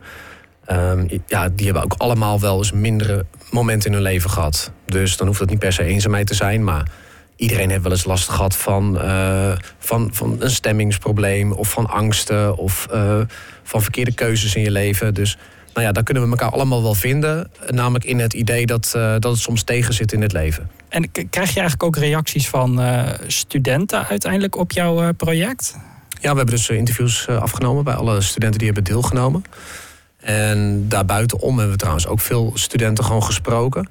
Um, 0.71 1.07
ja, 1.27 1.49
die 1.49 1.65
hebben 1.65 1.83
ook 1.83 1.95
allemaal 1.97 2.39
wel 2.39 2.57
eens 2.57 2.71
mindere 2.71 3.25
momenten 3.51 3.89
in 3.89 3.95
hun 3.95 4.03
leven 4.03 4.29
gehad. 4.29 4.71
Dus 4.85 5.17
dan 5.17 5.27
hoeft 5.27 5.39
het 5.39 5.49
niet 5.49 5.59
per 5.59 5.73
se 5.73 5.83
eenzaamheid 5.83 6.27
te 6.27 6.33
zijn, 6.33 6.63
maar 6.63 6.87
iedereen 7.35 7.69
heeft 7.69 7.83
wel 7.83 7.91
eens 7.91 8.05
last 8.05 8.29
gehad 8.29 8.55
van, 8.55 8.95
uh, 8.95 9.51
van, 9.79 10.09
van 10.11 10.35
een 10.39 10.49
stemmingsprobleem 10.49 11.51
of 11.51 11.69
van 11.69 11.89
angsten 11.89 12.57
of 12.57 12.87
uh, 12.93 13.21
van 13.63 13.81
verkeerde 13.81 14.13
keuzes 14.13 14.55
in 14.55 14.61
je 14.61 14.71
leven. 14.71 15.13
Dus 15.13 15.37
nou 15.73 15.85
ja, 15.85 15.91
daar 15.93 16.03
kunnen 16.03 16.23
we 16.23 16.29
elkaar 16.29 16.51
allemaal 16.51 16.83
wel 16.83 16.93
vinden. 16.93 17.51
Namelijk 17.69 18.05
in 18.05 18.19
het 18.19 18.33
idee 18.33 18.65
dat, 18.65 18.93
uh, 18.95 19.11
dat 19.11 19.31
het 19.31 19.39
soms 19.39 19.63
tegen 19.63 19.93
zit 19.93 20.11
in 20.11 20.21
het 20.21 20.31
leven. 20.31 20.69
En 20.89 21.11
krijg 21.11 21.53
je 21.53 21.59
eigenlijk 21.59 21.83
ook 21.83 21.97
reacties 21.97 22.49
van 22.49 22.81
studenten 23.27 24.07
uiteindelijk 24.07 24.57
op 24.57 24.71
jouw 24.71 25.13
project? 25.13 25.75
Ja, 26.21 26.31
we 26.31 26.37
hebben 26.37 26.55
dus 26.55 26.69
interviews 26.69 27.27
afgenomen 27.27 27.83
bij 27.83 27.93
alle 27.93 28.21
studenten 28.21 28.57
die 28.57 28.71
hebben 28.71 28.83
deelgenomen. 28.83 29.43
En 30.25 30.85
daarbuitenom 30.87 31.53
hebben 31.57 31.71
we 31.71 31.77
trouwens 31.77 32.07
ook 32.07 32.19
veel 32.19 32.51
studenten 32.53 33.03
gewoon 33.03 33.23
gesproken. 33.23 33.89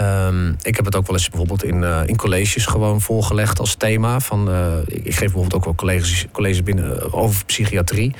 Um, 0.00 0.56
ik 0.62 0.76
heb 0.76 0.84
het 0.84 0.96
ook 0.96 1.06
wel 1.06 1.16
eens 1.16 1.28
bijvoorbeeld 1.28 1.64
in, 1.64 1.82
uh, 1.82 2.00
in 2.06 2.16
colleges 2.16 2.66
gewoon 2.66 3.00
voorgelegd 3.00 3.58
als 3.58 3.74
thema. 3.74 4.20
Van, 4.20 4.50
uh, 4.50 4.76
ik 4.86 5.14
geef 5.14 5.18
bijvoorbeeld 5.18 5.54
ook 5.54 5.64
wel 5.64 5.74
colleges, 5.74 6.26
colleges 6.32 6.62
binnen 6.62 7.00
eh, 7.00 7.14
over 7.14 7.44
psychiatrie. 7.44 8.14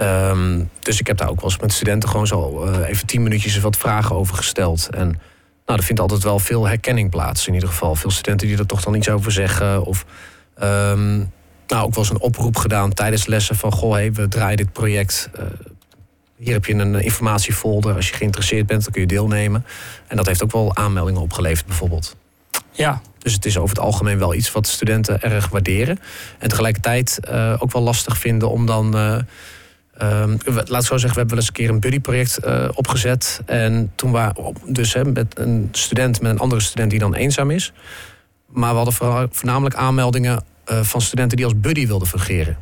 Um, 0.00 0.70
dus 0.78 1.00
ik 1.00 1.06
heb 1.06 1.16
daar 1.16 1.28
ook 1.28 1.40
wel 1.40 1.50
eens 1.50 1.60
met 1.60 1.72
studenten 1.72 2.08
gewoon 2.08 2.26
zo 2.26 2.66
even 2.82 3.06
tien 3.06 3.22
minuutjes 3.22 3.58
wat 3.58 3.76
vragen 3.76 4.16
over 4.16 4.34
gesteld. 4.34 4.88
En 4.90 5.06
nou, 5.66 5.78
er 5.78 5.84
vindt 5.84 6.00
altijd 6.00 6.22
wel 6.22 6.38
veel 6.38 6.66
herkenning 6.66 7.10
plaats 7.10 7.46
in 7.46 7.54
ieder 7.54 7.68
geval. 7.68 7.94
Veel 7.94 8.10
studenten 8.10 8.46
die 8.46 8.58
er 8.58 8.66
toch 8.66 8.82
dan 8.82 8.94
iets 8.94 9.08
over 9.08 9.32
zeggen. 9.32 9.84
Of 9.84 10.04
um, 10.62 11.32
nou, 11.66 11.84
ook 11.84 11.94
wel 11.94 12.04
eens 12.04 12.10
een 12.10 12.20
oproep 12.20 12.56
gedaan 12.56 12.92
tijdens 12.92 13.26
lessen 13.26 13.56
van... 13.56 13.72
goh, 13.72 13.92
hey, 13.92 14.12
we 14.12 14.28
draaien 14.28 14.56
dit 14.56 14.72
project 14.72 15.30
hier 16.40 16.52
heb 16.52 16.64
je 16.64 16.74
een 16.74 16.94
informatiefolder. 16.94 17.94
Als 17.94 18.08
je 18.08 18.14
geïnteresseerd 18.14 18.66
bent, 18.66 18.82
dan 18.82 18.92
kun 18.92 19.00
je 19.00 19.06
deelnemen. 19.06 19.64
En 20.06 20.16
dat 20.16 20.26
heeft 20.26 20.42
ook 20.42 20.52
wel 20.52 20.76
aanmeldingen 20.76 21.20
opgeleverd, 21.20 21.66
bijvoorbeeld. 21.66 22.16
Ja. 22.70 23.00
Dus 23.18 23.32
het 23.32 23.44
is 23.44 23.58
over 23.58 23.76
het 23.76 23.84
algemeen 23.84 24.18
wel 24.18 24.34
iets 24.34 24.52
wat 24.52 24.66
studenten 24.66 25.22
erg 25.22 25.48
waarderen. 25.48 25.98
En 26.38 26.48
tegelijkertijd 26.48 27.20
uh, 27.30 27.56
ook 27.58 27.72
wel 27.72 27.82
lastig 27.82 28.18
vinden 28.18 28.50
om 28.50 28.66
dan 28.66 28.96
uh, 28.96 29.16
Um, 30.02 30.38
laat 30.44 30.82
ik 30.82 30.86
zo 30.86 30.96
zeggen, 30.96 31.00
we 31.00 31.18
hebben 31.18 31.28
wel 31.28 31.38
eens 31.38 31.46
een 31.46 31.52
keer 31.52 31.68
een 31.68 31.80
buddyproject 31.80 32.38
uh, 32.44 32.68
opgezet. 32.74 33.40
En 33.46 33.92
toen 33.94 34.10
waren 34.10 34.54
dus 34.66 34.94
hè, 34.94 35.04
met 35.04 35.38
een 35.38 35.68
student 35.72 36.20
met 36.20 36.30
een 36.30 36.38
andere 36.38 36.60
student 36.60 36.90
die 36.90 36.98
dan 36.98 37.14
eenzaam 37.14 37.50
is. 37.50 37.72
Maar 38.46 38.70
we 38.70 38.76
hadden 38.76 39.28
voornamelijk 39.32 39.74
aanmeldingen 39.74 40.44
van 40.64 41.00
studenten 41.00 41.36
die 41.36 41.46
als 41.46 41.60
buddy 41.60 41.86
wilden 41.86 42.08
fungeren. 42.08 42.56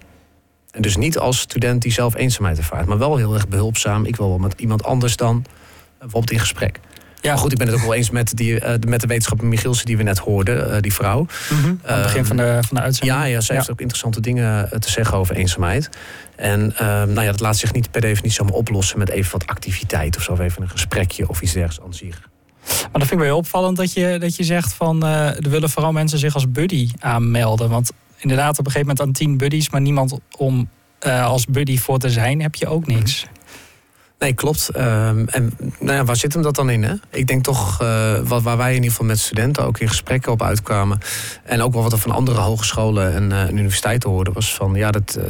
En 0.79 0.85
dus 0.85 0.97
niet 0.97 1.19
als 1.19 1.39
student 1.39 1.83
die 1.83 1.93
zelf 1.93 2.15
eenzaamheid 2.15 2.59
ervaart, 2.59 2.87
maar 2.87 2.99
wel 2.99 3.17
heel 3.17 3.35
erg 3.35 3.49
behulpzaam. 3.49 4.05
Ik 4.05 4.17
wil 4.17 4.29
wel 4.29 4.39
met 4.39 4.61
iemand 4.61 4.85
anders 4.85 5.17
dan, 5.17 5.45
bijvoorbeeld 5.99 6.31
in 6.31 6.39
gesprek. 6.39 6.81
Ja, 7.21 7.37
goed, 7.37 7.53
ik 7.53 7.59
ben 7.59 7.67
het 7.67 7.77
ook 7.77 7.83
wel 7.83 7.95
eens 7.95 8.11
met, 8.11 8.37
die, 8.37 8.61
uh, 8.61 8.75
met 8.87 9.01
de 9.01 9.07
wetenschapper 9.07 9.47
Michielsen 9.47 9.87
die 9.87 9.97
we 9.97 10.03
net 10.03 10.19
hoorden, 10.19 10.71
uh, 10.71 10.81
die 10.81 10.93
vrouw. 10.93 11.27
Mm 11.51 11.63
-hmm. 11.63 11.81
Aan 11.85 11.95
het 11.95 12.03
begin 12.03 12.25
van 12.25 12.37
de, 12.37 12.59
van 12.67 12.77
de 12.77 12.83
uitzending. 12.83 13.19
Ja, 13.19 13.25
ja 13.25 13.41
zij 13.41 13.57
heeft 13.57 13.71
ook 13.71 13.81
interessante 13.81 14.21
dingen 14.21 14.81
te 14.81 14.91
zeggen 14.91 15.17
over 15.17 15.37
eenzaamheid. 15.37 15.89
En 16.37 16.73
uh, 16.73 16.79
nou 16.81 17.21
ja, 17.21 17.31
dat 17.31 17.41
laat 17.41 17.57
zich 17.57 17.73
niet 17.73 17.91
per 17.91 18.01
definitie 18.01 18.41
allemaal 18.41 18.59
oplossen 18.59 18.99
met 18.99 19.09
even 19.09 19.33
wat 19.33 19.47
activiteit 19.47 20.17
of 20.17 20.23
zo, 20.23 20.33
of 20.33 20.41
even 20.41 20.63
een 20.63 20.69
gesprekje 20.69 21.29
of 21.29 21.41
iets 21.41 21.53
dergelijks 21.53 21.85
aan 21.85 21.95
zich. 21.95 22.21
Maar 22.63 22.89
dat 22.93 23.01
vind 23.01 23.11
ik 23.11 23.19
wel 23.19 23.27
heel 23.27 23.37
opvallend 23.37 23.77
dat 23.77 23.93
je, 23.93 24.17
dat 24.21 24.37
je 24.37 24.45
zegt 24.45 24.73
van 24.73 25.05
er 25.05 25.51
willen 25.51 25.71
vooral 25.71 25.93
mensen 25.93 26.19
zich 26.19 26.35
als 26.35 26.51
buddy 26.51 26.91
aanmelden. 26.99 27.69
Want 27.69 27.91
inderdaad, 28.19 28.59
op 28.59 28.67
een 28.67 28.73
gegeven 28.73 28.87
moment 28.89 29.01
aan 29.01 29.13
tien 29.13 29.37
buddies, 29.37 29.71
maar 29.71 29.81
niemand 29.81 30.19
om 30.39 30.69
als 31.01 31.47
buddy 31.47 31.79
voor 31.79 31.99
te 31.99 32.11
zijn, 32.11 32.43
heb 32.43 32.55
je 32.55 32.67
ook 32.67 32.87
niks. 32.87 33.27
Nee, 34.19 34.33
klopt. 34.35 34.71
Um, 34.77 35.29
en 35.29 35.53
nou 35.79 35.97
ja, 35.97 36.05
waar 36.05 36.17
zit 36.17 36.33
hem 36.33 36.43
dat 36.43 36.55
dan 36.55 36.71
in? 36.71 36.83
Hè? 36.83 36.95
Ik 37.11 37.27
denk 37.27 37.45
toch, 37.45 37.83
uh, 37.83 38.19
wat, 38.25 38.43
waar 38.43 38.57
wij 38.57 38.69
in 38.69 38.75
ieder 38.75 38.91
geval 38.91 39.07
met 39.07 39.19
studenten 39.19 39.65
ook 39.65 39.79
in 39.79 39.89
gesprekken 39.89 40.33
op 40.33 40.43
uitkwamen. 40.43 40.99
En 41.45 41.63
ook 41.63 41.73
wel 41.73 41.83
wat 41.83 41.93
er 41.93 41.99
van 41.99 42.11
andere 42.11 42.41
hogescholen 42.41 43.15
en, 43.15 43.31
uh, 43.31 43.51
universiteiten 43.51 44.11
hoorden, 44.11 44.33
was 44.33 44.55
van 44.55 44.75
ja, 44.75 44.91
dat. 44.91 45.17
Uh, 45.19 45.25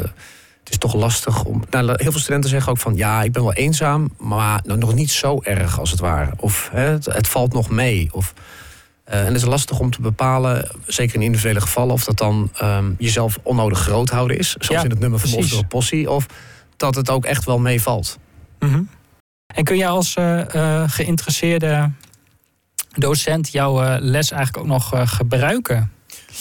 het 0.65 0.77
is 0.77 0.91
toch 0.91 1.01
lastig 1.01 1.45
om. 1.45 1.63
Nou, 1.71 1.87
heel 1.87 2.11
veel 2.11 2.21
studenten 2.21 2.51
zeggen 2.51 2.73
ook 2.73 2.79
van 2.79 2.97
ja, 2.97 3.23
ik 3.23 3.33
ben 3.33 3.43
wel 3.43 3.53
eenzaam, 3.53 4.11
maar 4.19 4.61
nog 4.65 4.95
niet 4.95 5.11
zo 5.11 5.41
erg 5.43 5.79
als 5.79 5.91
het 5.91 6.01
ware. 6.01 6.33
Of 6.37 6.69
hè, 6.73 6.81
het, 6.81 7.05
het, 7.05 7.29
valt 7.29 7.53
nog 7.53 7.71
mee. 7.71 8.09
Of, 8.13 8.35
en 9.09 9.25
het 9.25 9.35
is 9.35 9.45
lastig 9.45 9.79
om 9.79 9.91
te 9.91 10.01
bepalen, 10.01 10.69
zeker 10.87 11.15
in 11.15 11.23
individuele 11.23 11.61
gevallen, 11.61 11.93
of 11.93 12.05
dat 12.05 12.19
dan 12.19 12.51
um, 12.63 12.95
jezelf 12.99 13.39
onnodig 13.43 13.79
groot 13.79 14.11
houden 14.11 14.39
is. 14.39 14.51
Zoals 14.51 14.69
ja, 14.69 14.85
in 14.85 14.91
het 14.91 14.99
nummer 14.99 15.19
van 15.19 15.33
Oscar 15.33 15.67
Possie. 15.67 16.11
Of 16.11 16.27
dat 16.77 16.95
het 16.95 17.11
ook 17.11 17.25
echt 17.25 17.45
wel 17.45 17.59
meevalt. 17.59 18.19
Mm 18.59 18.73
-hmm. 18.73 18.89
En 19.55 19.65
kun 19.65 19.77
je 19.77 19.87
als 19.87 20.17
uh, 20.17 20.41
uh, 20.55 20.83
geïnteresseerde 20.87 21.91
docent 22.95 23.53
jouw 23.53 23.83
uh, 23.83 23.97
les 23.99 24.31
eigenlijk 24.31 24.65
ook 24.65 24.73
nog 24.73 24.93
gebruiken? 25.17 25.93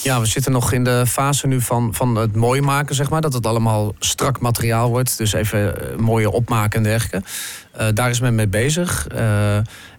Ja, 0.02 0.20
we 0.20 0.26
zitten 0.26 0.52
nog 0.52 0.72
in 0.72 0.84
de 0.84 1.06
fase 1.06 1.46
nu 1.46 1.60
van, 1.60 1.94
van 1.94 2.16
het 2.16 2.36
mooi 2.36 2.60
maken, 2.60 2.94
zeg 2.94 3.10
maar. 3.10 3.20
Dat 3.20 3.32
het 3.32 3.46
allemaal 3.46 3.94
strak 3.98 4.40
materiaal 4.40 4.88
wordt. 4.88 5.18
Dus 5.18 5.32
even 5.32 5.74
mooie 5.96 6.30
opmaken 6.30 6.78
en 6.78 6.82
dergelijke. 6.82 7.28
daar 7.94 8.10
is 8.10 8.20
men 8.20 8.34
mee 8.34 8.48
bezig. 8.48 9.06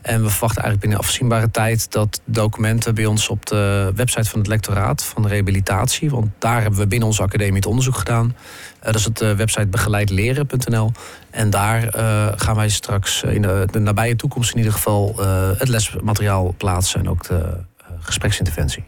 En 0.10 0.24
we 0.24 0.30
verwachten 0.30 0.62
eigenlijk 0.62 0.80
binnen 0.80 1.00
afzienbare 1.00 1.52
tijd 1.52 1.92
dat 1.92 2.22
documenten 2.26 2.96
bij 2.96 3.06
ons 3.06 3.30
op 3.30 3.46
de 3.46 3.92
website 3.96 4.30
van 4.30 4.40
het 4.40 4.48
lectoraat 4.48 5.04
van 5.04 5.22
de 5.22 5.28
rehabilitatie. 5.28 6.10
Want 6.10 6.28
daar 6.40 6.62
hebben 6.62 6.80
we 6.80 6.88
binnen 6.88 7.08
onze 7.08 7.22
academie 7.22 7.56
het 7.56 7.66
onderzoek 7.66 7.98
gedaan. 7.98 8.36
dat 8.80 8.96
is 8.96 9.04
het 9.04 9.20
website 9.20 9.68
begeleidleren.nl. 9.68 10.92
En 11.30 11.50
daar 11.50 11.96
uh, 11.96 12.28
gaan 12.36 12.56
wij 12.56 12.70
straks 12.70 13.24
in 13.24 13.42
de, 13.42 13.68
de, 13.72 13.80
nabije 13.80 14.16
toekomst 14.16 14.52
in 14.52 14.58
ieder 14.58 14.74
geval 14.74 15.16
uh, 15.20 15.50
het 15.58 15.68
lesmateriaal 15.68 16.54
plaatsen 16.58 17.00
en 17.00 17.10
ook 17.10 17.28
de 17.28 17.34
uh, 17.34 17.88
gespreksinterventie. 18.00 18.86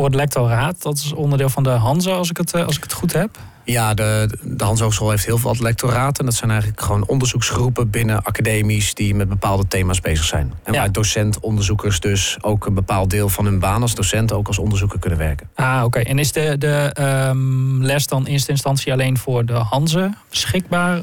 Het 0.00 0.14
lectoraat, 0.14 0.82
dat 0.82 0.96
is 0.96 1.12
onderdeel 1.12 1.48
van 1.48 1.62
de 1.62 1.70
Hanze 1.70 2.10
als 2.10 2.30
ik 2.30 2.36
het, 2.36 2.54
als 2.54 2.76
ik 2.76 2.82
het 2.82 2.92
goed 2.92 3.12
heb. 3.12 3.38
Ja, 3.64 3.94
de, 3.94 4.38
de 4.42 4.64
Hans 4.64 4.80
Hogeschool 4.80 5.10
heeft 5.10 5.24
heel 5.24 5.38
veel 5.38 5.56
lectoraten. 5.60 6.24
Dat 6.24 6.34
zijn 6.34 6.50
eigenlijk 6.50 6.80
gewoon 6.80 7.06
onderzoeksgroepen 7.06 7.90
binnen 7.90 8.22
academies 8.22 8.94
die 8.94 9.14
met 9.14 9.28
bepaalde 9.28 9.66
thema's 9.68 10.00
bezig 10.00 10.24
zijn. 10.24 10.52
En 10.62 10.72
ja. 10.72 10.78
waar 10.78 10.92
docent-onderzoekers 10.92 12.00
dus 12.00 12.36
ook 12.40 12.66
een 12.66 12.74
bepaald 12.74 13.10
deel 13.10 13.28
van 13.28 13.44
hun 13.44 13.58
baan 13.58 13.82
als 13.82 13.94
docent 13.94 14.32
ook 14.32 14.46
als 14.46 14.58
onderzoeker 14.58 14.98
kunnen 14.98 15.18
werken. 15.18 15.48
Ah, 15.54 15.82
oké. 15.84 15.98
En 15.98 16.18
is 16.18 16.32
de, 16.32 16.58
de 16.58 16.94
um, 17.28 17.82
les 17.82 18.06
dan 18.06 18.26
in 18.26 18.32
eerste 18.32 18.50
instantie 18.50 18.92
alleen 18.92 19.18
voor 19.18 19.44
de 19.44 19.52
Hanze 19.52 20.14
beschikbaar? 20.30 21.00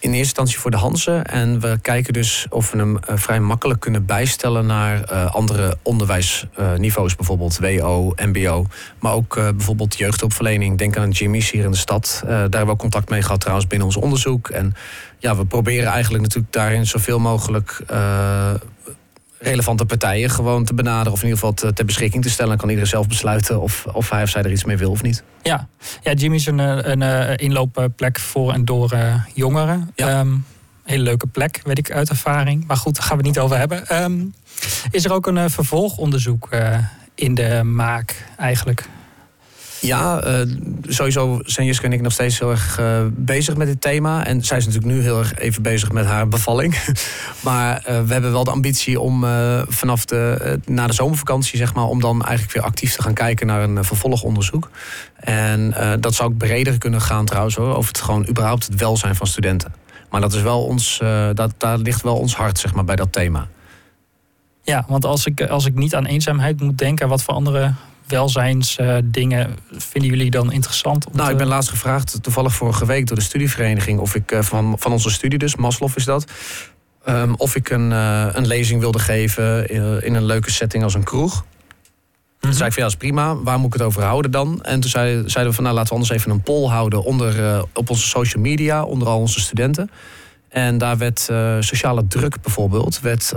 In 0.00 0.08
eerste 0.08 0.18
instantie 0.18 0.58
voor 0.58 0.70
de 0.70 0.76
Hansen. 0.76 1.24
En 1.24 1.60
we 1.60 1.78
kijken 1.82 2.12
dus 2.12 2.46
of 2.48 2.70
we 2.70 2.78
hem 2.78 2.94
uh, 2.94 3.16
vrij 3.16 3.40
makkelijk 3.40 3.80
kunnen 3.80 4.06
bijstellen 4.06 4.66
naar 4.66 5.12
uh, 5.12 5.34
andere 5.34 5.76
onderwijsniveaus, 5.82 7.16
bijvoorbeeld 7.16 7.58
WO, 7.58 8.12
MBO. 8.16 8.66
Maar 8.98 9.12
ook 9.12 9.34
bijvoorbeeld 9.34 9.98
jeugdhulpverlening. 9.98 10.78
Denk 10.78 10.96
aan 10.96 11.10
Jimmy's 11.10 11.50
hier 11.50 11.64
in 11.64 11.70
de 11.70 11.76
stad. 11.76 12.22
daar 12.24 12.40
hebben 12.40 12.64
we 12.64 12.70
ook 12.70 12.78
contact 12.78 13.10
mee 13.10 13.22
gehad 13.22 13.40
trouwens 13.40 13.66
binnen 13.66 13.86
ons 13.86 13.96
onderzoek. 13.96 14.48
En 14.48 14.74
ja, 15.18 15.36
we 15.36 15.44
proberen 15.44 15.90
eigenlijk 15.90 16.22
natuurlijk 16.22 16.52
daarin 16.52 16.86
zoveel 16.86 17.18
mogelijk 17.18 17.82
relevante 19.40 19.84
partijen 19.84 20.30
gewoon 20.30 20.64
te 20.64 20.74
benaderen 20.74 21.12
of 21.12 21.22
in 21.22 21.28
ieder 21.28 21.38
geval 21.38 21.54
te, 21.54 21.72
ter 21.72 21.84
beschikking 21.84 22.22
te 22.22 22.30
stellen. 22.30 22.50
Dan 22.50 22.58
kan 22.60 22.68
iedereen 22.68 22.90
zelf 22.90 23.08
besluiten 23.08 23.60
of, 23.60 23.86
of 23.92 24.10
hij 24.10 24.22
of 24.22 24.28
zij 24.28 24.42
er 24.42 24.50
iets 24.50 24.64
mee 24.64 24.76
wil 24.76 24.90
of 24.90 25.02
niet. 25.02 25.22
Ja, 25.42 25.68
ja 26.02 26.12
Jimmy 26.12 26.36
is 26.36 26.46
een, 26.46 26.60
eh, 26.60 26.66
een, 26.66 27.00
een 27.00 27.02
eh, 27.02 27.44
inloopplek 27.46 28.18
voor 28.18 28.52
en 28.52 28.64
door 28.64 28.92
uh, 28.94 29.14
jongeren. 29.34 29.90
Ja. 29.94 30.20
Um, 30.20 30.44
hele 30.84 31.02
leuke 31.02 31.26
plek, 31.26 31.60
weet 31.64 31.78
ik 31.78 31.90
uit 31.90 32.08
ervaring. 32.08 32.66
Maar 32.66 32.76
goed, 32.76 32.94
daar 32.94 33.04
gaan 33.04 33.16
we 33.16 33.26
het 33.26 33.34
niet 33.34 33.44
over 33.44 33.58
hebben. 33.58 34.02
Um, 34.02 34.34
is 34.90 35.04
er 35.04 35.12
ook 35.12 35.26
een 35.26 35.36
uh, 35.36 35.44
vervolgonderzoek 35.48 36.48
uh, 36.50 36.78
in 37.14 37.34
de 37.34 37.62
maak 37.64 38.26
eigenlijk? 38.36 38.88
Ja, 39.80 40.24
uh, 40.24 40.40
sowieso 40.88 41.40
zijn 41.44 41.66
Jiske 41.66 41.84
en 41.84 41.92
ik 41.92 42.00
nog 42.00 42.12
steeds 42.12 42.38
heel 42.38 42.50
erg 42.50 42.80
uh, 42.80 43.00
bezig 43.10 43.56
met 43.56 43.66
dit 43.66 43.80
thema. 43.80 44.26
En 44.26 44.44
zij 44.44 44.56
is 44.56 44.66
natuurlijk 44.66 44.92
nu 44.92 45.02
heel 45.02 45.18
erg 45.18 45.38
even 45.38 45.62
bezig 45.62 45.92
met 45.92 46.06
haar 46.06 46.28
bevalling. 46.28 46.78
maar 47.44 47.76
uh, 47.76 48.00
we 48.02 48.12
hebben 48.12 48.32
wel 48.32 48.44
de 48.44 48.50
ambitie 48.50 49.00
om 49.00 49.24
vanaf 49.68 50.04
de, 50.04 50.58
na 50.66 50.86
de 50.86 50.92
zomervakantie, 50.92 51.58
zeg 51.58 51.74
maar, 51.74 51.84
om 51.84 52.00
dan 52.00 52.22
eigenlijk 52.22 52.52
weer 52.52 52.62
actief 52.62 52.94
te 52.94 53.02
gaan 53.02 53.14
kijken 53.14 53.46
naar 53.46 53.62
een 53.62 53.84
vervolgonderzoek. 53.84 54.70
En 55.16 55.74
dat 56.00 56.14
zou 56.14 56.30
ook 56.30 56.38
breder 56.38 56.78
kunnen 56.78 57.00
gaan 57.00 57.24
trouwens 57.24 57.54
hoor, 57.56 57.74
over 57.74 57.92
het 57.92 58.00
gewoon 58.00 58.28
überhaupt 58.28 58.66
het 58.66 58.80
welzijn 58.80 59.14
van 59.14 59.26
studenten. 59.26 59.74
Maar 60.10 60.20
dat 60.20 60.32
is 60.32 60.42
wel 60.42 60.64
ons, 60.64 61.00
dat, 61.34 61.54
daar 61.56 61.78
ligt 61.78 62.02
wel 62.02 62.16
ons 62.16 62.36
hart, 62.36 62.58
zeg 62.58 62.74
maar, 62.74 62.84
bij 62.84 62.96
dat 62.96 63.12
thema. 63.12 63.48
Ja, 64.62 64.84
want 64.88 65.04
als 65.04 65.26
ik, 65.26 65.42
als 65.42 65.66
ik 65.66 65.74
niet 65.74 65.94
aan 65.94 66.06
eenzaamheid 66.06 66.60
moet 66.60 66.78
denken, 66.78 67.08
wat 67.08 67.22
voor 67.22 67.34
andere 67.34 67.72
welzijnsdingen 68.10 69.56
vinden 69.70 70.10
jullie 70.10 70.30
dan 70.30 70.52
interessant? 70.52 71.14
nou, 71.14 71.30
ik 71.30 71.36
ben 71.36 71.46
laatst 71.46 71.70
gevraagd, 71.70 72.22
toevallig 72.22 72.54
vorige 72.54 72.86
week 72.86 73.06
door 73.06 73.16
de 73.16 73.22
studievereniging, 73.22 73.98
of 73.98 74.14
ik 74.14 74.32
eh, 74.32 74.42
van, 74.42 74.76
van 74.78 74.92
onze 74.92 75.10
studie 75.10 75.38
dus, 75.38 75.56
Maslow 75.56 75.90
is 75.94 76.04
dat. 76.04 76.24
Um, 77.08 77.34
of 77.34 77.54
ik 77.54 77.70
een, 77.70 77.90
uh, 77.90 78.26
een 78.32 78.46
lezing 78.46 78.80
wilde 78.80 78.98
geven 78.98 79.68
in, 79.68 80.02
in, 80.02 80.14
een 80.14 80.24
leuke 80.24 80.50
setting 80.50 80.84
als 80.84 80.94
een 80.94 81.04
kroeg. 81.04 81.34
Mm 81.34 81.40
-hmm. 81.40 82.38
Toen 82.40 82.52
zei 82.52 82.66
ik 82.68 82.72
van 82.72 82.82
ja, 82.82 82.88
dat 82.88 83.00
is 83.00 83.08
prima. 83.08 83.36
Waar 83.36 83.58
moet 83.58 83.66
ik 83.66 83.72
het 83.72 83.82
over 83.82 84.02
houden 84.02 84.30
dan? 84.30 84.62
En 84.62 84.80
toen 84.80 84.90
zei, 84.90 85.10
zeiden 85.10 85.46
we 85.46 85.52
van 85.52 85.64
nou 85.64 85.76
laten 85.76 85.88
we 85.88 85.94
anders 85.94 86.18
even 86.18 86.30
een 86.30 86.42
poll 86.42 86.68
houden 86.68 87.02
onder, 87.02 87.38
uh, 87.38 87.62
op 87.74 87.90
onze 87.90 88.06
social 88.06 88.42
media, 88.42 88.84
onder 88.84 89.08
al 89.08 89.18
onze 89.18 89.40
studenten. 89.40 89.90
En 90.48 90.78
daar 90.78 90.98
werd 90.98 91.28
uh, 91.30 91.56
sociale 91.60 92.06
druk 92.06 92.40
bijvoorbeeld 92.40 93.00
werd, 93.00 93.34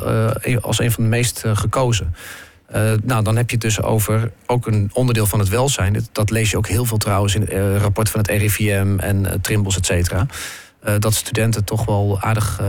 als 0.62 0.80
een 0.80 0.92
van 0.92 1.04
de 1.04 1.10
meest 1.10 1.44
gekozen. 1.54 2.14
Uh, 2.76 2.92
nou, 3.04 3.24
dan 3.24 3.36
heb 3.36 3.50
je 3.50 3.56
het 3.56 3.66
dus 3.66 3.82
over 3.82 4.32
ook 4.46 4.68
een 4.68 4.90
onderdeel 4.94 5.26
van 5.26 5.40
het 5.40 5.50
welzijn. 5.50 6.06
Dat, 6.12 6.30
lees 6.30 6.52
je 6.52 6.58
ook 6.58 6.68
heel 6.68 6.86
veel 6.86 6.98
trouwens 6.98 7.36
in 7.36 7.42
het 7.42 7.52
uh, 7.52 7.78
rapport 7.78 8.10
van 8.10 8.20
het 8.20 8.30
RIVM 8.30 8.96
en 9.00 9.24
uh, 9.24 9.32
Trimbos, 9.42 9.78
et 9.78 9.86
cetera. 9.86 10.26
dat 11.00 11.14
studenten 11.14 11.64
toch 11.64 11.86
wel 11.86 12.22
aardig 12.22 12.62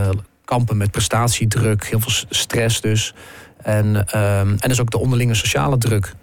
kampen 0.45 0.77
met 0.77 0.91
prestatiedruk, 0.91 1.85
heel 1.85 1.99
veel 1.99 2.25
stress 2.29 2.81
dus. 2.81 3.13
En, 3.61 4.07
ehm, 4.07 4.55
en 4.59 4.69
dus 4.69 4.81
ook 4.81 4.91
de 4.91 4.99
onderlinge 4.99 5.33
sociale 5.33 5.77
druk. 5.77 6.13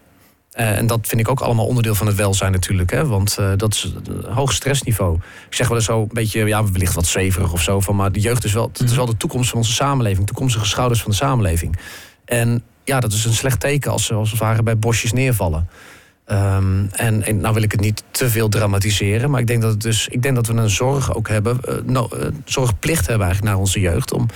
en 0.53 0.87
dat 0.87 1.07
vind 1.07 1.21
ik 1.21 1.29
ook 1.29 1.41
allemaal 1.41 1.67
onderdeel 1.67 1.95
van 1.95 2.07
het 2.07 2.17
welzijn 2.17 2.53
natuurlijk. 2.53 2.91
Hè? 2.91 3.07
Want 3.07 3.39
dat 3.57 3.75
is 3.75 3.95
een 4.05 4.33
hoog 4.33 4.53
stressniveau. 4.53 5.17
Ik 5.49 5.55
zeg 5.55 5.69
wel 5.69 5.77
eens 5.77 5.87
zo 5.87 6.01
een 6.01 6.09
beetje, 6.13 6.45
ja, 6.45 6.65
wellicht 6.65 6.95
wat 6.95 7.07
zweverig 7.07 7.53
of 7.53 7.63
zo. 7.63 7.81
Van, 7.81 7.97
maar 7.97 8.13
de 8.13 8.21
jeugd 8.21 8.45
is 8.45 8.53
wel, 8.53 8.69
het 8.73 8.91
is 8.91 8.97
wel 8.97 9.07
de 9.07 9.17
toekomst 9.17 9.51
van 9.51 9.59
onze 9.59 9.73
samenleving. 9.73 10.27
Toekomstige 10.27 10.67
schouders 10.67 11.03
van 11.03 11.11
de 11.11 11.17
samenleving. 11.17 11.79
En 12.25 12.63
ja, 12.85 13.01
dat 13.01 13.13
is 13.13 13.25
een 13.25 13.33
slecht 13.33 13.61
teken 13.61 13.91
als 13.91 14.07
ze 14.07 14.15
als 14.15 14.31
het 14.31 14.41
ware 14.41 14.63
bij 14.63 14.79
bosjes 14.79 15.13
neervallen. 15.13 15.69
Um, 16.27 16.89
en, 16.93 17.23
en, 17.23 17.41
nou 17.41 17.55
wil 17.55 17.63
ik 17.63 17.73
het 17.73 17.81
niet 17.81 18.03
te 18.11 18.31
veel 18.31 18.49
dramatiseren, 18.49 19.31
maar 19.31 19.41
ik 19.41 19.47
denk 19.47 19.63
dat, 19.63 19.71
het 19.71 19.81
dus, 19.81 20.09
ik 20.09 20.23
denk 20.23 20.35
dat 20.35 20.47
we 20.47 20.53
een 20.53 20.71
zorg 20.71 21.15
ook 21.15 21.29
hebben, 21.29 21.61
uh, 21.89 22.01
zorgplicht 22.45 23.07
hebben 23.07 23.27
eigenlijk 23.27 23.55
naar 23.55 23.63
onze 23.65 23.81
jeugd 23.81 24.13
om 24.13 24.27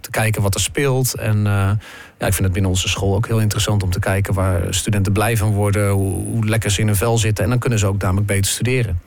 te 0.00 0.10
kijken 0.10 0.42
wat 0.42 0.54
er 0.54 0.60
speelt. 0.60 1.14
En 1.14 1.36
uh, 1.36 1.70
ja, 2.18 2.26
ik 2.26 2.32
vind 2.32 2.38
het 2.38 2.52
binnen 2.52 2.70
onze 2.70 2.88
school 2.88 3.14
ook 3.14 3.26
heel 3.26 3.40
interessant 3.40 3.82
om 3.82 3.90
te 3.90 3.98
kijken 3.98 4.34
waar 4.34 4.74
studenten 4.74 5.12
blij 5.12 5.36
van 5.36 5.52
worden, 5.52 5.90
hoe, 5.90 6.24
hoe 6.24 6.48
lekker 6.48 6.70
ze 6.70 6.80
in 6.80 6.86
hun 6.86 6.96
vel 6.96 7.18
zitten. 7.18 7.44
En 7.44 7.50
dan 7.50 7.58
kunnen 7.58 7.78
ze 7.78 7.86
ook 7.86 8.02
namelijk 8.02 8.26
beter 8.26 8.50
studeren. 8.50 9.00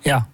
Ja, 0.00 0.28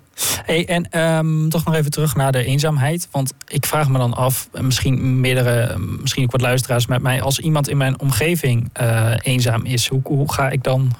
En 0.46 0.98
um, 1.00 1.48
toch 1.48 1.64
nog 1.64 1.74
even 1.74 1.90
terug 1.90 2.16
naar 2.16 2.32
de 2.32 2.44
eenzaamheid. 2.44 3.08
Want 3.10 3.32
ik 3.46 3.66
vraag 3.66 3.88
me 3.88 3.98
dan 3.98 4.14
af, 4.14 4.48
misschien 4.60 5.20
meerdere, 5.20 5.78
misschien 5.78 6.24
ook 6.24 6.30
wat 6.30 6.40
luisteraars 6.40 6.86
met 6.86 7.02
mij, 7.02 7.22
als 7.22 7.38
iemand 7.38 7.68
in 7.68 7.76
mijn 7.76 8.00
omgeving 8.00 8.70
uh, 8.80 9.12
eenzaam 9.22 9.64
is, 9.64 9.88
hoe, 9.88 10.00
hoe 10.04 10.32
ga 10.32 10.50
ik 10.50 10.62
dan 10.62 10.92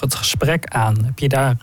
het 0.00 0.14
gesprek 0.14 0.66
aan? 0.66 1.04
Heb 1.04 1.18
je 1.18 1.28
daar 1.28 1.56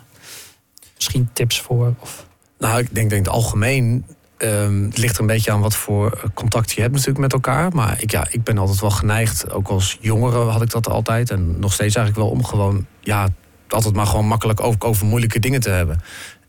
misschien 0.95 1.29
tips 1.33 1.61
voor? 1.61 1.93
Of? 1.99 2.25
Nou, 2.59 2.79
ik 2.79 2.95
denk, 2.95 3.09
denk 3.09 3.25
het 3.25 3.33
algemeen. 3.33 4.05
ehm, 4.37 4.83
het 4.83 4.97
ligt 4.97 5.15
er 5.15 5.21
een 5.21 5.27
beetje 5.27 5.51
aan 5.51 5.61
wat 5.61 5.75
voor 5.75 6.31
contact 6.33 6.71
je 6.71 6.81
hebt 6.81 6.93
natuurlijk 6.93 7.19
met 7.19 7.33
elkaar. 7.33 7.71
Maar 7.73 8.01
ik, 8.01 8.11
ja, 8.11 8.27
ik 8.29 8.43
ben 8.43 8.57
altijd 8.57 8.79
wel 8.81 8.91
geneigd, 8.91 9.51
ook 9.51 9.67
als 9.67 9.97
jongere 10.01 10.37
had 10.37 10.61
ik 10.61 10.69
dat 10.69 10.89
altijd. 10.89 11.29
En 11.29 11.59
nog 11.59 11.73
steeds 11.73 11.95
eigenlijk 11.95 12.27
wel 12.27 12.37
om 12.37 12.45
gewoon, 12.45 12.85
ja, 12.99 13.27
altijd 13.67 13.95
maar 13.95 14.05
gewoon 14.05 14.27
makkelijk 14.27 14.83
over 14.83 15.05
moeilijke 15.05 15.39
dingen 15.39 15.61
te 15.61 15.69
hebben. 15.69 16.01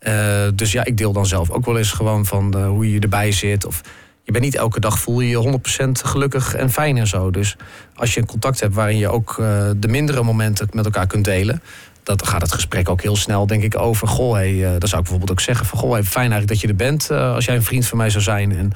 Eh, 0.03 0.47
dus 0.55 0.71
ja, 0.71 0.85
ik 0.85 0.97
deel 0.97 1.13
dan 1.13 1.25
zelf 1.25 1.49
ook 1.49 1.65
wel 1.65 1.77
eens 1.77 1.91
gewoon 1.91 2.25
van 2.25 2.53
eh, 2.53 2.67
hoe 2.67 2.91
je 2.91 2.99
erbij 2.99 3.31
zit. 3.31 3.65
Of 3.65 3.81
je 4.23 4.31
bent 4.31 4.43
niet 4.43 4.55
elke 4.55 4.79
dag 4.79 4.99
voel 4.99 5.19
je 5.19 5.29
je 5.29 5.59
100% 5.85 5.89
gelukkig 5.91 6.55
en 6.55 6.71
fijn 6.71 6.97
en 6.97 7.07
zo. 7.07 7.31
Dus 7.31 7.55
als 7.95 8.13
je 8.13 8.19
een 8.19 8.25
contact 8.25 8.59
hebt 8.59 8.73
waarin 8.73 8.97
je 8.97 9.09
ook 9.09 9.37
eh, 9.39 9.69
de 9.77 9.87
mindere 9.87 10.23
momenten 10.23 10.67
met 10.71 10.85
elkaar 10.85 11.07
kunt 11.07 11.25
delen. 11.25 11.61
Dan 12.03 12.25
gaat 12.25 12.41
het 12.41 12.51
gesprek 12.51 12.89
ook 12.89 13.01
heel 13.01 13.15
snel, 13.15 13.47
denk 13.47 13.63
ik, 13.63 13.77
over. 13.77 14.07
Goh, 14.07 14.33
hey, 14.33 14.59
dan 14.61 14.87
zou 14.87 15.01
ik 15.01 15.07
bijvoorbeeld 15.09 15.31
ook 15.31 15.39
zeggen: 15.39 15.65
van, 15.65 15.79
Goh, 15.79 15.91
hey, 15.91 16.03
fijn 16.03 16.31
eigenlijk 16.31 16.47
dat 16.47 16.61
je 16.61 16.67
er 16.67 16.75
bent. 16.75 17.11
als 17.11 17.45
jij 17.45 17.55
een 17.55 17.63
vriend 17.63 17.85
van 17.87 17.97
mij 17.97 18.09
zou 18.09 18.23
zijn. 18.23 18.55
En 18.57 18.71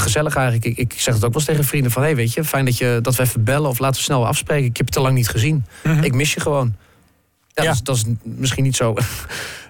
gezellig 0.00 0.36
eigenlijk. 0.36 0.64
Ik, 0.64 0.76
ik 0.78 1.00
zeg 1.00 1.14
het 1.14 1.24
ook 1.24 1.32
wel 1.32 1.40
eens 1.40 1.50
tegen 1.50 1.64
vrienden: 1.64 1.90
van, 1.90 2.02
hey, 2.02 2.16
weet 2.16 2.32
je, 2.32 2.44
fijn 2.44 2.64
dat, 2.64 2.78
je, 2.78 2.98
dat 3.02 3.16
we 3.16 3.22
even 3.22 3.44
bellen 3.44 3.70
of 3.70 3.78
laten 3.78 3.96
we 3.96 4.02
snel 4.02 4.26
afspreken. 4.26 4.66
Ik 4.66 4.76
heb 4.76 4.86
je 4.86 4.92
te 4.92 5.00
lang 5.00 5.14
niet 5.14 5.28
gezien. 5.28 5.64
Mhm. 5.82 6.02
Ik 6.02 6.14
mis 6.14 6.34
je 6.34 6.40
gewoon. 6.40 6.74
Ja, 7.54 7.62
Ja. 7.62 7.68
Dat, 7.68 7.74
is, 7.74 7.82
dat 7.82 7.96
is 7.96 8.04
misschien 8.22 8.64
niet 8.64 8.76
zo, 8.76 8.94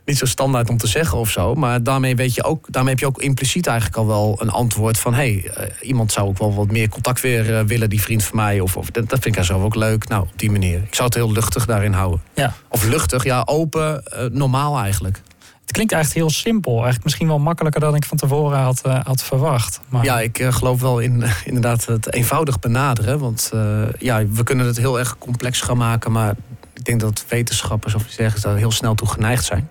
niet 0.06 0.18
zo 0.18 0.26
standaard 0.26 0.70
om 0.70 0.76
te 0.76 0.86
zeggen 0.86 1.18
of 1.18 1.30
zo. 1.30 1.54
Maar 1.54 1.82
daarmee, 1.82 2.16
weet 2.16 2.34
je 2.34 2.44
ook, 2.44 2.66
daarmee 2.70 2.90
heb 2.90 3.00
je 3.00 3.06
ook 3.06 3.22
impliciet 3.22 3.66
eigenlijk 3.66 3.98
al 3.98 4.06
wel 4.06 4.36
een 4.40 4.50
antwoord 4.50 4.98
van... 4.98 5.14
hé, 5.14 5.18
hey, 5.18 5.50
eh, 5.50 5.88
iemand 5.88 6.12
zou 6.12 6.28
ook 6.28 6.38
wel 6.38 6.54
wat 6.54 6.70
meer 6.70 6.88
contact 6.88 7.20
weer 7.20 7.58
eh, 7.58 7.64
willen, 7.64 7.90
die 7.90 8.00
vriend 8.00 8.24
van 8.24 8.36
mij. 8.36 8.60
Of, 8.60 8.76
of 8.76 8.90
dat, 8.90 9.06
vind 9.08 9.36
ik 9.36 9.44
zelf 9.44 9.62
ook 9.62 9.74
leuk. 9.74 10.08
Nou, 10.08 10.22
op 10.22 10.38
die 10.38 10.50
manier. 10.50 10.82
Ik 10.82 10.94
zou 10.94 11.08
het 11.08 11.14
heel 11.14 11.32
luchtig 11.32 11.66
daarin 11.66 11.92
houden. 11.92 12.22
Ja. 12.34 12.54
Of 12.68 12.84
luchtig, 12.84 13.24
ja, 13.24 13.42
open, 13.44 14.04
eh, 14.04 14.24
normaal 14.30 14.78
eigenlijk. 14.78 15.20
Het 15.60 15.74
klinkt 15.74 15.92
eigenlijk 15.92 16.24
heel 16.26 16.36
simpel. 16.36 16.72
Eigenlijk 16.72 17.04
misschien 17.04 17.26
wel 17.26 17.38
makkelijker 17.38 17.80
dan 17.80 17.94
ik 17.94 18.04
van 18.04 18.16
tevoren 18.16 18.58
had, 18.58 18.82
had 19.02 19.22
verwacht. 19.22 19.80
Maar 19.88 20.04
Ja, 20.04 20.20
ik 20.20 20.46
geloof 20.50 20.80
wel 20.80 20.98
in 20.98 21.24
inderdaad 21.44 21.86
het 21.86 22.12
eenvoudig 22.12 22.58
benaderen. 22.58 23.18
Want 23.18 23.50
ja, 23.98 24.26
we 24.26 24.42
kunnen 24.42 24.66
het 24.66 24.76
heel 24.76 24.98
erg 24.98 25.18
complex 25.18 25.60
gaan 25.60 25.76
maken. 25.76 26.12
Maar 26.12 26.34
ik 26.76 26.84
denk 26.84 27.00
dat 27.00 27.24
wetenschappers 27.28 27.94
of 27.94 28.02
dergelijks 28.02 28.40
daar 28.40 28.56
heel 28.56 28.70
snel 28.70 28.94
toe 28.94 29.08
geneigd 29.08 29.44
zijn. 29.44 29.68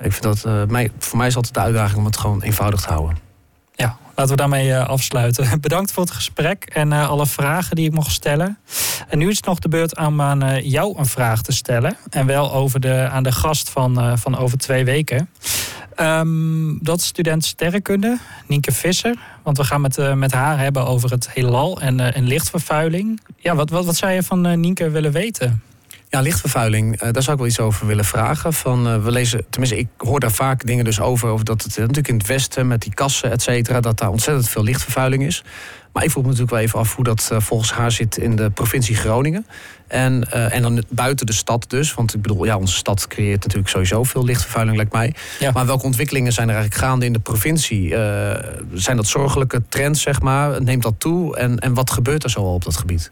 Ik 0.00 0.12
vind 0.12 0.22
dat, 0.22 0.44
eh, 0.44 0.64
mij, 0.64 0.90
voor 0.98 1.18
mij 1.18 1.26
is 1.26 1.36
altijd 1.36 1.54
de 1.54 1.60
uitdaging 1.60 1.98
om 1.98 2.04
het 2.04 2.16
gewoon 2.16 2.42
eenvoudig 2.42 2.80
te 2.80 2.88
houden. 2.88 3.24
Ja, 3.76 3.96
laten 4.14 4.32
we 4.32 4.40
daarmee 4.40 4.72
eh, 4.72 4.88
afsluiten. 4.88 5.60
Bedankt 5.60 5.92
voor 5.92 6.02
het 6.02 6.12
gesprek 6.12 6.64
en 6.64 6.92
eh, 6.92 7.08
alle 7.08 7.26
vragen 7.26 7.76
die 7.76 7.86
ik 7.86 7.92
mocht 7.92 8.10
stellen. 8.10 8.58
En 9.08 9.18
nu 9.18 9.28
is 9.28 9.36
het 9.36 9.46
nog 9.46 9.58
de 9.58 9.68
beurt 9.68 9.96
aan 9.96 10.42
eh, 10.42 10.70
jou 10.70 10.98
een 10.98 11.06
vraag 11.06 11.42
te 11.42 11.52
stellen. 11.52 11.96
En 12.10 12.26
wel 12.26 12.52
over 12.52 12.80
de, 12.80 13.08
aan 13.10 13.22
de 13.22 13.32
gast 13.32 13.70
van, 13.70 14.18
van 14.18 14.36
over 14.36 14.58
twee 14.58 14.84
weken. 14.84 15.30
Ehm, 15.94 16.78
dat 16.80 17.00
is 17.00 17.06
student 17.06 17.44
sterrenkunde, 17.44 18.18
Nienke 18.46 18.72
Visser. 18.72 19.18
Want 19.42 19.56
we 19.56 19.64
gaan 19.64 19.80
met, 19.80 20.14
met 20.14 20.32
haar 20.32 20.58
hebben 20.58 20.86
over 20.86 21.10
het 21.10 21.30
heelal 21.30 21.80
en, 21.80 22.14
en 22.14 22.26
lichtvervuiling. 22.26 23.20
Ja, 23.38 23.54
wat, 23.54 23.70
wat, 23.70 23.84
wat 23.84 23.96
zou 23.96 24.12
je 24.12 24.22
van 24.22 24.60
Nienke 24.60 24.90
willen 24.90 25.12
weten? 25.12 25.62
Ja, 26.14 26.20
lichtvervuiling, 26.20 27.00
eh, 27.00 27.12
daar 27.12 27.22
zou 27.22 27.32
ik 27.32 27.38
wel 27.38 27.50
iets 27.50 27.60
over 27.60 27.86
willen 27.86 28.04
vragen. 28.04 28.52
Van, 28.52 28.88
eh, 28.88 29.02
we 29.02 29.10
lezen, 29.10 29.44
tenminste, 29.50 29.78
ik 29.78 29.88
hoor 29.96 30.20
daar 30.20 30.32
vaak 30.32 30.66
dingen 30.66 30.84
dus 30.84 31.00
over, 31.00 31.28
over 31.28 31.44
dat 31.44 31.62
het 31.62 31.72
eh, 31.72 31.78
natuurlijk 31.78 32.08
in 32.08 32.16
het 32.16 32.26
westen 32.26 32.66
met 32.66 32.82
die 32.82 32.94
kassen, 32.94 33.30
et 33.30 33.42
cetera, 33.42 33.80
dat 33.80 33.98
daar 33.98 34.08
ontzettend 34.08 34.48
veel 34.48 34.62
lichtvervuiling 34.62 35.22
is. 35.22 35.44
Maar 35.92 36.04
ik 36.04 36.10
vroeg 36.10 36.22
me 36.22 36.28
natuurlijk 36.28 36.56
wel 36.56 36.64
even 36.66 36.78
af 36.78 36.94
hoe 36.94 37.04
dat 37.04 37.30
volgens 37.36 37.72
haar 37.72 37.92
zit 37.92 38.16
in 38.16 38.36
de 38.36 38.50
provincie 38.50 38.96
Groningen. 38.96 39.46
En, 39.88 40.30
en 40.30 40.62
dan 40.62 40.84
buiten 40.88 41.26
de 41.26 41.32
stad 41.32 41.64
dus. 41.70 41.94
Want 41.94 42.14
ik 42.14 42.22
bedoel, 42.22 42.44
ja, 42.44 42.56
onze 42.56 42.76
stad 42.76 43.06
creëert 43.06 43.42
natuurlijk 43.42 43.68
sowieso 43.68 44.04
veel 44.04 44.24
lichtvervuiling, 44.24 44.76
lijkt 44.76 44.92
mij. 44.92 45.14
Ja. 45.38 45.50
Maar 45.52 45.66
welke 45.66 45.84
ontwikkelingen 45.84 46.32
zijn 46.32 46.48
er 46.48 46.54
eigenlijk 46.54 46.84
gaande 46.84 47.06
in 47.06 47.12
de 47.12 47.18
provincie? 47.18 47.88
Zijn 48.72 48.96
dat 48.96 49.06
zorgelijke 49.06 49.62
trends, 49.68 50.02
zeg 50.02 50.20
maar? 50.20 50.62
Neemt 50.62 50.82
dat 50.82 50.94
toe? 50.98 51.36
En, 51.36 51.58
en 51.58 51.74
wat 51.74 51.90
gebeurt 51.90 52.24
er 52.24 52.30
zo 52.30 52.40
al 52.40 52.54
op 52.54 52.64
dat 52.64 52.76
gebied? 52.76 53.10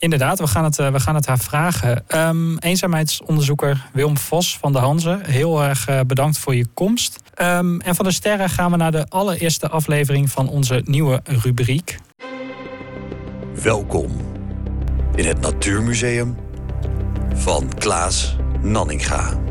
Inderdaad, 0.00 0.38
we 0.38 0.46
gaan 0.46 0.64
het, 0.64 0.78
eh, 0.78 0.92
we 0.92 1.00
gaan 1.00 1.14
het 1.14 1.26
haar 1.26 1.38
vragen. 1.38 2.04
Ehm, 2.06 2.56
eenzaamheidsonderzoeker 2.56 3.88
Wilm 3.92 4.18
Vos 4.18 4.58
van 4.58 4.72
de 4.72 4.78
Hanze, 4.78 5.18
heel 5.22 5.62
erg 5.62 5.88
eh, 5.88 6.00
bedankt 6.06 6.38
voor 6.38 6.54
je 6.54 6.66
komst. 6.74 7.20
Ehm, 7.34 7.80
en 7.80 7.94
van 7.94 8.04
de 8.04 8.12
sterren 8.12 8.48
gaan 8.48 8.70
we 8.70 8.76
naar 8.76 8.92
de 8.92 9.06
allereerste 9.08 9.68
aflevering 9.68 10.30
van 10.30 10.48
onze 10.48 10.82
nieuwe 10.84 11.20
rubriek. 11.24 11.98
Welkom 13.62 14.10
in 15.14 15.26
het 15.26 15.40
Natuurmuseum 15.40 16.36
van 17.34 17.74
Klaas 17.78 18.36
Nanninga. 18.60 19.49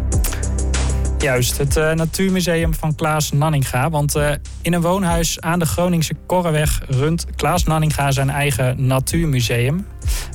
Juist, 1.20 1.58
het 1.58 1.78
eh, 1.78 1.92
Natuurmuseum 1.92 2.74
van 2.74 2.96
Klaas 2.96 3.32
Nanninga. 3.32 3.90
Want 3.90 4.16
eh, 4.16 4.32
in 4.62 4.74
een 4.74 4.82
woonhuis 4.82 5.42
aan 5.42 5.60
de 5.60 5.66
Groningse 5.66 6.14
Korreweg 6.26 6.82
runt 6.88 7.26
Klaas 7.36 7.64
Nanninga 7.64 8.12
zijn 8.12 8.30
eigen 8.30 8.86
natuurmuseum. 8.88 9.88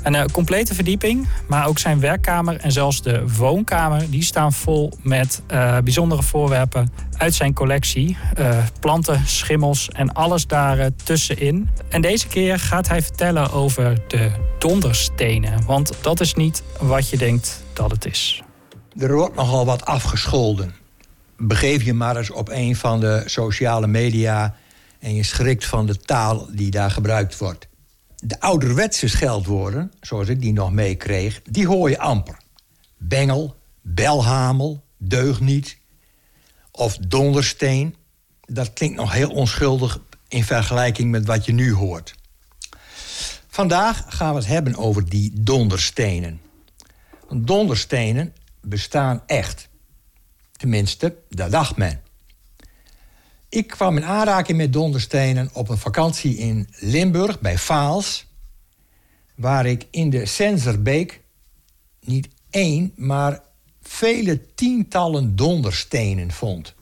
Een 0.02 0.14
eh, 0.14 0.24
complete 0.32 0.74
verdieping, 0.74 1.28
maar 1.48 1.66
ook 1.66 1.78
zijn 1.78 2.00
werkkamer 2.00 2.56
en 2.60 2.72
zelfs 2.72 3.02
de 3.02 3.24
woonkamer... 3.36 4.10
die 4.10 4.22
staan 4.22 4.52
vol 4.52 4.92
met 5.02 5.42
bijzondere 5.84 6.22
voorwerpen 6.22 6.92
uit 7.16 7.34
zijn 7.34 7.54
collectie. 7.54 8.16
Planten, 8.80 9.22
schimmels 9.26 9.88
en 9.88 10.12
alles 10.12 10.46
daar 10.46 10.90
tussenin. 11.04 11.68
En 11.88 12.00
deze 12.00 12.26
keer 12.26 12.58
gaat 12.58 12.88
hij 12.88 13.02
vertellen 13.02 13.52
over 13.52 14.02
de 14.08 14.30
donderstenen. 14.58 15.64
Want 15.66 15.92
dat 16.00 16.20
is 16.20 16.34
niet 16.34 16.62
wat 16.80 17.08
je 17.08 17.16
denkt 17.16 17.64
dat 17.72 17.90
het 17.90 18.06
is. 18.06 18.42
Er 18.98 19.14
wordt 19.14 19.34
nogal 19.34 19.64
wat 19.66 19.84
afgescholden. 19.84 20.74
Begeef 21.36 21.82
je 21.82 21.94
maar 21.94 22.16
eens 22.16 22.30
op 22.30 22.48
een 22.48 22.76
van 22.76 23.00
de 23.00 23.22
sociale 23.26 23.86
media 23.86 24.56
en 24.98 25.14
je 25.14 25.22
schrikt 25.22 25.64
van 25.64 25.86
de 25.86 25.96
taal 25.96 26.46
die 26.50 26.70
daar 26.70 26.90
gebruikt 26.90 27.38
wordt. 27.38 27.68
De 28.16 28.40
ouderwetse 28.40 29.08
scheldwoorden, 29.08 29.92
zoals 30.00 30.28
ik 30.28 30.40
die 30.40 30.52
nog 30.52 30.72
meekreeg, 30.72 31.42
die 31.42 31.66
hoor 31.66 31.90
je 31.90 31.98
amper. 31.98 32.36
Bengel, 32.96 33.56
belhamel, 33.82 34.84
deugniet 34.98 35.78
of 36.70 36.96
dondersteen. 36.96 37.96
Dat 38.40 38.72
klinkt 38.72 38.96
nog 38.96 39.12
heel 39.12 39.30
onschuldig 39.30 40.00
in 40.28 40.44
vergelijking 40.44 41.10
met 41.10 41.26
wat 41.26 41.44
je 41.44 41.52
nu 41.52 41.72
hoort. 41.72 42.14
Vandaag 43.48 44.04
gaan 44.08 44.30
we 44.30 44.38
het 44.38 44.48
hebben 44.48 44.76
over 44.76 45.08
die 45.08 45.32
donderstenen. 45.34 46.40
Donderstenen 47.30 48.32
bestaan 48.64 49.22
echt. 49.26 49.68
Tenminste, 50.52 51.16
dat 51.28 51.50
dacht 51.50 51.76
men. 51.76 52.02
Ik 53.48 53.66
kwam 53.66 53.96
in 53.96 54.04
aanraking 54.04 54.58
met 54.58 54.72
donderstenen 54.72 55.50
op 55.52 55.68
een 55.68 55.78
vakantie 55.78 56.36
in 56.36 56.68
Limburg 56.78 57.40
bij 57.40 57.58
Vaals, 57.58 58.26
waar 59.34 59.66
ik 59.66 59.86
in 59.90 60.10
de 60.10 60.26
Senzerbeek 60.26 61.20
niet 62.00 62.28
één, 62.50 62.92
maar 62.96 63.40
vele 63.82 64.54
tientallen 64.54 65.36
donderstenen 65.36 66.32
vond. 66.32 66.74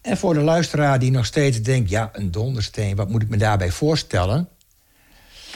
En 0.00 0.16
voor 0.16 0.34
de 0.34 0.40
luisteraar 0.40 0.98
die 0.98 1.10
nog 1.10 1.26
steeds 1.26 1.62
denkt: 1.62 1.90
ja, 1.90 2.10
een 2.12 2.30
dondersteen, 2.30 2.96
wat 2.96 3.08
moet 3.08 3.22
ik 3.22 3.28
me 3.28 3.36
daarbij 3.36 3.70
voorstellen? 3.70 4.48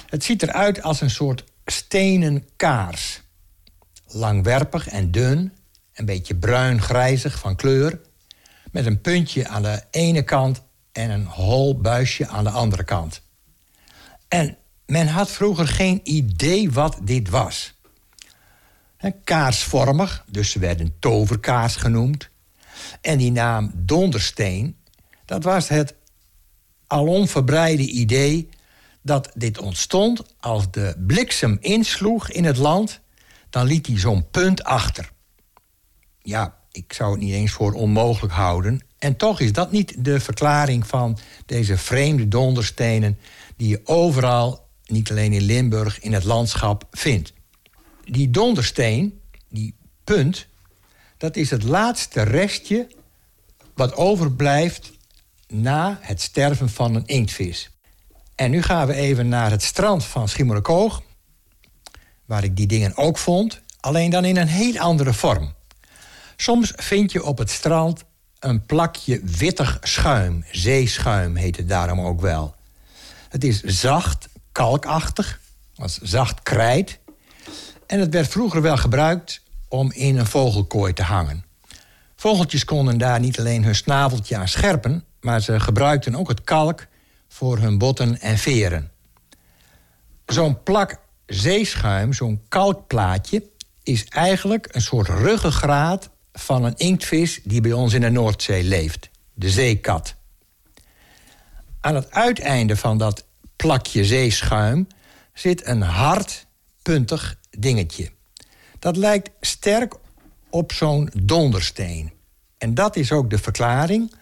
Het 0.06 0.24
ziet 0.24 0.42
eruit 0.42 0.82
als 0.82 1.00
een 1.00 1.10
soort 1.10 1.44
stenen 1.66 2.48
kaars 2.56 3.21
langwerpig 4.12 4.88
en 4.88 5.10
dun, 5.10 5.52
een 5.94 6.04
beetje 6.04 6.34
bruin-grijzig 6.34 7.38
van 7.38 7.56
kleur, 7.56 8.00
met 8.70 8.86
een 8.86 9.00
puntje 9.00 9.48
aan 9.48 9.62
de 9.62 9.82
ene 9.90 10.22
kant 10.22 10.62
en 10.92 11.10
een 11.10 11.26
hol 11.26 11.80
buisje 11.80 12.26
aan 12.26 12.44
de 12.44 12.50
andere 12.50 12.84
kant. 12.84 13.22
En 14.28 14.56
men 14.86 15.06
had 15.06 15.30
vroeger 15.30 15.68
geen 15.68 16.00
idee 16.02 16.70
wat 16.70 16.98
dit 17.02 17.28
was. 17.28 17.74
Kaarsvormig, 19.24 20.24
dus 20.30 20.50
ze 20.50 20.58
werden 20.58 20.94
toverkaars 20.98 21.76
genoemd. 21.76 22.28
En 23.00 23.18
die 23.18 23.32
naam 23.32 23.72
dondersteen, 23.74 24.76
dat 25.24 25.44
was 25.44 25.68
het 25.68 25.94
alom 26.86 27.28
verbreide 27.28 27.82
idee 27.82 28.48
dat 29.02 29.30
dit 29.34 29.58
ontstond 29.58 30.22
als 30.40 30.70
de 30.70 30.94
bliksem 31.06 31.56
insloeg 31.60 32.30
in 32.30 32.44
het 32.44 32.56
land 32.56 33.00
dan 33.52 33.66
liet 33.66 33.86
hij 33.86 33.98
zo'n 33.98 34.30
punt 34.30 34.64
achter. 34.64 35.10
Ja, 36.22 36.56
ik 36.70 36.92
zou 36.92 37.10
het 37.10 37.20
niet 37.20 37.32
eens 37.32 37.52
voor 37.52 37.72
onmogelijk 37.72 38.32
houden. 38.34 38.80
En 38.98 39.16
toch 39.16 39.40
is 39.40 39.52
dat 39.52 39.72
niet 39.72 40.04
de 40.04 40.20
verklaring 40.20 40.86
van 40.86 41.18
deze 41.46 41.76
vreemde 41.76 42.28
donderstenen... 42.28 43.18
die 43.56 43.68
je 43.68 43.80
overal, 43.84 44.68
niet 44.86 45.10
alleen 45.10 45.32
in 45.32 45.42
Limburg, 45.42 46.00
in 46.00 46.12
het 46.12 46.24
landschap 46.24 46.84
vindt. 46.90 47.32
Die 48.04 48.30
dondersteen, 48.30 49.20
die 49.48 49.74
punt, 50.04 50.46
dat 51.16 51.36
is 51.36 51.50
het 51.50 51.62
laatste 51.62 52.22
restje... 52.22 52.88
wat 53.74 53.94
overblijft 53.94 54.92
na 55.48 55.98
het 56.00 56.20
sterven 56.20 56.68
van 56.68 56.94
een 56.94 57.06
inktvis. 57.06 57.70
En 58.34 58.50
nu 58.50 58.62
gaan 58.62 58.86
we 58.86 58.94
even 58.94 59.28
naar 59.28 59.50
het 59.50 59.62
strand 59.62 60.04
van 60.04 60.28
Schiermonnikoog 60.28 61.02
waar 62.32 62.44
ik 62.44 62.56
die 62.56 62.66
dingen 62.66 62.96
ook 62.96 63.18
vond, 63.18 63.60
alleen 63.80 64.10
dan 64.10 64.24
in 64.24 64.36
een 64.36 64.48
heel 64.48 64.78
andere 64.78 65.12
vorm. 65.12 65.54
Soms 66.36 66.72
vind 66.76 67.12
je 67.12 67.24
op 67.24 67.38
het 67.38 67.50
strand 67.50 68.04
een 68.38 68.66
plakje 68.66 69.20
wittig 69.24 69.78
schuim. 69.82 70.44
Zeeschuim 70.50 71.36
heet 71.36 71.56
het 71.56 71.68
daarom 71.68 72.00
ook 72.00 72.20
wel. 72.20 72.54
Het 73.28 73.44
is 73.44 73.62
zacht, 73.62 74.28
kalkachtig, 74.52 75.40
als 75.76 75.98
zacht 75.98 76.42
krijt. 76.42 76.98
En 77.86 78.00
het 78.00 78.12
werd 78.12 78.28
vroeger 78.28 78.62
wel 78.62 78.76
gebruikt 78.76 79.40
om 79.68 79.92
in 79.92 80.18
een 80.18 80.26
vogelkooi 80.26 80.92
te 80.92 81.02
hangen. 81.02 81.44
Vogeltjes 82.16 82.64
konden 82.64 82.98
daar 82.98 83.20
niet 83.20 83.38
alleen 83.38 83.64
hun 83.64 83.74
snaveltje 83.74 84.36
aan 84.36 84.48
scherpen, 84.48 85.04
maar 85.20 85.40
ze 85.40 85.60
gebruikten 85.60 86.14
ook 86.14 86.28
het 86.28 86.44
kalk 86.44 86.86
voor 87.28 87.58
hun 87.58 87.78
botten 87.78 88.20
en 88.20 88.38
veren. 88.38 88.90
Zo'n 90.26 90.62
plak 90.62 91.00
zeeschuim, 91.26 92.12
zo'n 92.12 92.42
kalkplaatje, 92.48 93.50
is 93.82 94.04
eigenlijk 94.04 94.68
een 94.70 94.82
soort 94.82 95.08
ruggengraat 95.08 96.10
van 96.32 96.64
een 96.64 96.76
inktvis 96.76 97.40
die 97.44 97.60
bij 97.60 97.72
ons 97.72 97.92
in 97.92 98.00
de 98.00 98.10
Noordzee 98.10 98.64
leeft, 98.64 99.10
de 99.34 99.50
zeekat. 99.50 100.14
Aan 101.80 101.94
het 101.94 102.10
uiteinde 102.10 102.76
van 102.76 102.98
dat 102.98 103.24
plakje 103.56 104.04
zeeschuim 104.04 104.86
zit 105.34 105.66
een 105.66 105.82
hard, 105.82 106.46
puntig 106.82 107.38
dingetje. 107.50 108.10
Dat 108.78 108.96
lijkt 108.96 109.30
sterk 109.40 109.94
op 110.50 110.72
zo'n 110.72 111.10
dondersteen. 111.22 112.12
En 112.58 112.74
dat 112.74 112.96
is 112.96 113.12
ook 113.12 113.30
de 113.30 113.38
verklaring. 113.38 114.12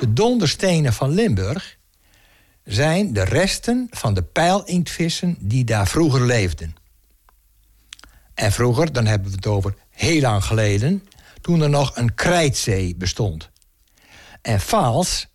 De 0.00 0.12
donderstenen 0.12 0.92
van 0.92 1.10
Limburg 1.10 1.75
zijn 2.66 3.12
de 3.12 3.24
resten 3.24 3.86
van 3.90 4.14
de 4.14 4.22
pijlintvissen 4.22 5.36
die 5.40 5.64
daar 5.64 5.86
vroeger 5.86 6.26
leefden. 6.26 6.76
En 8.34 8.52
vroeger, 8.52 8.92
dan 8.92 9.06
hebben 9.06 9.30
we 9.30 9.36
het 9.36 9.46
over 9.46 9.74
heel 9.90 10.20
lang 10.20 10.44
geleden, 10.44 11.08
toen 11.40 11.60
er 11.60 11.70
nog 11.70 11.96
een 11.96 12.14
krijtzee 12.14 12.96
bestond. 12.96 13.50
En 14.42 14.60
Vaals 14.60 15.26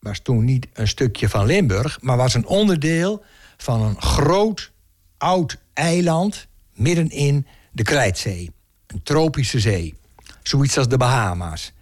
was 0.00 0.18
toen 0.18 0.44
niet 0.44 0.66
een 0.72 0.88
stukje 0.88 1.28
van 1.28 1.46
Limburg, 1.46 1.98
maar 2.00 2.16
was 2.16 2.34
een 2.34 2.46
onderdeel 2.46 3.24
van 3.56 3.82
een 3.82 4.02
groot 4.02 4.72
oud 5.18 5.56
eiland 5.72 6.46
midden 6.74 7.10
in 7.10 7.46
de 7.72 7.82
Krijtzee. 7.82 8.50
Een 8.86 9.02
tropische 9.02 9.60
zee. 9.60 9.94
Zoiets 10.42 10.78
als 10.78 10.88
de 10.88 10.96
Bahama's. 10.96 11.72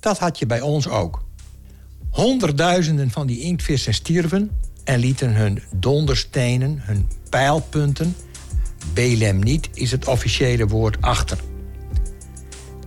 Dat 0.00 0.18
had 0.18 0.38
je 0.38 0.46
bij 0.46 0.60
ons 0.60 0.88
ook. 0.88 1.21
Honderdduizenden 2.12 3.10
van 3.10 3.26
die 3.26 3.40
inktvissen 3.40 3.94
stierven 3.94 4.50
en 4.84 4.98
lieten 4.98 5.34
hun 5.34 5.62
donderstenen, 5.74 6.78
hun 6.80 7.08
pijlpunten, 7.30 8.16
belem 8.92 9.38
niet 9.38 9.68
is 9.74 9.90
het 9.90 10.06
officiële 10.06 10.66
woord 10.66 10.96
achter. 11.00 11.38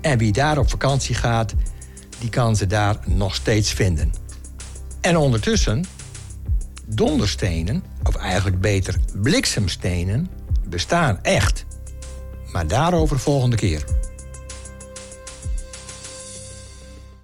En 0.02 0.18
wie 0.18 0.32
daar 0.32 0.58
op 0.58 0.70
vakantie 0.70 1.16
gaat, 1.16 1.54
die 2.20 2.30
kan 2.30 2.56
ze 2.56 2.68
daar 2.68 3.00
nog 3.06 3.36
steeds 3.36 3.74
vinden. 3.74 4.14
En 5.02 5.18
ondertussen, 5.18 5.86
donderstenen, 6.86 7.84
of 8.04 8.16
eigenlijk 8.16 8.62
beter 8.62 9.00
bliksemstenen, 9.22 10.30
bestaan 10.68 11.20
echt. 11.24 11.66
Maar 12.52 12.68
daarover 12.68 13.20
volgende 13.20 13.56
keer. 13.56 13.84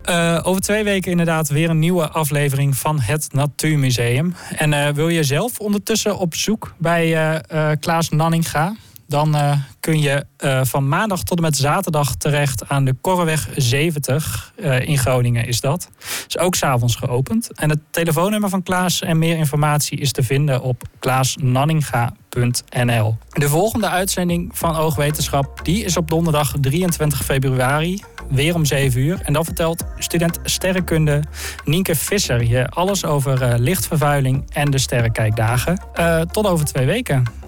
Uh, 0.09 0.39
over 0.43 0.61
twee 0.61 0.83
weken 0.83 1.11
inderdaad 1.11 1.49
weer 1.49 1.69
een 1.69 1.79
nieuwe 1.79 2.09
aflevering 2.09 2.77
van 2.77 2.99
het 2.99 3.33
Natuurmuseum. 3.33 4.35
En 4.57 4.71
uh, 4.71 4.87
wil 4.87 5.09
je 5.09 5.23
zelf 5.23 5.59
ondertussen 5.59 6.17
op 6.17 6.35
zoek 6.35 6.73
bij 6.77 7.35
uh, 7.51 7.71
Klaas 7.79 8.09
Nanninga? 8.09 8.75
Dan 9.07 9.35
kun 9.79 10.01
je 10.01 10.25
van 10.63 10.87
maandag 10.87 11.23
tot 11.23 11.37
en 11.37 11.43
met 11.43 11.55
zaterdag 11.55 12.15
terecht 12.15 12.69
aan 12.69 12.85
de 12.85 12.95
Korreweg 13.01 13.49
70 13.55 14.53
in 14.79 14.97
Groningen 14.97 15.47
is 15.47 15.61
dat. 15.61 15.89
Is 16.27 16.37
ook 16.37 16.55
s'avonds 16.55 16.95
geopend. 16.95 17.51
En 17.53 17.69
het 17.69 17.79
telefoonnummer 17.89 18.49
van 18.49 18.63
Klaas 18.63 19.01
en 19.01 19.17
meer 19.19 19.37
informatie 19.37 19.99
is 19.99 20.11
te 20.11 20.23
vinden 20.23 20.61
op 20.61 20.83
klaasnanninga.nl. 20.99 22.20
De 23.29 23.49
volgende 23.49 23.89
uitzending 23.89 24.49
van 24.53 24.75
Oogwetenschap 24.75 25.65
die 25.65 25.83
is 25.83 25.97
op 25.97 26.09
donderdag 26.09 26.53
23 26.61 27.23
februari 27.23 28.03
weer 28.29 28.55
om 28.55 28.65
7 28.65 29.01
uur. 29.01 29.21
En 29.23 29.33
dan 29.33 29.45
vertelt 29.45 29.83
student 29.97 30.39
sterrenkunde 30.43 31.23
Nienke 31.65 31.95
Visser 31.95 32.43
je 32.43 32.69
alles 32.69 33.05
over 33.05 33.41
uh, 33.41 33.53
lichtvervuiling 33.57 34.45
en 34.49 34.71
de 34.71 34.77
sterrenkijkdagen. 34.77 35.81
Uh, 35.99 36.21
tot 36.21 36.47
over 36.47 36.65
twee 36.65 36.85
weken. 36.85 37.40